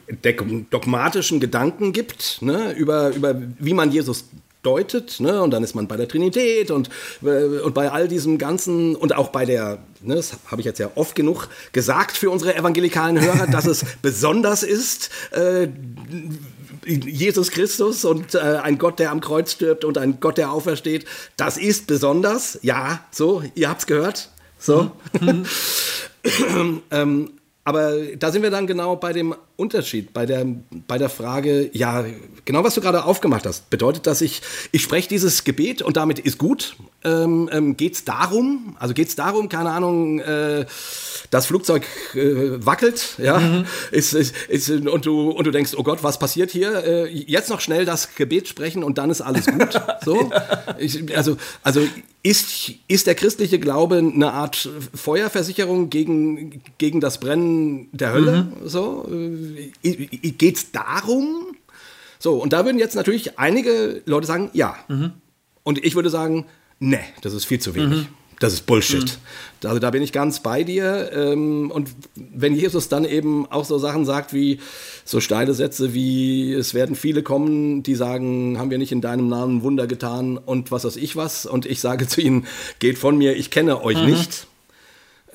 [0.69, 4.25] dogmatischen Gedanken gibt, ne, über, über wie man Jesus
[4.63, 5.41] deutet, ne?
[5.41, 6.89] und dann ist man bei der Trinität und,
[7.23, 10.79] äh, und bei all diesem Ganzen und auch bei der, ne, das habe ich jetzt
[10.79, 15.67] ja oft genug gesagt für unsere evangelikalen Hörer, dass es besonders ist, äh,
[16.85, 21.05] Jesus Christus und äh, ein Gott, der am Kreuz stirbt und ein Gott, der aufersteht,
[21.37, 24.29] das ist besonders, ja, so, ihr habt's gehört,
[24.59, 24.91] so.
[25.19, 25.45] Mhm.
[26.91, 27.31] ähm,
[27.63, 30.45] aber da sind wir dann genau bei dem Unterschied, bei der,
[30.87, 32.03] bei der Frage, ja,
[32.43, 33.69] genau was du gerade aufgemacht hast.
[33.69, 34.41] Bedeutet das, ich,
[34.71, 36.75] ich spreche dieses Gebet und damit ist gut?
[37.03, 40.67] Ähm, ähm, geht es darum, also geht es darum, keine Ahnung, äh,
[41.31, 41.83] das Flugzeug
[42.13, 43.65] äh, wackelt, ja, mhm.
[43.89, 46.83] ist, ist, ist, und, du, und du denkst, oh Gott, was passiert hier?
[46.83, 49.81] Äh, jetzt noch schnell das Gebet sprechen und dann ist alles gut.
[50.03, 50.31] So?
[50.79, 51.81] Ich, also, also
[52.23, 58.43] ist, ist der christliche Glaube eine Art Feuerversicherung gegen, gegen das Brennen der Hölle?
[58.61, 58.67] Mhm.
[58.67, 59.07] So?
[59.83, 61.55] Geht es darum?
[62.17, 64.75] So, und da würden jetzt natürlich einige Leute sagen, ja.
[64.87, 65.13] Mhm.
[65.63, 66.45] Und ich würde sagen,
[66.81, 67.99] nee, das ist viel zu wenig.
[68.01, 68.07] Mhm.
[68.41, 69.03] Das ist Bullshit.
[69.03, 69.67] Mhm.
[69.67, 71.11] Also da bin ich ganz bei dir.
[71.13, 74.59] Ähm, und wenn Jesus dann eben auch so Sachen sagt wie
[75.05, 79.27] so steile Sätze wie es werden viele kommen, die sagen, haben wir nicht in deinem
[79.27, 81.45] Namen Wunder getan und was weiß ich was.
[81.45, 82.47] Und ich sage zu ihnen,
[82.79, 84.09] geht von mir, ich kenne euch mhm.
[84.09, 84.47] nicht.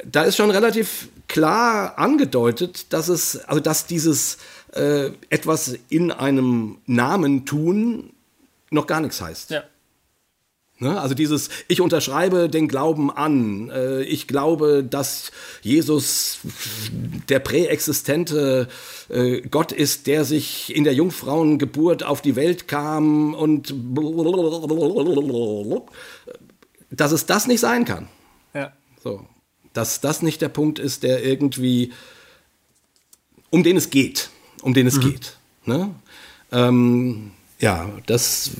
[0.04, 4.38] Da ist schon relativ klar angedeutet, dass es, also dass dieses
[4.72, 8.10] äh, etwas in einem Namen tun
[8.70, 9.50] noch gar nichts heißt.
[9.50, 9.62] Ja.
[10.78, 11.00] Ne?
[11.00, 16.40] Also dieses, ich unterschreibe den Glauben an, äh, ich glaube, dass Jesus
[17.28, 18.68] der präexistente
[19.08, 23.74] äh, Gott ist, der sich in der Jungfrauengeburt auf die Welt kam und
[26.90, 28.08] dass es das nicht sein kann.
[28.52, 28.72] Ja.
[29.02, 29.26] So.
[29.72, 31.92] Dass das nicht der Punkt ist, der irgendwie,
[33.48, 34.28] um den es geht,
[34.60, 35.00] um den es mhm.
[35.00, 35.36] geht.
[35.64, 35.94] Ne?
[36.52, 38.50] Ähm, ja, das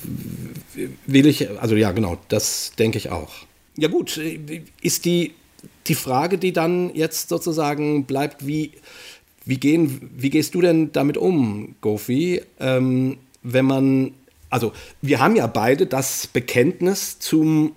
[1.05, 3.33] will ich, also ja, genau, das denke ich auch.
[3.75, 4.19] Ja gut,
[4.81, 5.33] ist die,
[5.87, 8.71] die Frage, die dann jetzt sozusagen bleibt, wie,
[9.45, 14.13] wie, gehen, wie gehst du denn damit um, Gofi, ähm, wenn man,
[14.49, 17.73] also wir haben ja beide das Bekenntnis zum,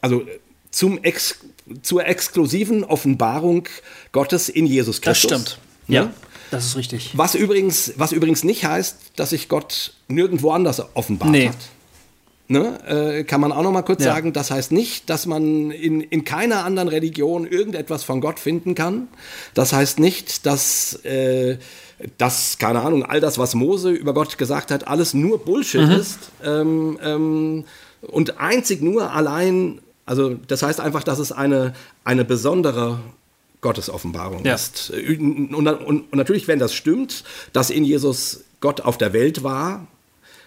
[0.00, 0.24] also
[0.70, 1.40] zum Ex,
[1.82, 3.68] zur exklusiven Offenbarung
[4.10, 5.30] Gottes in Jesus Christus.
[5.30, 5.58] Das stimmt.
[5.88, 5.96] Ne?
[5.96, 6.14] Ja.
[6.50, 7.12] Das ist richtig.
[7.16, 11.48] Was übrigens, was übrigens nicht heißt, dass sich Gott nirgendwo anders offenbart nee.
[11.48, 11.56] hat.
[12.52, 12.78] Ne?
[12.86, 14.12] Äh, kann man auch noch mal kurz ja.
[14.12, 18.74] sagen, das heißt nicht, dass man in, in keiner anderen Religion irgendetwas von Gott finden
[18.74, 19.08] kann.
[19.54, 21.56] Das heißt nicht, dass, äh,
[22.18, 25.92] dass keine Ahnung, all das, was Mose über Gott gesagt hat, alles nur Bullshit mhm.
[25.92, 26.18] ist.
[26.44, 27.64] Ähm, ähm,
[28.02, 31.72] und einzig nur allein, also das heißt einfach, dass es eine,
[32.04, 32.98] eine besondere
[33.62, 34.56] Gottes Offenbarung ja.
[34.56, 34.90] ist.
[34.90, 37.24] Und, und, und, natürlich, wenn das stimmt,
[37.54, 39.86] dass in Jesus Gott auf der Welt war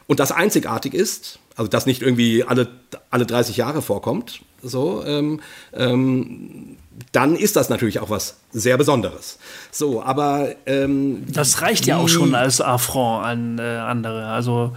[0.05, 2.67] und das einzigartig ist, also das nicht irgendwie alle,
[3.09, 5.39] alle 30 Jahre vorkommt, so, ähm,
[5.73, 6.77] ähm,
[7.11, 9.37] dann ist das natürlich auch was sehr Besonderes.
[9.71, 14.27] So, aber ähm, das reicht ja auch schon als Affront an äh, andere.
[14.27, 14.75] Also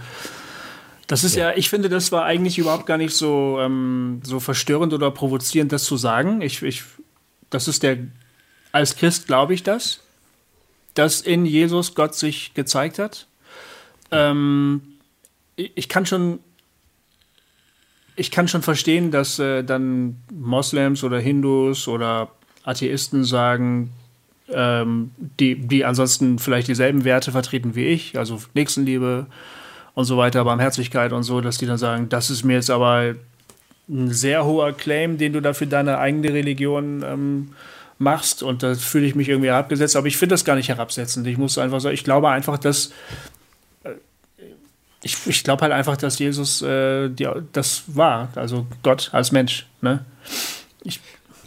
[1.07, 1.49] das ist ja.
[1.49, 1.57] ja.
[1.57, 5.85] ich finde, das war eigentlich überhaupt gar nicht so, ähm, so verstörend oder provozierend, das
[5.85, 6.41] zu sagen.
[6.41, 6.83] Ich, ich,
[7.49, 7.97] das ist der
[8.71, 10.01] als Christ glaube ich das,
[10.93, 13.25] dass in Jesus Gott sich gezeigt hat.
[14.11, 14.81] Ähm,
[15.55, 16.39] ich kann schon
[18.19, 22.29] ich kann schon verstehen, dass äh, dann Moslems oder Hindus oder
[22.63, 23.91] Atheisten sagen,
[24.51, 29.27] ähm, die, die ansonsten vielleicht dieselben Werte vertreten wie ich, also Nächstenliebe
[29.93, 33.15] und so weiter, Barmherzigkeit und so, dass die dann sagen, das ist mir jetzt aber
[33.87, 37.49] ein sehr hoher Claim, den du da für deine eigene Religion ähm,
[37.99, 41.25] machst und da fühle ich mich irgendwie herabgesetzt, aber ich finde das gar nicht herabsetzend.
[41.25, 42.91] Ich muss einfach sagen, ich glaube einfach, dass
[45.03, 49.67] ich, ich glaube halt einfach, dass Jesus äh, die, das war, also Gott als Mensch.
[49.81, 50.05] Ne?
[50.83, 50.99] Ich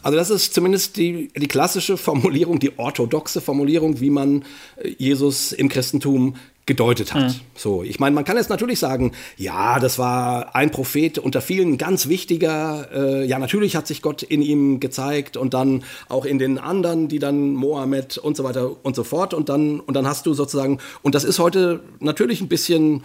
[0.02, 4.44] also das ist zumindest die, die klassische Formulierung, die orthodoxe Formulierung, wie man
[4.76, 7.24] äh, Jesus im Christentum gedeutet hat.
[7.24, 7.40] Mhm.
[7.56, 11.76] So, ich meine, man kann jetzt natürlich sagen, ja, das war ein Prophet unter vielen
[11.76, 12.88] ganz wichtiger.
[12.94, 17.08] Äh, ja, natürlich hat sich Gott in ihm gezeigt und dann auch in den anderen,
[17.08, 19.34] die dann Mohammed und so weiter und so fort.
[19.34, 23.02] Und dann und dann hast du sozusagen und das ist heute natürlich ein bisschen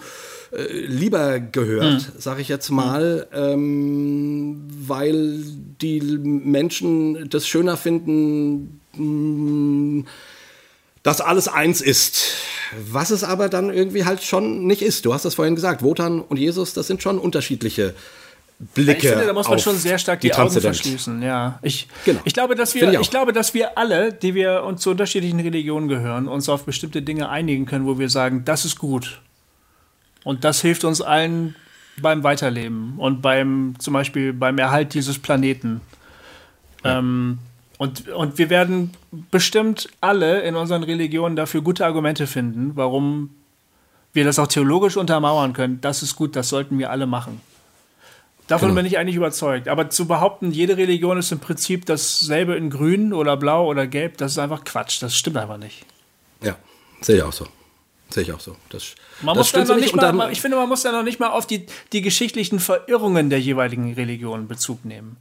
[0.51, 2.19] äh, lieber gehört, mhm.
[2.19, 5.43] sage ich jetzt mal, ähm, weil
[5.81, 8.81] die Menschen das schöner finden.
[8.95, 10.05] Mh, mm,
[11.07, 12.35] dass alles eins ist.
[12.91, 15.05] Was es aber dann irgendwie halt schon nicht ist.
[15.05, 17.93] Du hast das vorhin gesagt, Wotan und Jesus, das sind schon unterschiedliche
[18.59, 18.97] Blicke.
[18.97, 21.21] Ich finde, da muss man schon sehr stark die, die Augen verschließen.
[21.21, 22.19] Ja, ich, genau.
[22.25, 25.39] ich, glaube, dass wir, ich, ich, glaube, dass wir alle, die wir uns zu unterschiedlichen
[25.39, 29.21] Religionen gehören, uns auf bestimmte Dinge einigen können, wo wir sagen, das ist gut.
[30.25, 31.55] Und das hilft uns allen
[32.01, 35.79] beim Weiterleben und beim, zum Beispiel beim Erhalt dieses Planeten.
[36.84, 36.99] Ja.
[36.99, 37.38] Ähm,
[37.78, 38.91] und, und wir werden
[39.32, 43.30] bestimmt alle in unseren Religionen dafür gute Argumente finden, warum
[44.14, 45.80] wir das auch theologisch untermauern können.
[45.82, 47.40] Das ist gut, das sollten wir alle machen.
[48.48, 48.80] Davon genau.
[48.80, 49.68] bin ich eigentlich überzeugt.
[49.68, 54.18] Aber zu behaupten, jede Religion ist im Prinzip dasselbe in grün oder blau oder gelb,
[54.18, 55.04] das ist einfach Quatsch.
[55.04, 55.86] Das stimmt einfach nicht.
[56.41, 56.56] Ja,
[57.02, 57.45] sehe ich auch so.
[58.10, 58.56] Sehe ich auch so.
[58.70, 61.20] Das, man das muss da noch nicht mal, ich finde, man muss da noch nicht
[61.20, 65.18] mal auf die, die geschichtlichen Verirrungen der jeweiligen Religionen Bezug nehmen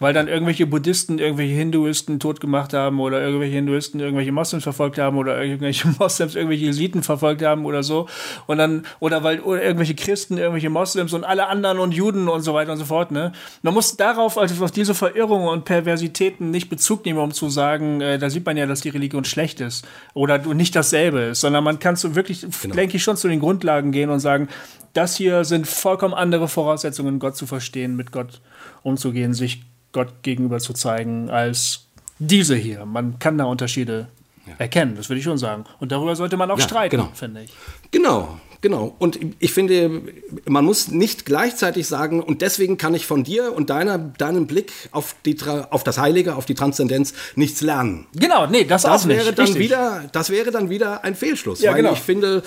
[0.00, 4.98] weil dann irgendwelche Buddhisten irgendwelche Hinduisten tot gemacht haben oder irgendwelche Hinduisten irgendwelche Moslems verfolgt
[4.98, 8.08] haben oder irgendwelche Moslems irgendwelche Jesiden verfolgt haben oder so
[8.46, 12.42] und dann oder weil oder irgendwelche Christen irgendwelche Moslems und alle anderen und Juden und
[12.42, 13.32] so weiter und so fort ne
[13.62, 18.00] man muss darauf also auf diese Verirrungen und Perversitäten nicht Bezug nehmen um zu sagen
[18.00, 21.62] äh, da sieht man ja dass die Religion schlecht ist oder nicht dasselbe ist sondern
[21.62, 22.74] man kann so wirklich genau.
[22.74, 24.48] denke ich schon zu den Grundlagen gehen und sagen
[24.92, 28.40] das hier sind vollkommen andere Voraussetzungen Gott zu verstehen mit Gott
[28.82, 29.62] umzugehen sich
[29.92, 31.86] Gott gegenüber zu zeigen als
[32.18, 32.84] diese hier.
[32.84, 34.08] Man kann da Unterschiede
[34.46, 34.54] ja.
[34.58, 35.64] erkennen, das würde ich schon sagen.
[35.78, 37.10] Und darüber sollte man auch ja, streiten, genau.
[37.14, 37.50] finde ich.
[37.90, 38.94] Genau, Genau.
[38.98, 40.02] Und ich finde,
[40.46, 44.72] man muss nicht gleichzeitig sagen, und deswegen kann ich von dir und deiner, deinem Blick
[44.90, 45.36] auf, die,
[45.70, 48.06] auf das Heilige, auf die Transzendenz nichts lernen.
[48.14, 49.38] Genau, nee, das, das auch wäre nicht.
[49.38, 51.62] Dann wieder, das wäre dann wieder ein Fehlschluss.
[51.62, 51.92] Ja, weil genau.
[51.94, 52.42] ich finde,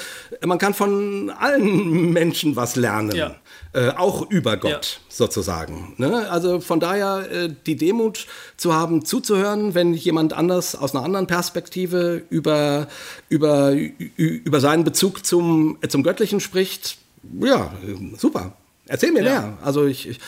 [0.46, 3.16] man kann von allen Menschen was lernen.
[3.16, 3.36] Ja.
[3.76, 5.02] Äh, auch über Gott ja.
[5.10, 5.96] sozusagen.
[5.98, 6.30] Ne?
[6.30, 11.26] Also von daher äh, die Demut zu haben, zuzuhören, wenn jemand anders aus einer anderen
[11.26, 12.88] Perspektive über,
[13.30, 13.76] über,
[14.16, 17.00] über seinen Bezug zum, zum Göttlichen spricht,
[17.42, 17.74] ja,
[18.16, 18.54] super.
[18.86, 19.32] Erzähl mir ja.
[19.32, 19.58] mehr.
[19.64, 20.20] Also ich, ich,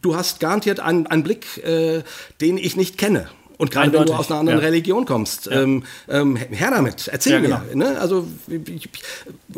[0.00, 2.02] du hast garantiert einen, einen Blick, äh,
[2.40, 3.28] den ich nicht kenne.
[3.56, 4.66] Und gerade wenn du aus einer anderen ja.
[4.66, 5.62] Religion kommst, ja.
[5.62, 7.60] ähm, ähm, her damit, erzähl ja, genau.
[7.68, 7.76] mir.
[7.76, 8.00] Ne?
[8.00, 8.26] Also,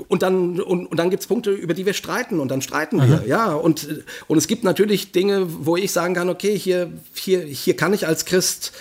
[0.08, 2.98] und dann, und, und dann gibt es Punkte, über die wir streiten und dann streiten
[2.98, 3.08] mhm.
[3.08, 3.22] wir.
[3.26, 7.74] Ja, und, und es gibt natürlich Dinge, wo ich sagen kann, okay, hier, hier, hier
[7.74, 8.72] kann ich als Christ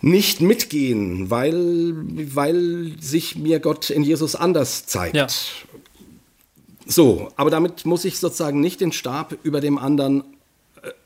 [0.00, 1.94] nicht mitgehen, weil,
[2.34, 5.16] weil sich mir Gott in Jesus anders zeigt.
[5.16, 5.26] Ja.
[6.86, 10.24] So, aber damit muss ich sozusagen nicht den Stab über dem anderen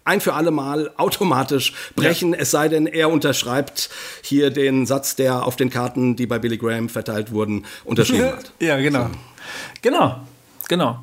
[0.09, 2.40] ein für alle Mal automatisch brechen, ja.
[2.40, 3.90] es sei denn, er unterschreibt
[4.22, 8.52] hier den Satz, der auf den Karten, die bei Billy Graham verteilt wurden, unterschrieben hat.
[8.59, 9.05] Ja, genau.
[9.05, 9.10] So.
[9.82, 10.16] Genau,
[10.68, 10.98] genau.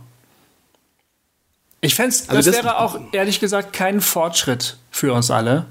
[1.81, 5.67] Ich fände also das, das wäre auch ehrlich gesagt kein Fortschritt für uns alle,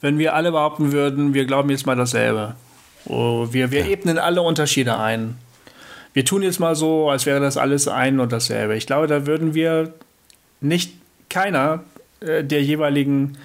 [0.00, 2.56] wenn wir alle behaupten würden, wir glauben jetzt mal dasselbe.
[3.04, 3.86] Oh, wir wir ja.
[3.86, 5.38] ebnen alle Unterschiede ein.
[6.12, 8.76] Wir tun jetzt mal so, als wäre das alles ein und dasselbe.
[8.76, 9.94] Ich glaube, da würden wir
[10.60, 10.94] nicht
[11.28, 11.84] keiner
[12.26, 13.36] der jeweiligen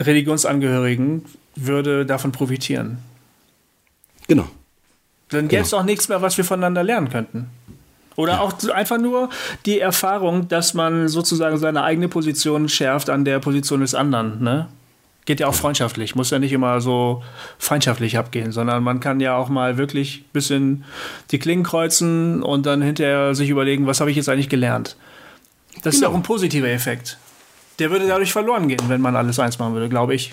[0.00, 1.24] Religionsangehörigen
[1.56, 2.98] würde davon profitieren.
[4.28, 4.48] Genau.
[5.30, 5.82] Dann gäbe es genau.
[5.82, 7.50] auch nichts mehr, was wir voneinander lernen könnten.
[8.16, 8.40] Oder ja.
[8.40, 9.28] auch einfach nur
[9.66, 14.42] die Erfahrung, dass man sozusagen seine eigene Position schärft an der Position des anderen.
[14.42, 14.68] Ne?
[15.24, 17.22] Geht ja auch freundschaftlich, muss ja nicht immer so
[17.58, 20.84] feindschaftlich abgehen, sondern man kann ja auch mal wirklich ein bisschen
[21.30, 24.96] die Klingen kreuzen und dann hinterher sich überlegen, was habe ich jetzt eigentlich gelernt.
[25.82, 25.88] Das genau.
[25.88, 26.10] ist ja genau.
[26.10, 27.18] auch ein positiver Effekt
[27.78, 30.32] der würde dadurch verloren gehen, wenn man alles eins machen würde, glaube ich.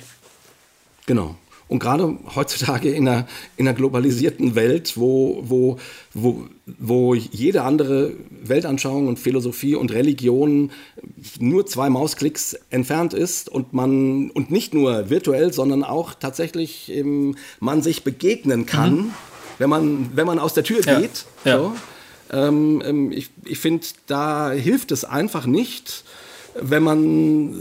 [1.06, 1.36] Genau.
[1.68, 3.28] Und gerade heutzutage in einer,
[3.58, 5.80] in einer globalisierten Welt, wo, wo,
[6.14, 8.14] wo, wo jede andere
[8.44, 10.72] Weltanschauung und Philosophie und Religion
[11.40, 17.36] nur zwei Mausklicks entfernt ist und man und nicht nur virtuell, sondern auch tatsächlich ähm,
[17.60, 19.14] man sich begegnen kann, mhm.
[19.58, 21.00] wenn, man, wenn man aus der Tür ja.
[21.00, 21.26] geht.
[21.46, 21.58] Ja.
[21.58, 21.74] So.
[22.32, 26.04] Ähm, ähm ich ich finde, da hilft es einfach nicht,
[26.60, 27.54] wenn man,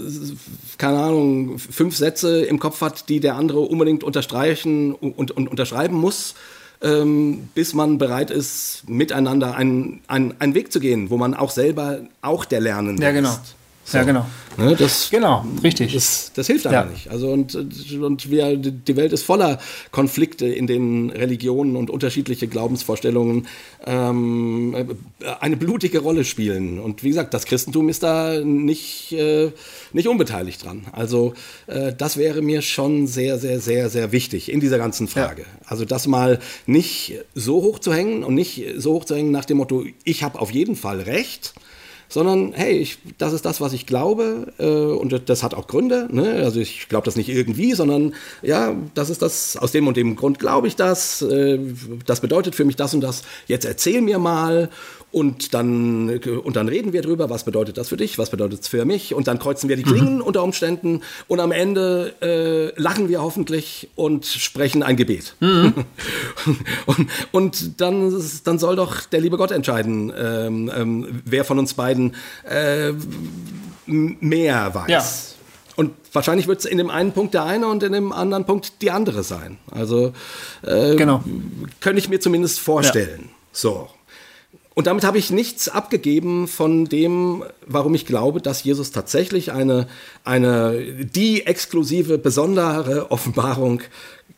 [0.79, 5.97] keine Ahnung, fünf Sätze im Kopf hat, die der andere unbedingt unterstreichen und, und unterschreiben
[5.97, 6.35] muss,
[6.81, 11.51] ähm, bis man bereit ist, miteinander einen, einen, einen Weg zu gehen, wo man auch
[11.51, 13.31] selber auch der Lernende ja, genau.
[13.31, 13.57] ist.
[13.85, 13.99] So.
[13.99, 14.27] Ja, genau.
[14.57, 15.93] Ne, das, genau, richtig.
[15.93, 16.91] Das, das hilft einfach ja.
[16.91, 17.11] nicht.
[17.11, 19.59] Also und, und wir, die Welt ist voller
[19.91, 23.47] Konflikte, in denen Religionen und unterschiedliche Glaubensvorstellungen
[23.85, 24.97] ähm,
[25.41, 26.79] eine blutige Rolle spielen.
[26.79, 29.51] Und wie gesagt, das Christentum ist da nicht, äh,
[29.93, 30.87] nicht unbeteiligt dran.
[30.93, 31.35] Also
[31.67, 35.43] äh, das wäre mir schon sehr, sehr, sehr, sehr wichtig in dieser ganzen Frage.
[35.43, 35.49] Ja.
[35.67, 39.45] Also das mal nicht so hoch zu hängen und nicht so hoch zu hängen nach
[39.45, 41.55] dem Motto, ich habe auf jeden Fall recht
[42.15, 46.07] sondern hey, ich, das ist das, was ich glaube äh, und das hat auch Gründe.
[46.13, 46.43] Ne?
[46.45, 50.15] Also ich glaube das nicht irgendwie, sondern ja, das ist das, aus dem und dem
[50.15, 51.59] Grund glaube ich das, äh,
[52.07, 53.25] das bedeutet für mich das und das.
[53.49, 54.71] Jetzt erzähl mir mal
[55.15, 58.67] und dann, und dann reden wir drüber, was bedeutet das für dich, was bedeutet es
[58.67, 59.15] für mich.
[59.15, 60.23] Und dann kreuzen wir die Klingen mhm.
[60.23, 61.03] unter Umständen.
[61.29, 65.37] Und am Ende äh, lachen wir hoffentlich und sprechen ein Gebet.
[65.39, 65.73] Mhm.
[66.87, 71.75] und, und dann, dann soll doch der liebe Gott entscheiden, ähm, ähm, wer von uns
[71.75, 72.17] beiden
[72.51, 72.93] äh,
[73.87, 74.89] mehr weiß.
[74.89, 75.05] Ja.
[75.77, 78.83] Und wahrscheinlich wird es in dem einen Punkt der eine und in dem anderen Punkt
[78.83, 79.59] die andere sein.
[79.71, 80.13] Also
[80.63, 81.23] äh, genau.
[81.79, 83.27] könnte ich mir zumindest vorstellen.
[83.27, 83.31] Ja.
[83.53, 83.91] So.
[84.75, 89.87] Und damit habe ich nichts abgegeben von dem, warum ich glaube, dass Jesus tatsächlich eine,
[90.25, 93.83] eine die exklusive, besondere Offenbarung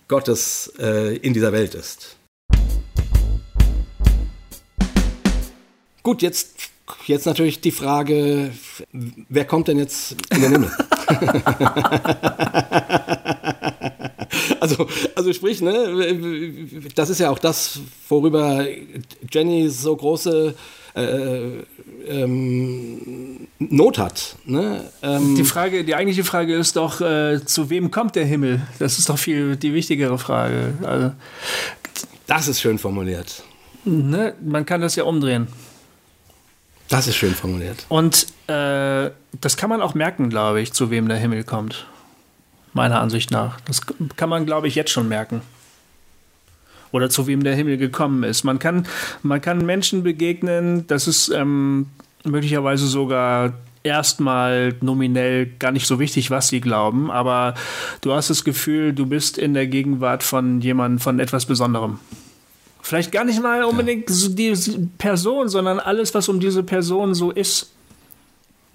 [0.08, 2.16] Gottes äh, in dieser Welt ist.
[6.02, 6.70] Gut, jetzt,
[7.06, 8.50] jetzt natürlich die Frage,
[9.28, 10.70] wer kommt denn jetzt in den Himmel?
[14.60, 16.56] also, also sprich, ne,
[16.94, 18.66] das ist ja auch das, worüber
[19.30, 20.54] Jenny so große
[20.94, 21.40] äh,
[22.08, 24.36] ähm, Not hat.
[24.44, 24.90] Ne?
[25.02, 28.62] Ähm, die Frage, die eigentliche Frage ist doch, äh, zu wem kommt der Himmel?
[28.78, 30.74] Das ist doch viel die wichtigere Frage.
[30.82, 31.12] Also,
[32.26, 33.42] das ist schön formuliert.
[33.84, 35.46] Ne, man kann das ja umdrehen.
[36.88, 37.84] Das ist schön formuliert.
[37.88, 39.10] Und äh,
[39.40, 41.86] das kann man auch merken, glaube ich, zu wem der Himmel kommt
[42.76, 43.58] meiner Ansicht nach.
[43.62, 43.80] Das
[44.16, 45.40] kann man, glaube ich, jetzt schon merken.
[46.92, 48.44] Oder zu wem der Himmel gekommen ist.
[48.44, 48.86] Man kann,
[49.22, 51.86] man kann Menschen begegnen, das ist ähm,
[52.22, 57.54] möglicherweise sogar erstmal nominell gar nicht so wichtig, was sie glauben, aber
[58.00, 61.98] du hast das Gefühl, du bist in der Gegenwart von jemandem, von etwas Besonderem.
[62.86, 64.28] Vielleicht gar nicht mal unbedingt ja.
[64.28, 64.54] die
[64.96, 67.72] Person, sondern alles, was um diese Person so ist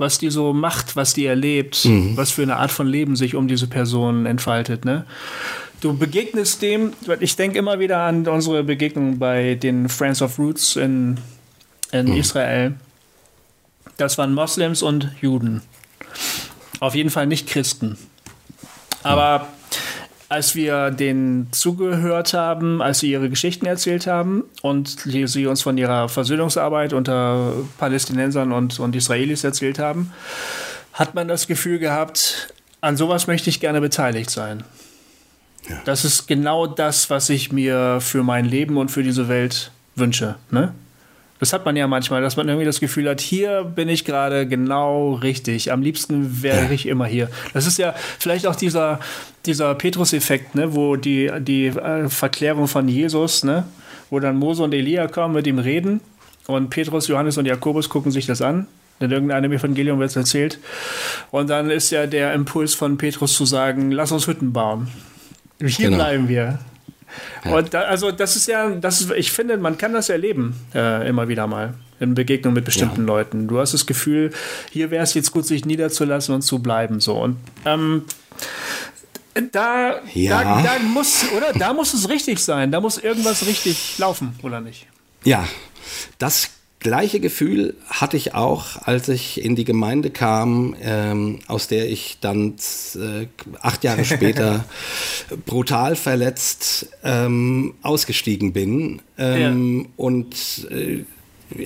[0.01, 2.17] was die so macht, was die erlebt, mhm.
[2.17, 4.83] was für eine Art von Leben sich um diese Person entfaltet.
[4.83, 5.05] Ne?
[5.79, 10.75] Du begegnest dem, ich denke immer wieder an unsere Begegnung bei den Friends of Roots
[10.75, 11.19] in,
[11.91, 12.17] in mhm.
[12.17, 12.73] Israel.
[13.97, 15.61] Das waren Moslems und Juden.
[16.79, 17.95] Auf jeden Fall nicht Christen.
[19.03, 19.47] Aber
[20.31, 25.77] als wir denen zugehört haben, als sie ihre Geschichten erzählt haben und sie uns von
[25.77, 30.13] ihrer Versöhnungsarbeit unter Palästinensern und, und Israelis erzählt haben,
[30.93, 34.63] hat man das Gefühl gehabt, an sowas möchte ich gerne beteiligt sein.
[35.69, 35.81] Ja.
[35.83, 40.35] Das ist genau das, was ich mir für mein Leben und für diese Welt wünsche.
[40.49, 40.73] Ne?
[41.41, 44.47] Das hat man ja manchmal, dass man irgendwie das Gefühl hat, hier bin ich gerade
[44.47, 45.71] genau richtig.
[45.71, 47.29] Am liebsten wäre ich immer hier.
[47.55, 48.99] Das ist ja vielleicht auch dieser,
[49.47, 53.65] dieser Petrus-Effekt, ne, wo die, die äh, Verklärung von Jesus, ne,
[54.11, 56.01] wo dann Mose und Elia kommen, mit ihm reden
[56.45, 58.67] und Petrus, Johannes und Jakobus gucken sich das an.
[58.99, 60.59] In irgendeinem Evangelium wird es erzählt.
[61.31, 64.89] Und dann ist ja der Impuls von Petrus zu sagen, lass uns Hütten bauen.
[65.59, 65.97] Hier genau.
[65.97, 66.59] bleiben wir.
[67.45, 67.55] Ja.
[67.55, 71.07] Und da, also das ist ja, das ist, ich finde, man kann das erleben, äh,
[71.07, 73.07] immer wieder mal in Begegnung mit bestimmten ja.
[73.07, 73.47] Leuten.
[73.47, 74.31] Du hast das Gefühl,
[74.71, 76.99] hier wäre es jetzt gut, sich niederzulassen und zu bleiben.
[76.99, 77.15] So.
[77.15, 78.05] Und ähm,
[79.51, 80.43] da, ja.
[80.43, 81.53] da, da muss, oder?
[81.53, 82.71] Da muss es richtig sein.
[82.71, 84.87] Da muss irgendwas richtig laufen, oder nicht?
[85.23, 85.47] Ja,
[86.17, 86.49] das
[86.81, 92.17] gleiche Gefühl hatte ich auch, als ich in die Gemeinde kam, ähm, aus der ich
[92.19, 92.55] dann
[92.95, 93.27] äh,
[93.61, 94.65] acht Jahre später
[95.45, 99.01] brutal verletzt ähm, ausgestiegen bin.
[99.17, 99.89] Ähm, ja.
[99.95, 101.05] Und äh,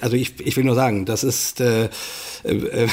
[0.02, 1.90] also ich, ich will nur sagen, das ist, äh,
[2.44, 2.88] äh,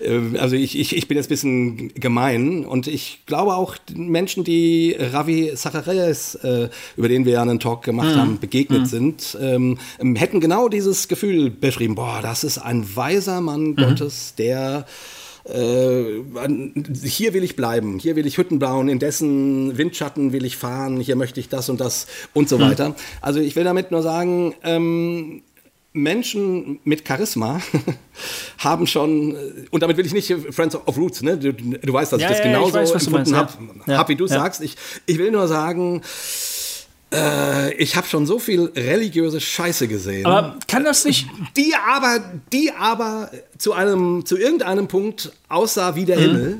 [0.00, 4.44] äh, also ich, ich, ich bin jetzt ein bisschen gemein und ich glaube auch Menschen,
[4.44, 8.20] die Ravi Zacharias, äh, über den wir ja einen Talk gemacht mhm.
[8.20, 8.86] haben, begegnet mhm.
[8.86, 9.78] sind, ähm,
[10.16, 13.76] hätten genau dieses Gefühl beschrieben, boah, das ist ein weiser Mann mhm.
[13.76, 14.86] Gottes, der
[15.48, 16.22] äh,
[17.04, 21.00] hier will ich bleiben, hier will ich Hütten bauen, in dessen Windschatten will ich fahren,
[21.00, 22.62] hier möchte ich das und das und so mhm.
[22.62, 22.94] weiter.
[23.20, 25.42] Also ich will damit nur sagen, ähm,
[26.02, 27.60] Menschen mit Charisma
[28.58, 29.36] haben schon,
[29.70, 31.36] und damit will ich nicht Friends of Roots, ne?
[31.36, 33.52] du, du weißt, dass ja, ich das ja, genauso ich weiß, empfunden habe,
[33.86, 33.98] ja.
[33.98, 34.60] hab, wie du sagst.
[34.62, 34.76] Ich,
[35.06, 36.02] ich will nur sagen,
[37.12, 40.26] äh, ich habe schon so viel religiöse Scheiße gesehen.
[40.26, 41.26] Aber kann das nicht.
[41.56, 42.20] Die aber,
[42.52, 46.22] die aber zu einem, zu irgendeinem Punkt aussah wie der mhm.
[46.22, 46.58] Himmel.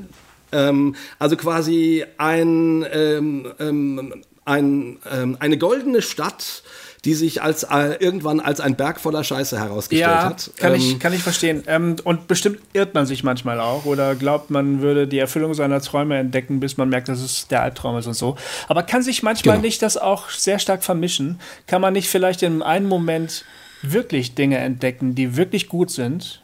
[0.51, 4.13] Ähm, also quasi ein, ähm, ähm,
[4.45, 6.63] ein, ähm, eine goldene Stadt
[7.05, 10.51] die sich als äh, irgendwann als ein Berg voller Scheiße herausgestellt ja, hat.
[10.57, 11.63] Kann, ähm, ich, kann ich verstehen.
[11.67, 15.79] Ähm, und bestimmt irrt man sich manchmal auch oder glaubt, man würde die Erfüllung seiner
[15.81, 18.35] Träume entdecken, bis man merkt, dass es der Albtraum ist und so.
[18.67, 19.65] Aber kann sich manchmal genau.
[19.65, 21.39] nicht das auch sehr stark vermischen?
[21.67, 23.45] Kann man nicht vielleicht in einem Moment
[23.81, 26.41] wirklich Dinge entdecken, die wirklich gut sind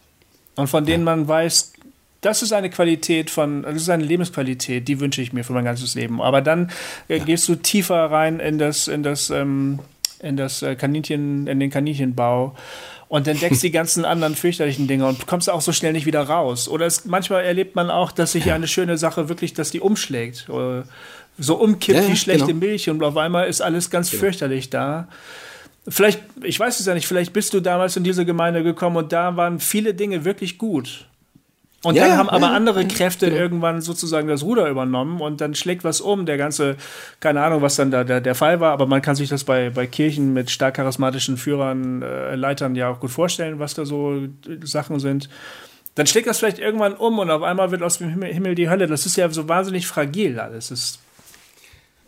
[0.55, 1.73] und von denen man weiß,
[2.21, 5.65] das ist eine Qualität von, das ist eine Lebensqualität, die wünsche ich mir für mein
[5.65, 6.21] ganzes Leben.
[6.21, 6.71] Aber dann
[7.07, 7.23] äh, ja.
[7.23, 9.79] gehst du tiefer rein in das, in das ähm,
[10.19, 12.55] in das äh, Kaninchen, in den Kaninchenbau
[13.07, 16.67] und entdeckst die ganzen anderen fürchterlichen Dinge und kommst auch so schnell nicht wieder raus.
[16.67, 20.49] Oder es, manchmal erlebt man auch, dass sich eine schöne Sache wirklich, dass die umschlägt.
[20.49, 20.85] Oder
[21.37, 22.59] so umkippt ja, wie schlechte genau.
[22.59, 24.21] Milch und auf einmal ist alles ganz genau.
[24.21, 25.07] fürchterlich da.
[25.87, 29.11] Vielleicht, ich weiß es ja nicht, vielleicht bist du damals in diese Gemeinde gekommen und
[29.11, 31.05] da waren viele Dinge wirklich gut.
[31.85, 33.39] Und ja, dann haben aber andere Kräfte genau.
[33.39, 36.25] irgendwann sozusagen das Ruder übernommen und dann schlägt was um.
[36.25, 36.77] Der ganze,
[37.19, 39.69] keine Ahnung, was dann da der, der Fall war, aber man kann sich das bei,
[39.69, 44.15] bei Kirchen mit stark charismatischen Führern, äh, Leitern ja auch gut vorstellen, was da so
[44.15, 44.29] äh,
[44.63, 45.29] Sachen sind.
[45.93, 48.67] Dann schlägt das vielleicht irgendwann um und auf einmal wird aus dem Himmel, Himmel die
[48.67, 48.87] Hölle.
[48.87, 50.69] Das ist ja so wahnsinnig fragil alles.
[50.69, 50.99] Das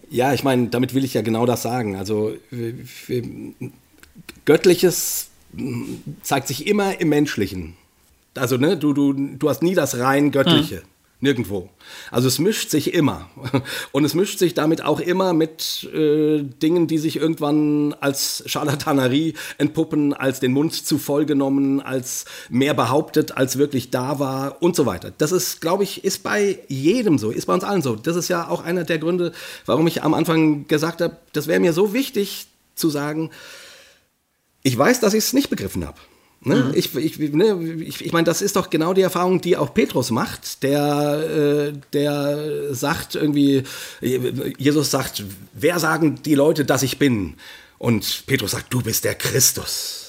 [0.10, 1.98] ja, ich meine, damit will ich ja genau das sagen.
[1.98, 2.34] Also
[4.45, 5.30] Göttliches
[6.24, 7.76] zeigt sich immer im Menschlichen.
[8.38, 10.77] Also, ne, du, du, du hast nie das rein Göttliche.
[10.77, 10.97] Mhm.
[11.19, 11.72] Nirgendwo.
[12.11, 13.27] Also es mischt sich immer.
[13.91, 19.34] Und es mischt sich damit auch immer mit äh, Dingen, die sich irgendwann als Scharlatanerie
[19.57, 24.76] entpuppen, als den Mund zu voll genommen, als mehr behauptet, als wirklich da war und
[24.76, 25.11] so weiter.
[25.18, 27.95] Das ist, glaube ich, ist bei jedem so, ist bei uns allen so.
[27.95, 29.31] Das ist ja auch einer der Gründe,
[29.65, 32.45] warum ich am Anfang gesagt habe, das wäre mir so wichtig
[32.76, 33.31] zu sagen,
[34.61, 35.97] ich weiß, dass ich es nicht begriffen habe.
[36.41, 36.55] Ne?
[36.55, 36.72] Mhm.
[36.76, 40.11] Ich, ich, ne, ich, ich meine, das ist doch genau die Erfahrung, die auch Petrus
[40.11, 43.64] macht, der, äh, der sagt irgendwie,
[44.01, 45.23] Jesus sagt,
[45.53, 47.35] wer sagen die Leute, dass ich bin?
[47.80, 50.07] Und Petrus sagt, du bist der Christus.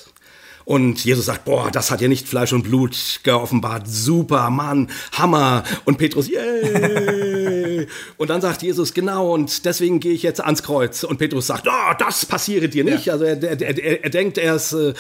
[0.69, 3.89] Und Jesus sagt, boah, das hat ja nicht Fleisch und Blut geoffenbart.
[3.89, 5.65] Super, Mann, Hammer.
[5.87, 7.87] Und Petrus, yay.
[8.19, 11.05] und dann sagt Jesus, genau, und deswegen gehe ich jetzt ans Kreuz.
[11.05, 13.07] Und Petrus sagt, oh, das passiere dir nicht.
[13.07, 13.15] Ja.
[13.15, 14.93] Also er, er, er, er denkt, er ist, äh,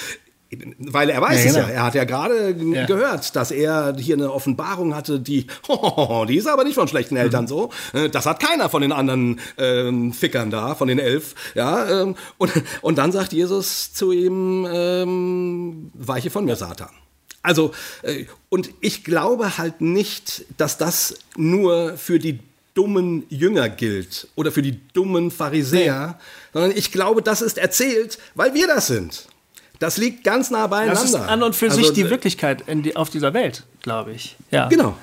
[0.78, 1.64] weil er weiß ja, genau.
[1.64, 1.74] es ja.
[1.74, 2.86] Er hat ja gerade ja.
[2.86, 7.16] gehört, dass er hier eine Offenbarung hatte, die, oh, die ist aber nicht von schlechten
[7.16, 7.48] Eltern mhm.
[7.48, 7.70] so.
[7.92, 11.34] Äh, das hat keiner von den anderen ähm, Fickern da, von den elf.
[11.54, 16.90] Ja, ähm, und, und dann sagt Jesus zu ihm, ähm, weiche von mir, Satan.
[17.42, 17.72] Also,
[18.02, 22.40] äh, und ich glaube halt nicht, dass das nur für die
[22.74, 26.24] dummen Jünger gilt oder für die dummen Pharisäer, nee.
[26.52, 29.26] sondern ich glaube, das ist erzählt, weil wir das sind.
[29.78, 31.00] Das liegt ganz nah beieinander.
[31.00, 34.12] Das ist an und für also, sich die äh, Wirklichkeit die, auf dieser Welt, glaube
[34.12, 34.36] ich.
[34.50, 34.68] Ja.
[34.68, 34.96] Genau.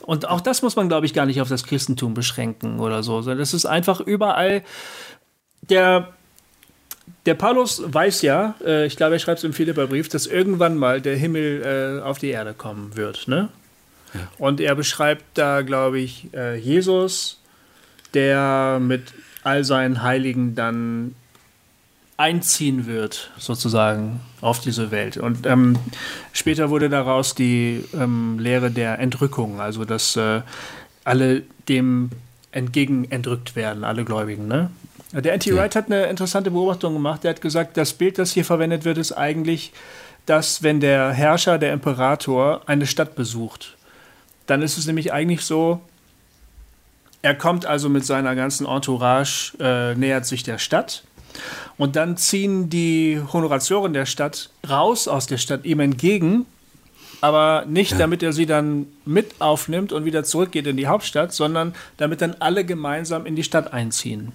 [0.00, 3.20] Und auch das muss man, glaube ich, gar nicht auf das Christentum beschränken oder so.
[3.22, 4.62] Das ist einfach überall.
[5.68, 6.14] Der,
[7.26, 11.00] der Paulus weiß ja, äh, ich glaube, er schreibt es im Philipperbrief, dass irgendwann mal
[11.00, 13.28] der Himmel äh, auf die Erde kommen wird.
[13.28, 13.50] Ne?
[14.14, 14.20] Ja.
[14.38, 17.40] Und er beschreibt da, glaube ich, äh, Jesus,
[18.14, 19.12] der mit
[19.44, 21.14] all seinen Heiligen dann
[22.18, 25.16] einziehen wird, sozusagen, auf diese Welt.
[25.16, 25.78] Und ähm,
[26.32, 30.42] später wurde daraus die ähm, Lehre der Entrückung, also dass äh,
[31.04, 32.10] alle dem
[32.50, 34.48] entgegen entrückt werden, alle Gläubigen.
[34.48, 34.70] Ne?
[35.12, 35.80] Der Anti Wright ja.
[35.80, 37.24] hat eine interessante Beobachtung gemacht.
[37.24, 39.72] Er hat gesagt, das Bild, das hier verwendet wird, ist eigentlich,
[40.26, 43.76] dass wenn der Herrscher, der Imperator, eine Stadt besucht,
[44.46, 45.80] dann ist es nämlich eigentlich so,
[47.22, 51.04] er kommt also mit seiner ganzen Entourage, äh, nähert sich der Stadt
[51.76, 56.46] und dann ziehen die Honoratioren der Stadt raus aus der Stadt ihm entgegen,
[57.20, 57.98] aber nicht ja.
[57.98, 62.36] damit er sie dann mit aufnimmt und wieder zurückgeht in die Hauptstadt, sondern damit dann
[62.38, 64.32] alle gemeinsam in die Stadt einziehen.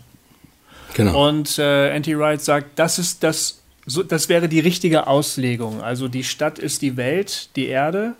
[0.93, 1.27] Genau.
[1.27, 5.81] Und äh, Anti Wright sagt, das ist das so, das wäre die richtige Auslegung.
[5.81, 8.15] Also die Stadt ist die Welt, die Erde.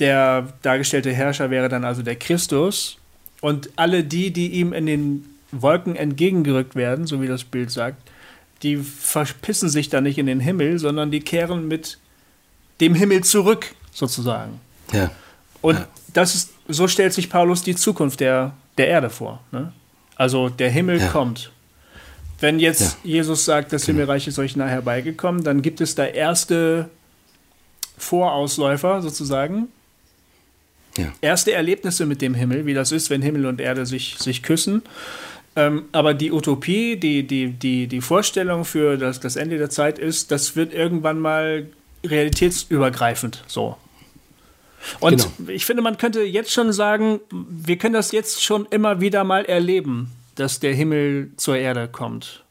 [0.00, 2.98] Der dargestellte Herrscher wäre dann also der Christus.
[3.40, 7.96] Und alle die, die ihm in den Wolken entgegengerückt werden, so wie das Bild sagt,
[8.62, 11.98] die verpissen sich dann nicht in den Himmel, sondern die kehren mit
[12.80, 14.60] dem Himmel zurück, sozusagen.
[14.92, 15.10] Ja.
[15.60, 15.88] Und Ja.
[16.12, 19.40] das ist, so stellt sich Paulus die Zukunft der, der Erde vor.
[19.52, 19.72] Ne?
[20.16, 21.08] Also der Himmel Ja.
[21.08, 21.50] kommt.
[22.40, 23.10] Wenn jetzt Ja.
[23.10, 26.90] Jesus sagt, das Himmelreich ist euch nah herbeigekommen, dann gibt es da erste
[27.96, 29.68] Vorausläufer sozusagen,
[30.96, 31.12] Ja.
[31.20, 34.82] erste Erlebnisse mit dem Himmel, wie das ist, wenn Himmel und Erde sich, sich küssen.
[35.56, 39.98] Ähm, aber die Utopie, die, die, die, die Vorstellung für das, das Ende der Zeit
[39.98, 41.68] ist, das wird irgendwann mal
[42.04, 43.76] realitätsübergreifend so.
[45.00, 45.50] Und Genau.
[45.50, 49.44] ich finde, man könnte jetzt schon sagen, wir können das jetzt schon immer wieder mal
[49.44, 52.44] erleben, dass der Himmel zur Erde kommt.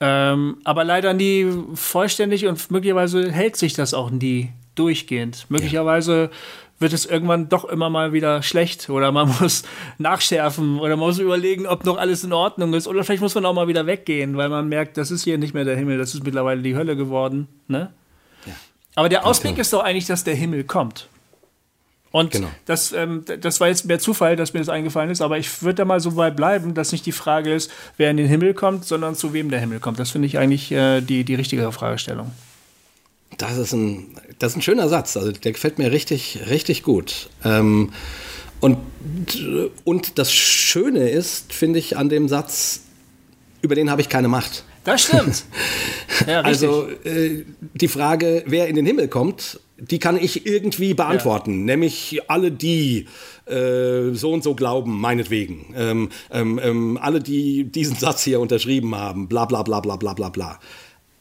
[0.00, 5.46] Ähm, aber leider nie vollständig und möglicherweise hält sich das auch nie durchgehend.
[5.48, 6.30] Möglicherweise
[6.78, 9.62] wird es irgendwann doch immer mal wieder schlecht oder man muss
[9.98, 13.46] nachschärfen oder man muss überlegen, ob noch alles in Ordnung ist oder vielleicht muss man
[13.46, 16.14] auch mal wieder weggehen, weil man merkt, das ist hier nicht mehr der Himmel, das
[16.14, 17.48] ist mittlerweile die Hölle geworden.
[17.66, 17.92] Ne?
[18.98, 19.60] Aber der Ausweg genau.
[19.60, 21.08] ist doch eigentlich, dass der Himmel kommt.
[22.10, 22.48] Und Genau.
[22.64, 25.76] das, ähm, das war jetzt mehr Zufall, dass mir das eingefallen ist, aber ich würde
[25.76, 28.84] da mal so weit bleiben, dass nicht die Frage ist, wer in den Himmel kommt,
[28.86, 30.00] sondern zu wem der Himmel kommt.
[30.00, 32.32] Das finde ich eigentlich äh, die, die richtigere Fragestellung.
[33.36, 35.16] Das ist ein, das ist ein schöner Satz.
[35.16, 37.30] Also der gefällt mir richtig, richtig gut.
[37.44, 37.92] Ähm,
[38.60, 38.78] und,
[39.84, 42.80] und das Schöne ist, finde ich, an dem Satz,
[43.62, 44.64] über den habe ich keine Macht.
[44.84, 45.44] Das stimmt.
[46.26, 46.40] ja.
[46.40, 47.44] Also äh,
[47.74, 51.64] die Frage, wer in den Himmel kommt, die kann ich irgendwie beantworten.
[51.64, 53.06] Nämlich alle, die
[53.46, 55.74] äh, so und so glauben, meinetwegen.
[55.76, 60.14] Ähm, ähm, ähm, alle, die diesen Satz hier unterschrieben haben, bla bla bla bla bla
[60.14, 60.58] bla bla.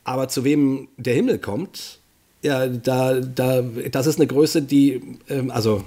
[0.03, 1.99] Aber zu wem der Himmel kommt,
[2.47, 3.61] ja, da, da,
[3.91, 5.83] das ist eine Größe, die, ähm, also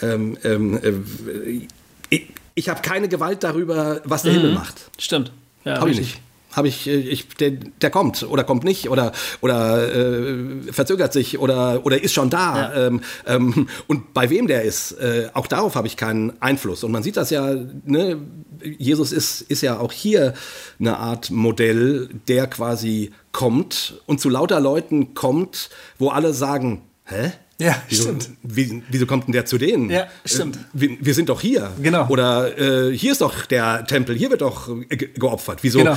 [0.00, 1.66] ähm, ähm, äh,
[2.10, 4.90] ich, ich habe keine Gewalt darüber, was der Himmel macht.
[4.98, 5.32] Stimmt.
[5.64, 6.20] Ja, Habe ich nicht.
[6.52, 11.38] Habe ich, äh, ich der, der kommt oder kommt nicht oder, oder äh, verzögert sich
[11.38, 12.56] oder, oder ist schon da.
[12.56, 12.86] Ja.
[12.86, 16.84] Ähm, ähm, und bei wem der ist, äh, auch darauf habe ich keinen Einfluss.
[16.84, 17.54] Und man sieht das ja,
[17.84, 18.18] ne,
[18.78, 20.34] Jesus ist, ist ja auch hier
[20.80, 27.32] eine Art Modell, der quasi kommt und zu lauter Leuten kommt, wo alle sagen, hä?
[27.60, 28.30] Ja, wieso, stimmt.
[28.42, 29.90] Wie, wieso kommt denn der zu denen?
[29.90, 30.56] Ja, stimmt.
[30.56, 31.72] Äh, wir, wir sind doch hier.
[31.82, 32.06] Genau.
[32.08, 35.58] Oder äh, hier ist doch der Tempel, hier wird doch äh, ge geopfert.
[35.62, 35.96] Wieso, Genau.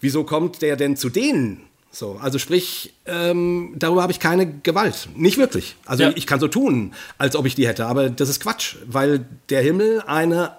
[0.00, 1.62] Wieso kommt der denn zu denen?
[1.90, 5.08] So, also sprich, ähm, darüber habe ich keine Gewalt.
[5.16, 5.76] Nicht wirklich.
[5.86, 6.12] Also Ja.
[6.14, 9.62] ich kann so tun, als ob ich die hätte, aber das ist Quatsch, weil der
[9.62, 10.52] Himmel eine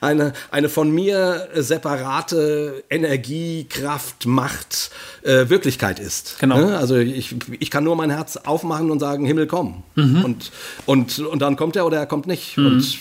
[0.00, 4.90] eine, eine von mir separate Energie, Kraft, Macht,
[5.22, 6.38] äh, Wirklichkeit ist.
[6.40, 6.58] Genau.
[6.58, 6.76] Ne?
[6.76, 9.84] Also ich, ich kann nur mein Herz aufmachen und sagen, Himmel komm.
[9.94, 10.24] Mhm.
[10.24, 10.52] Und,
[10.86, 12.58] und, und dann kommt er oder er kommt nicht.
[12.58, 12.98] Und,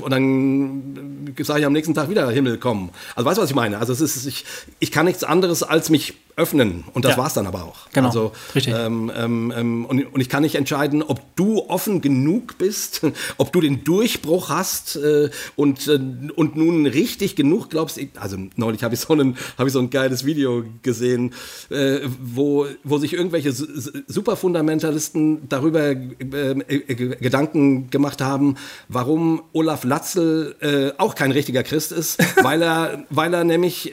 [0.00, 2.90] und dann sage ich am nächsten Tag wieder, Himmel komm.
[3.14, 3.78] Also weißt du, was ich meine?
[3.78, 4.44] Also es ist, ich,
[4.78, 6.84] ich kann nichts anderes als mich öffnen.
[6.94, 7.18] Und das Ja.
[7.18, 7.90] war's dann aber auch.
[7.92, 8.08] Genau.
[8.08, 8.74] Also, Richtig.
[8.76, 13.02] ähm, ähm, ähm, und, und ich kann nicht entscheiden, ob du offen genug bist,
[13.38, 15.98] ob du den Durchbruch hast äh, und, äh,
[16.34, 17.98] und nun richtig genug glaubst.
[17.98, 21.34] Ich- Also neulich habe ich, so einen- habe ich so ein geiles Video gesehen,
[21.70, 28.56] äh, wo, wo sich irgendwelche Su- Su- Superfundamentalisten darüber äh, äh, Gedanken gemacht haben,
[28.88, 33.92] warum Olaf Latzel äh, auch kein richtiger Christ ist, weil er, weil er nämlich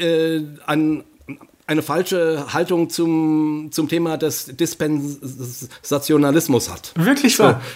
[0.65, 1.03] an
[1.69, 6.91] eine falsche Haltung zum, zum Thema des Dispensationalismus hat.
[6.95, 7.61] Wirklich wahr.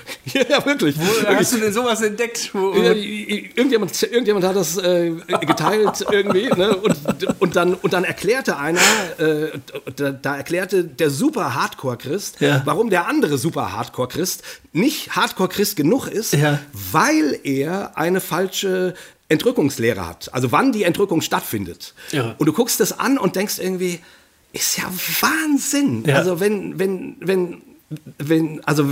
[0.49, 0.95] Ja, wirklich.
[0.97, 2.49] Wo hast du denn sowas entdeckt?
[2.55, 5.11] Irgendjemand, irgendjemand hat das äh,
[5.45, 6.75] geteilt irgendwie ne?
[6.77, 6.95] und,
[7.39, 8.79] und, dann, und dann erklärte einer,
[9.19, 9.51] äh,
[9.95, 12.63] da, da erklärte der super Hardcore-Christ, Ja.
[12.65, 14.41] warum der andere super Hardcore-Christ
[14.71, 16.59] nicht Hardcore-Christ genug ist, Ja.
[16.91, 18.95] weil er eine falsche
[19.33, 20.33] Entrückungslehre hat.
[20.33, 21.93] Also wann die Entrückung stattfindet.
[22.11, 22.35] Irre.
[22.37, 23.99] Und du guckst das an und denkst irgendwie,
[24.53, 24.83] ist ja
[25.21, 26.03] Wahnsinn.
[26.05, 26.15] Ja.
[26.17, 27.61] Also wenn, wenn, wenn,
[28.17, 28.87] wenn, also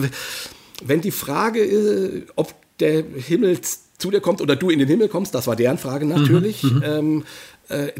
[0.83, 3.59] wenn die Frage, äh, ob der Himmel
[3.97, 6.63] zu dir kommt oder du in den Himmel kommst, das war deren Frage Mhm, natürlich.
[6.83, 7.23] ähm,
[7.69, 7.91] äh,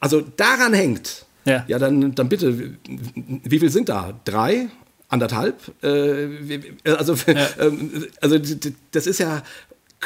[0.00, 1.26] also daran hängt.
[1.44, 1.64] Ja.
[1.68, 4.18] ja, dann, dann bitte, wie viel sind da?
[4.24, 4.68] Drei?
[5.08, 5.56] Anderthalb?
[5.82, 6.28] Äh,
[6.84, 7.14] also,
[7.60, 8.38] ähm, also
[8.92, 9.42] das ist ja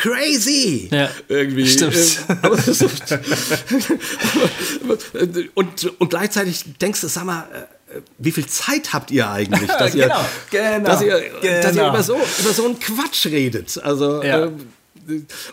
[0.03, 1.67] crazy Ja, irgendwie.
[1.67, 1.97] stimmt.
[2.29, 3.19] Ähm,
[5.55, 9.95] und, und gleichzeitig denkst du, sag mal, äh, wie viel Zeit habt ihr eigentlich, dass
[9.95, 11.89] ihr, Genau, genau, dass ihr, dass ihr genau.
[11.91, 13.81] über, so, über so einen Quatsch redet?
[13.83, 14.45] Also, Ja.
[14.45, 14.67] ähm,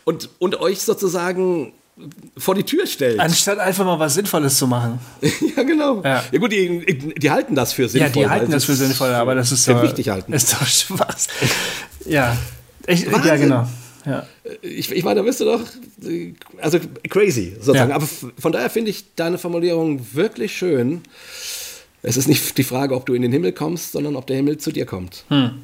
[0.04, 1.72] und, und euch sozusagen
[2.38, 3.22] vor die Tür stellt.
[3.22, 5.00] Anstatt einfach mal was Sinnvolles zu machen.
[5.56, 6.02] ja, genau.
[6.04, 6.26] Ja.
[6.30, 8.10] Ja, gut, die, die halten das für sinnvoll.
[8.10, 10.34] Ja, die halten das für sinnvoll, aber das ist für doch, wichtig halten.
[10.34, 11.28] Ist doch Spaß.
[12.06, 12.36] Ja.
[12.86, 13.66] Ich, ja, genau.
[14.06, 14.28] Ja.
[14.62, 15.62] Ich, ich meine, da bist du doch,
[16.04, 16.80] äh, also
[17.10, 17.90] crazy sozusagen.
[17.90, 17.96] Ja.
[17.96, 21.02] Aber von daher finde ich deine Formulierung wirklich schön.
[22.02, 24.58] Es ist nicht die Frage, ob du in den Himmel kommst, sondern ob der Himmel
[24.58, 25.26] zu dir kommt.
[25.30, 25.62] Hm.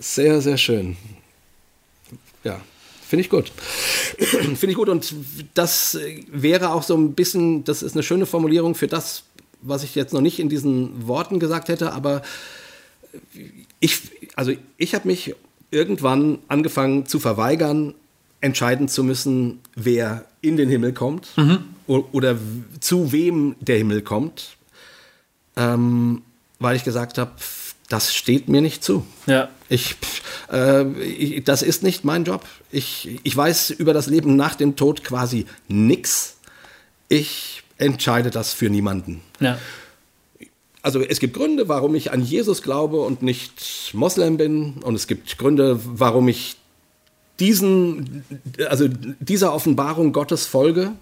[0.00, 0.96] Sehr, sehr schön.
[2.42, 2.60] Ja,
[3.06, 3.52] finde ich gut.
[4.18, 5.14] finde ich gut und
[5.52, 9.24] das äh, wäre auch so ein bisschen, das ist eine schöne Formulierung für das,
[9.60, 12.22] was ich jetzt noch nicht in diesen Worten gesagt hätte, aber
[13.80, 13.98] ich,
[14.36, 15.34] also ich habe mich
[15.74, 17.94] irgendwann angefangen zu verweigern,
[18.40, 21.28] entscheiden zu müssen, wer in den Himmel kommt
[21.86, 22.36] o- oder
[22.80, 24.56] zu wem der Himmel kommt,
[25.56, 26.22] ähm,
[26.58, 27.32] weil ich gesagt habe,
[27.88, 29.04] das steht mir nicht zu.
[29.26, 29.48] Ja.
[29.68, 29.96] Ich,
[30.50, 32.44] äh, ich, das ist nicht mein Job.
[32.70, 36.36] Ich, ich weiß über das Leben nach dem Tod quasi nichts.
[37.08, 39.20] Ich entscheide das für niemanden.
[39.40, 39.58] Ja.
[40.84, 44.74] Also es gibt Gründe, warum ich an Jesus glaube und nicht Moslem bin.
[44.82, 46.56] Und es gibt Gründe, warum ich
[47.40, 48.22] diesen,
[48.68, 48.86] also
[49.18, 50.92] dieser Offenbarung Gottes folge,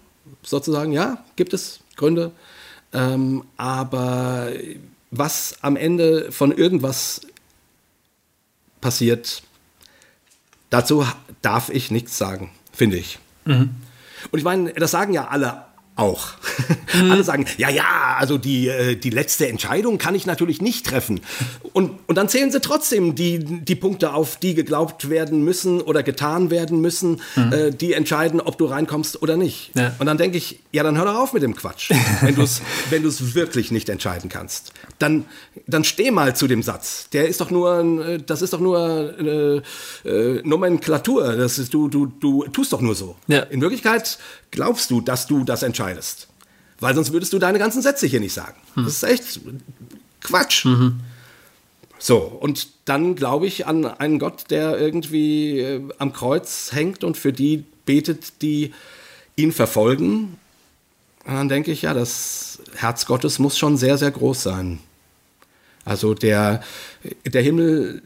[0.45, 0.93] sozusagen.
[0.93, 2.31] Ja, gibt es Gründe.
[2.93, 4.53] Ähm, aber
[5.11, 7.23] was am Ende von irgendwas
[8.81, 9.43] passiert,
[10.71, 11.05] dazu
[11.43, 13.19] darf ich nichts sagen, finde ich.
[14.31, 16.29] Und ich meine, das sagen ja alle auch.
[17.11, 21.21] Alle sagen, ja, ja, also die, äh, die letzte Entscheidung kann ich natürlich nicht treffen.
[21.73, 26.03] Und, und dann zählen sie trotzdem die, die Punkte auf, die geglaubt werden müssen oder
[26.03, 29.71] getan werden müssen, äh, die entscheiden, ob du reinkommst oder nicht.
[29.75, 29.95] Ja.
[29.99, 31.91] Und dann denke ich, ja, dann hör doch auf mit dem Quatsch,
[32.23, 34.73] wenn du es wenn du's wirklich nicht entscheiden kannst.
[34.99, 35.27] Dann,
[35.67, 37.09] dann steh mal zu dem Satz.
[37.13, 39.63] Der ist doch nur, äh, das ist doch nur
[40.05, 41.37] äh, äh, Nomenklatur.
[41.37, 43.17] Das ist, du, du, du tust doch nur so.
[43.27, 43.41] Ja.
[43.41, 44.19] In Wirklichkeit
[44.51, 45.82] glaubst du, dass du das entscheidest.
[46.81, 48.61] Weil sonst würdest du deine ganzen Sätze hier nicht sagen.
[48.77, 49.41] Das ist echt
[50.21, 50.65] Quatsch.
[51.99, 57.17] So, und dann glaube ich an einen Gott, der irgendwie äh, am Kreuz hängt und
[57.17, 58.73] für die betet, die
[59.37, 60.39] ihn verfolgen.
[61.25, 64.81] Und dann denke ich, ja, das Herz Gottes muss schon sehr, sehr groß sein.
[65.85, 66.63] Also der,
[67.25, 68.03] der Himmel,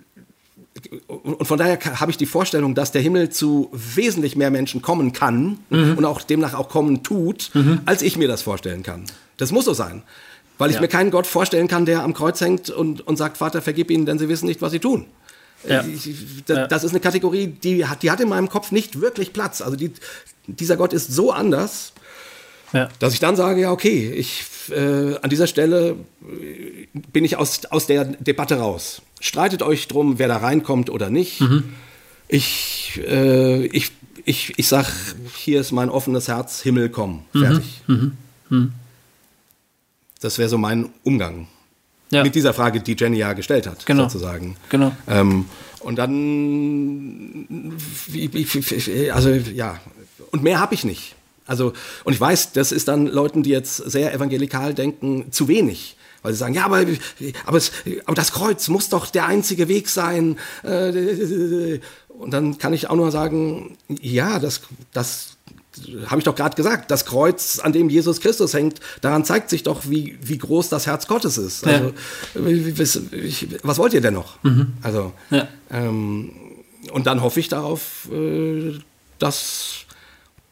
[1.09, 5.13] und von daher habe ich die Vorstellung, dass der Himmel zu wesentlich mehr Menschen kommen
[5.13, 7.51] kann und auch demnach auch kommen tut,
[7.87, 9.05] als ich mir das vorstellen kann.
[9.37, 10.03] Das muss so sein.
[10.59, 10.81] Weil ich Ja.
[10.83, 14.07] mir keinen Gott vorstellen kann, der am Kreuz hängt und, und sagt, Vater, vergib ihnen,
[14.07, 15.05] denn sie wissen nicht, was sie tun.
[15.69, 15.85] Ja.
[15.85, 16.09] Ich,
[16.47, 19.61] das, das ist eine Kategorie, die hat, die hat in meinem Kopf nicht wirklich Platz.
[19.61, 19.93] Also die,
[20.47, 21.93] dieser Gott ist so anders,
[22.73, 22.89] Ja.
[23.01, 27.67] dass ich dann sage, ja, okay, ich, äh, an dieser Stelle äh, bin ich aus,
[27.67, 29.03] aus der Debatte raus.
[29.21, 31.43] Streitet euch drum, wer da reinkommt oder nicht.
[32.29, 33.93] Ich, äh, ich,
[34.25, 34.87] ich, ich sag,
[35.37, 37.83] hier ist mein offenes Herz, Himmel, komm, fertig.
[40.21, 41.47] Das wäre so mein Umgang
[42.11, 42.23] Ja.
[42.23, 44.05] mit dieser Frage, die Jenny ja gestellt hat, Genau.
[44.05, 44.57] sozusagen.
[44.71, 44.93] Genau.
[45.09, 45.47] Ähm,
[45.81, 47.47] und dann,
[49.13, 49.81] also ja,
[50.33, 51.15] und mehr habe ich nicht.
[51.47, 51.73] Also,
[52.05, 55.97] und ich weiß, das ist dann Leuten, die jetzt sehr evangelikal denken, zu wenig.
[56.23, 56.85] Weil sie sagen, ja, aber,
[57.45, 57.73] aber, es,
[58.05, 60.39] aber das Kreuz muss doch der einzige Weg sein.
[60.63, 61.79] Äh,
[62.09, 64.63] Und dann kann ich auch nur sagen, ja, das,
[64.93, 65.37] das
[66.07, 69.63] habe ich doch gerade gesagt, das Kreuz, an dem Jesus Christus hängt, daran zeigt sich
[69.63, 71.67] doch, wie, wie groß das Herz Gottes ist.
[71.67, 71.93] Also,
[72.35, 72.79] wie-
[73.63, 74.39] was, wollt ihr denn noch?
[74.83, 75.47] Also, Ja.
[75.71, 76.31] ähm,
[76.93, 78.79] und dann hoffe ich darauf, äh,
[79.19, 79.81] dass,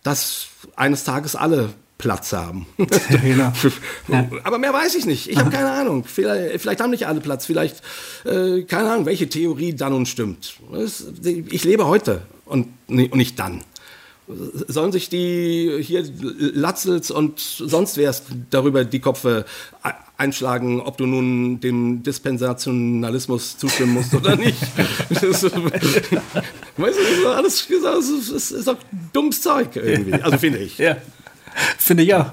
[0.02, 0.46] dass
[0.76, 1.70] eines Tages alle
[2.04, 2.66] Platz haben.
[3.22, 3.50] genau.
[4.44, 5.30] Aber mehr weiß ich nicht.
[5.30, 6.04] Ich habe keine Ahnung.
[6.04, 7.46] Vielleicht, vielleicht haben nicht alle Platz.
[7.46, 7.76] Vielleicht,
[8.26, 10.52] äh, keine Ahnung, welche Theorie da nun stimmt.
[11.50, 13.62] Ich lebe heute und, ni- und nicht dann.
[14.28, 18.14] Sollen sich die hier Latzels und sonst wer
[18.50, 19.46] darüber die Köpfe
[19.82, 24.58] e- einschlagen, ob du nun dem Dispensationalismus zustimmen musst oder nicht?
[25.08, 26.12] Das ist, weißt du,
[26.76, 28.76] das ist alles das ist, das ist doch
[29.14, 30.14] dummes Zeug irgendwie.
[30.14, 30.76] Also finde ich.
[30.76, 30.96] Ja.
[31.78, 32.30] Finde ich auch.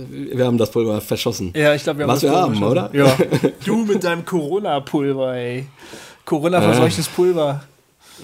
[0.09, 1.52] wir haben das Pulver verschossen.
[1.55, 2.90] Ja, ich glaube, wir haben Was das wir haben, oder?
[2.93, 3.16] Ja.
[3.64, 5.66] Du mit deinem Corona-Pulver, ey.
[6.24, 7.10] Corona-verseuchtes äh.
[7.14, 7.64] Pulver.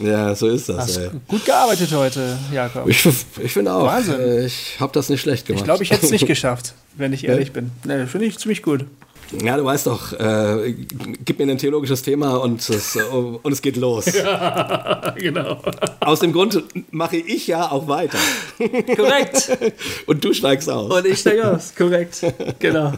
[0.01, 0.77] Ja, so ist das.
[0.79, 1.11] Hast ey.
[1.27, 2.89] gut gearbeitet heute, Jakob.
[2.89, 3.87] Ich, ich finde auch.
[3.87, 4.21] Wahnsinn.
[4.21, 5.61] Äh, ich habe das nicht schlecht gemacht.
[5.61, 7.71] Ich glaube, ich hätte es nicht geschafft, wenn ich ehrlich bin.
[7.85, 8.85] Nee, finde ich ziemlich gut.
[9.43, 10.75] Ja, du weißt doch, äh,
[11.25, 14.07] gib mir ein theologisches Thema und es, und es geht los.
[14.17, 15.61] Ja, genau.
[16.01, 18.19] Aus dem Grund mache ich ja auch weiter.
[18.97, 19.57] Korrekt.
[20.07, 20.93] Und du steigst aus.
[20.93, 22.25] Und ich steige aus, korrekt.
[22.59, 22.93] Genau.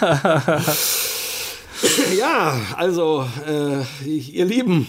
[2.16, 4.86] ja, also, äh, ihr Lieben,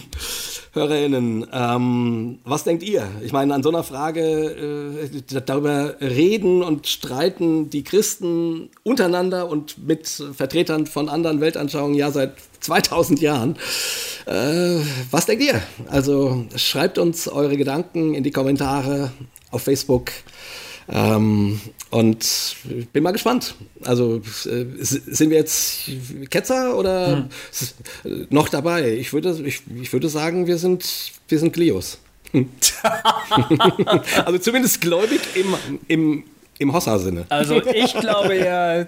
[0.74, 3.06] HörerInnen, ähm, was denkt ihr?
[3.22, 9.86] Ich meine, an so einer Frage äh, darüber reden und streiten die Christen untereinander und
[9.86, 13.56] mit Vertretern von anderen Weltanschauungen ja seit 2000 Jahren.
[14.24, 14.78] Äh,
[15.10, 15.60] was denkt ihr?
[15.88, 19.12] Also schreibt uns eure Gedanken in die Kommentare
[19.50, 20.10] auf Facebook.
[20.94, 21.60] Ähm,
[21.90, 22.56] und
[22.92, 23.54] bin mal gespannt.
[23.84, 25.90] Also äh, sind wir jetzt
[26.30, 27.28] Ketzer oder
[28.04, 28.26] hm.
[28.28, 28.92] noch dabei?
[28.92, 31.98] Ich würde, ich, ich würde sagen, wir sind, wir sind Glios.
[34.24, 35.54] also zumindest gläubig im,
[35.88, 36.24] im,
[36.58, 37.26] im Hossa-Sinne.
[37.28, 38.86] Also ich glaube ja,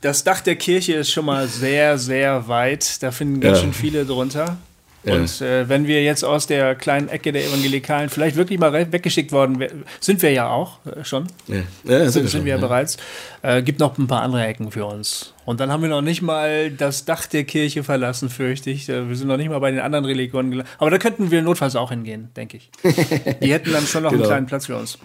[0.00, 3.02] das Dach der Kirche ist schon mal sehr, sehr weit.
[3.02, 3.64] Da finden ganz ja.
[3.64, 4.58] schön viele drunter.
[5.04, 9.30] Und äh, wenn wir jetzt aus der kleinen Ecke der Evangelikalen vielleicht wirklich mal weggeschickt
[9.30, 11.28] worden sind wir ja auch äh, schon.
[11.46, 12.96] Ja, ja sind, sind, wir ja bereits.
[13.42, 15.34] Äh, gibt noch ein paar andere Ecken für uns.
[15.44, 18.88] Und dann haben wir noch nicht mal das Dach der Kirche verlassen, fürchte ich.
[18.88, 20.74] Äh, wir sind noch nicht mal bei den anderen Religionen gelandet.
[20.78, 22.70] Aber da könnten wir notfalls auch hingehen, denke ich.
[23.40, 24.24] Die hätten dann schon noch genau.
[24.24, 24.98] einen kleinen Platz für uns.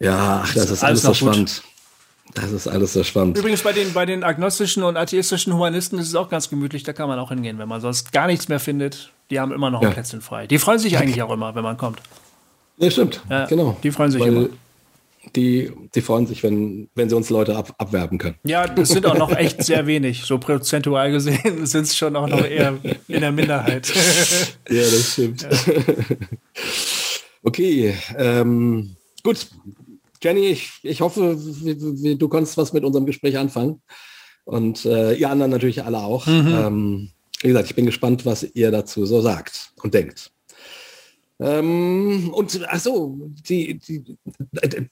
[0.00, 1.62] Ja, ach, das ist alles, alles so spannend.
[1.62, 1.75] Gut.
[2.36, 3.38] Das ist alles so spannend.
[3.38, 6.92] Übrigens bei den, bei den agnostischen und atheistischen Humanisten ist es auch ganz gemütlich, da
[6.92, 9.10] kann man auch hingehen, wenn man sonst gar nichts mehr findet.
[9.30, 9.90] Die haben immer noch ein ja.
[9.90, 10.46] Plätzchen frei.
[10.46, 12.00] Die freuen sich eigentlich auch immer, wenn man kommt.
[12.76, 13.22] Ja, stimmt.
[13.30, 13.76] Ja, genau.
[13.82, 14.48] Die freuen sich Weil immer.
[15.34, 18.36] Die, die freuen sich, wenn, wenn sie uns Leute ab, abwerben können.
[18.44, 20.22] Ja, das sind auch noch echt sehr wenig.
[20.22, 22.74] So prozentual gesehen sind es schon auch noch eher
[23.08, 23.88] in der Minderheit.
[24.70, 25.42] ja, das stimmt.
[25.42, 25.48] Ja.
[27.42, 29.48] Okay, ähm, gut.
[30.22, 33.82] Jenny, ich, ich hoffe, du konntest was mit unserem Gespräch anfangen.
[34.44, 36.26] Und äh, ihr anderen natürlich alle auch.
[36.26, 36.54] Mhm.
[36.54, 37.10] Ähm,
[37.42, 40.30] wie gesagt, ich bin gespannt, was ihr dazu so sagt und denkt.
[41.38, 43.18] Ähm, und ach so,
[43.48, 44.16] die, die,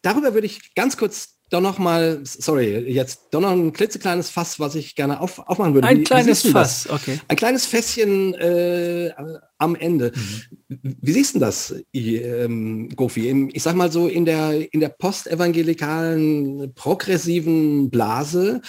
[0.02, 4.60] darüber würde ich ganz kurz doch noch mal, sorry, jetzt doch noch ein klitzekleines Fass,
[4.60, 5.86] was ich gerne auf, aufmachen würde.
[5.86, 7.20] Ein wie, kleines wie Fass, okay.
[7.28, 9.12] Ein kleines Fässchen äh,
[9.58, 10.12] am Ende.
[10.68, 10.96] Mhm.
[11.00, 13.50] Wie siehst du das, ähm, Gofi?
[13.52, 18.60] Ich sag mal so, in der, in der postevangelikalen, progressiven Blase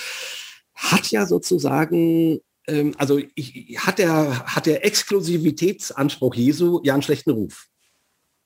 [0.75, 7.31] hat ja sozusagen ähm, also ich, hat, der, hat der Exklusivitätsanspruch Jesu ja einen schlechten
[7.31, 7.67] Ruf.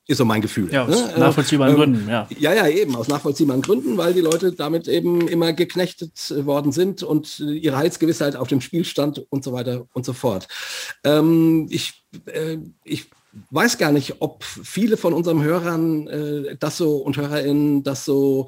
[0.10, 0.74] Ist so mein Gefühl.
[0.74, 1.20] Ja, aus ne?
[1.20, 2.28] nachvollziehbaren ähm, Gründen, ja.
[2.40, 7.04] Ja, ja, eben, aus nachvollziehbaren Gründen, weil die Leute damit eben immer geknechtet worden sind
[7.04, 10.48] und ihre Heilsgewissheit auf dem Spiel stand und so weiter und so fort.
[11.04, 13.06] Ähm, ich, äh, ich
[13.52, 18.48] weiß gar nicht, ob viele von unseren Hörern äh, das so und HörerInnen das so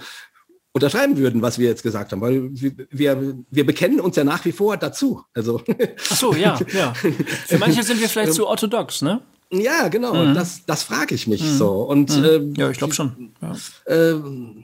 [0.72, 4.52] unterschreiben würden, was wir jetzt gesagt haben, weil wir, wir bekennen uns ja nach wie
[4.52, 5.22] vor dazu.
[5.36, 5.62] Also
[6.10, 6.94] Ach so, ja, ja.
[7.46, 9.22] Für manche sind wir vielleicht zu orthodox, ne?
[9.52, 10.14] Ja, genau.
[10.14, 10.34] Mhm.
[10.34, 11.58] Das, das frage ich mich mhm.
[11.58, 11.84] so.
[11.84, 12.26] Und mhm.
[12.26, 13.34] ähm, ja, ich glaube schon.
[13.42, 13.56] Ja.
[13.88, 14.64] Ähm,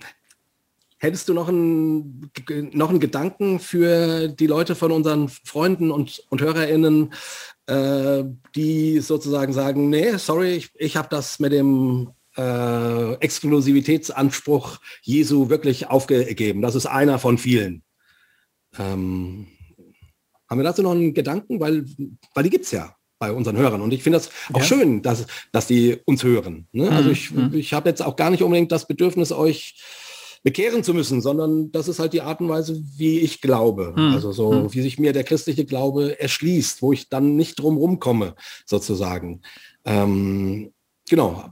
[0.97, 2.31] hättest du noch einen,
[2.71, 7.13] noch einen Gedanken für die Leute von unseren Freunden und, und HörerInnen,
[7.67, 8.23] äh,
[8.55, 15.87] die sozusagen sagen, nee, sorry, ich, ich habe das mit dem äh, Exklusivitätsanspruch Jesu wirklich
[15.87, 16.61] aufgegeben.
[16.61, 17.83] Das ist einer von vielen.
[18.79, 19.47] Ähm,
[20.49, 21.59] haben wir dazu noch einen Gedanken?
[21.59, 21.85] Weil,
[22.33, 23.81] weil die gibt es ja bei unseren Hörern.
[23.81, 24.65] Und ich finde das auch ja.
[24.65, 26.67] schön, dass, dass die uns hören.
[26.71, 26.89] Ne?
[26.89, 27.11] Also mhm.
[27.11, 27.53] ich, mhm.
[27.53, 29.75] ich habe jetzt auch gar nicht unbedingt das Bedürfnis, euch
[30.43, 33.93] bekehren zu müssen, sondern das ist halt die Art und Weise, wie ich glaube.
[33.95, 34.13] Mhm.
[34.13, 34.73] Also so, mhm.
[34.73, 38.35] wie sich mir der christliche Glaube erschließt, wo ich dann nicht drum rumkomme,
[38.65, 39.41] sozusagen.
[39.85, 40.71] Ähm,
[41.09, 41.51] genau.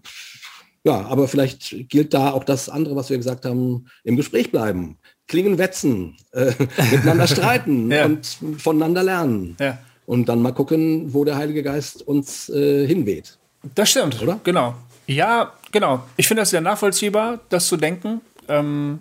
[0.86, 4.98] Ja, aber vielleicht gilt da auch das andere, was wir gesagt haben, im Gespräch bleiben.
[5.28, 6.54] Klingen wetzen, äh,
[6.92, 8.06] miteinander streiten Ja.
[8.06, 8.26] und
[8.60, 9.58] voneinander lernen.
[9.60, 9.80] Ja.
[10.06, 13.38] Und dann mal gucken, wo der Heilige Geist uns äh, hinweht.
[13.74, 14.40] Das stimmt, Oder?
[14.44, 14.76] Genau.
[15.08, 16.04] Ja, genau.
[16.18, 18.22] Ich finde das sehr nachvollziehbar, das zu denken.
[18.48, 19.00] Ähm,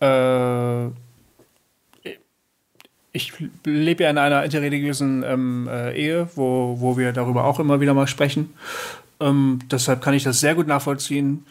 [0.00, 0.86] äh,
[3.12, 3.32] ich
[3.64, 7.94] lebe ja in einer interreligiösen ähm, äh, Ehe, wo, wo wir darüber auch immer wieder
[7.94, 8.54] mal sprechen.
[9.18, 11.44] Ähm, deshalb kann ich das sehr gut nachvollziehen.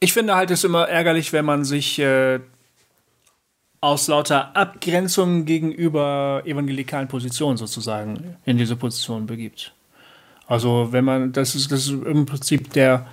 [0.00, 2.40] Ich finde halt es immer ärgerlich, wenn man sich äh,
[3.80, 9.72] aus lauter Abgrenzung gegenüber evangelikalen Positionen sozusagen in diese Position begibt.
[10.46, 13.06] Also wenn man, das ist, das ist im Prinzip der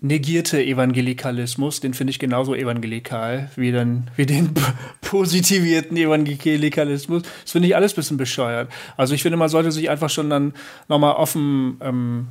[0.00, 4.54] negierte Evangelikalismus, den finde ich genauso evangelikal wie, dann, wie den
[5.00, 7.22] positivierten Evangelikalismus.
[7.42, 8.70] Das finde ich alles ein bisschen bescheuert.
[8.96, 10.54] Also ich finde, man sollte sich einfach schon dann
[10.88, 12.28] nochmal offen ähm,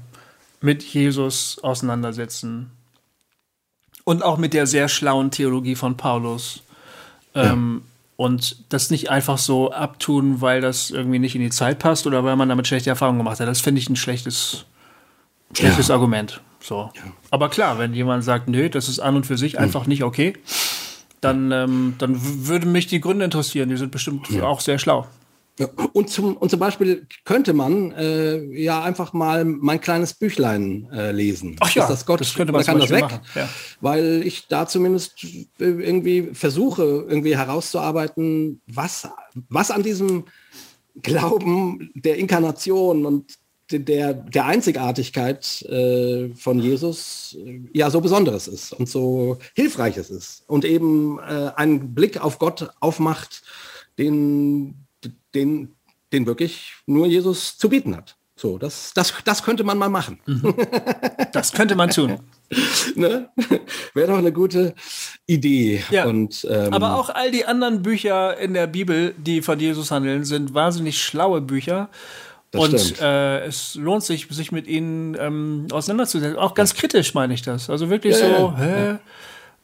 [0.61, 2.71] mit Jesus auseinandersetzen.
[4.03, 6.61] Und auch mit der sehr schlauen Theologie von Paulus.
[7.35, 7.81] Ähm,
[8.17, 12.23] und das nicht einfach so abtun, weil das irgendwie nicht in die Zeit passt oder
[12.23, 13.47] weil man damit schlechte Erfahrungen gemacht hat.
[13.47, 14.65] Das finde ich ein schlechtes,
[15.53, 15.95] schlechtes Ja.
[15.95, 16.39] Argument.
[16.61, 16.91] So.
[17.29, 20.33] Aber klar, wenn jemand sagt, nö, das ist an und für sich einfach nicht okay,
[21.21, 23.67] dann, ähm, dann w- würde mich die Gründe interessieren.
[23.69, 25.07] Die sind bestimmt auch sehr schlau.
[25.93, 31.11] Und zum, und zum Beispiel könnte man äh, ja einfach mal mein kleines Büchlein äh,
[31.11, 31.55] lesen.
[31.61, 33.47] Ach ja, Ist das Gott, das könnte man da kann das weg, machen, ja.
[33.79, 39.07] weil ich da zumindest äh, irgendwie versuche, irgendwie herauszuarbeiten, was,
[39.47, 40.25] was an diesem
[41.01, 43.35] Glauben der Inkarnation und
[43.71, 50.09] de- der, der Einzigartigkeit äh, von Jesus äh, ja so Besonderes ist und so Hilfreiches
[50.09, 53.43] ist und eben äh, einen Blick auf Gott aufmacht,
[53.97, 54.84] den,
[55.33, 55.75] den,
[56.13, 58.17] den wirklich nur Jesus zu bieten hat.
[58.37, 60.19] So, das, das, das könnte man mal machen.
[61.31, 62.19] Das könnte man tun.
[62.95, 63.29] ne?
[63.93, 64.75] Wäre doch eine gute
[65.25, 65.83] Idee.
[65.89, 66.05] Ja.
[66.05, 70.25] Und, ähm, Aber auch all die anderen Bücher in der Bibel, die von Jesus handeln,
[70.25, 71.89] sind wahnsinnig schlaue Bücher.
[72.53, 76.37] Und äh, es lohnt sich, sich mit ihnen ähm, auseinanderzusetzen.
[76.37, 77.69] Auch ganz kritisch meine ich das.
[77.69, 78.95] Also wirklich Ja, so, ja, hä?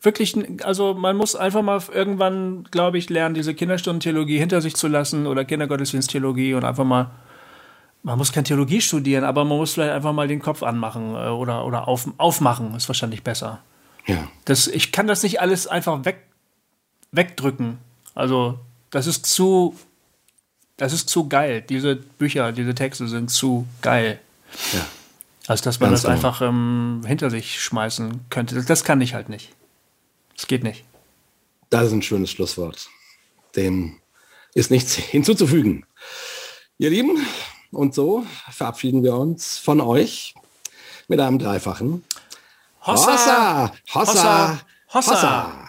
[0.04, 4.88] Wirklich, also man muss einfach mal irgendwann, glaube ich, lernen, diese Kinderstundentheologie hinter sich zu
[4.88, 7.12] lassen oder Kindergottesdiensttheologie und einfach mal,
[8.02, 11.30] man muss kein Theologie studieren, aber man muss vielleicht einfach mal den Kopf anmachen äh,
[11.30, 13.60] oder, oder auf, aufmachen, ist wahrscheinlich besser.
[14.08, 14.28] ja.
[14.46, 16.24] Das, ich kann das nicht alles einfach weg,
[17.12, 17.78] wegdrücken.
[18.16, 18.58] Also,
[18.90, 19.76] das ist zu,
[20.78, 21.62] das ist zu geil.
[21.62, 24.20] Diese Bücher, diese Texte sind zu geil.
[24.74, 24.86] Ja.
[25.46, 26.16] Als dass man Ganz das genau.
[26.16, 28.56] einfach ähm, hinter sich schmeißen könnte.
[28.56, 29.54] Das, das kann ich halt nicht.
[30.36, 30.84] Das geht nicht.
[31.70, 32.90] Das ist ein schönes Schlusswort.
[33.56, 34.00] Dem
[34.54, 35.86] ist nichts hinzuzufügen.
[36.78, 37.26] Ihr Lieben,
[37.72, 40.36] und so verabschieden wir uns von euch
[41.08, 42.04] mit einem dreifachen
[42.86, 43.12] Hossa!
[43.14, 43.72] Hossa!
[43.94, 44.60] Hossa!
[44.94, 45.62] Hossa!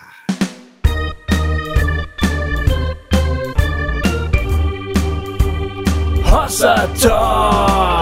[6.25, 8.02] Hossa Talk!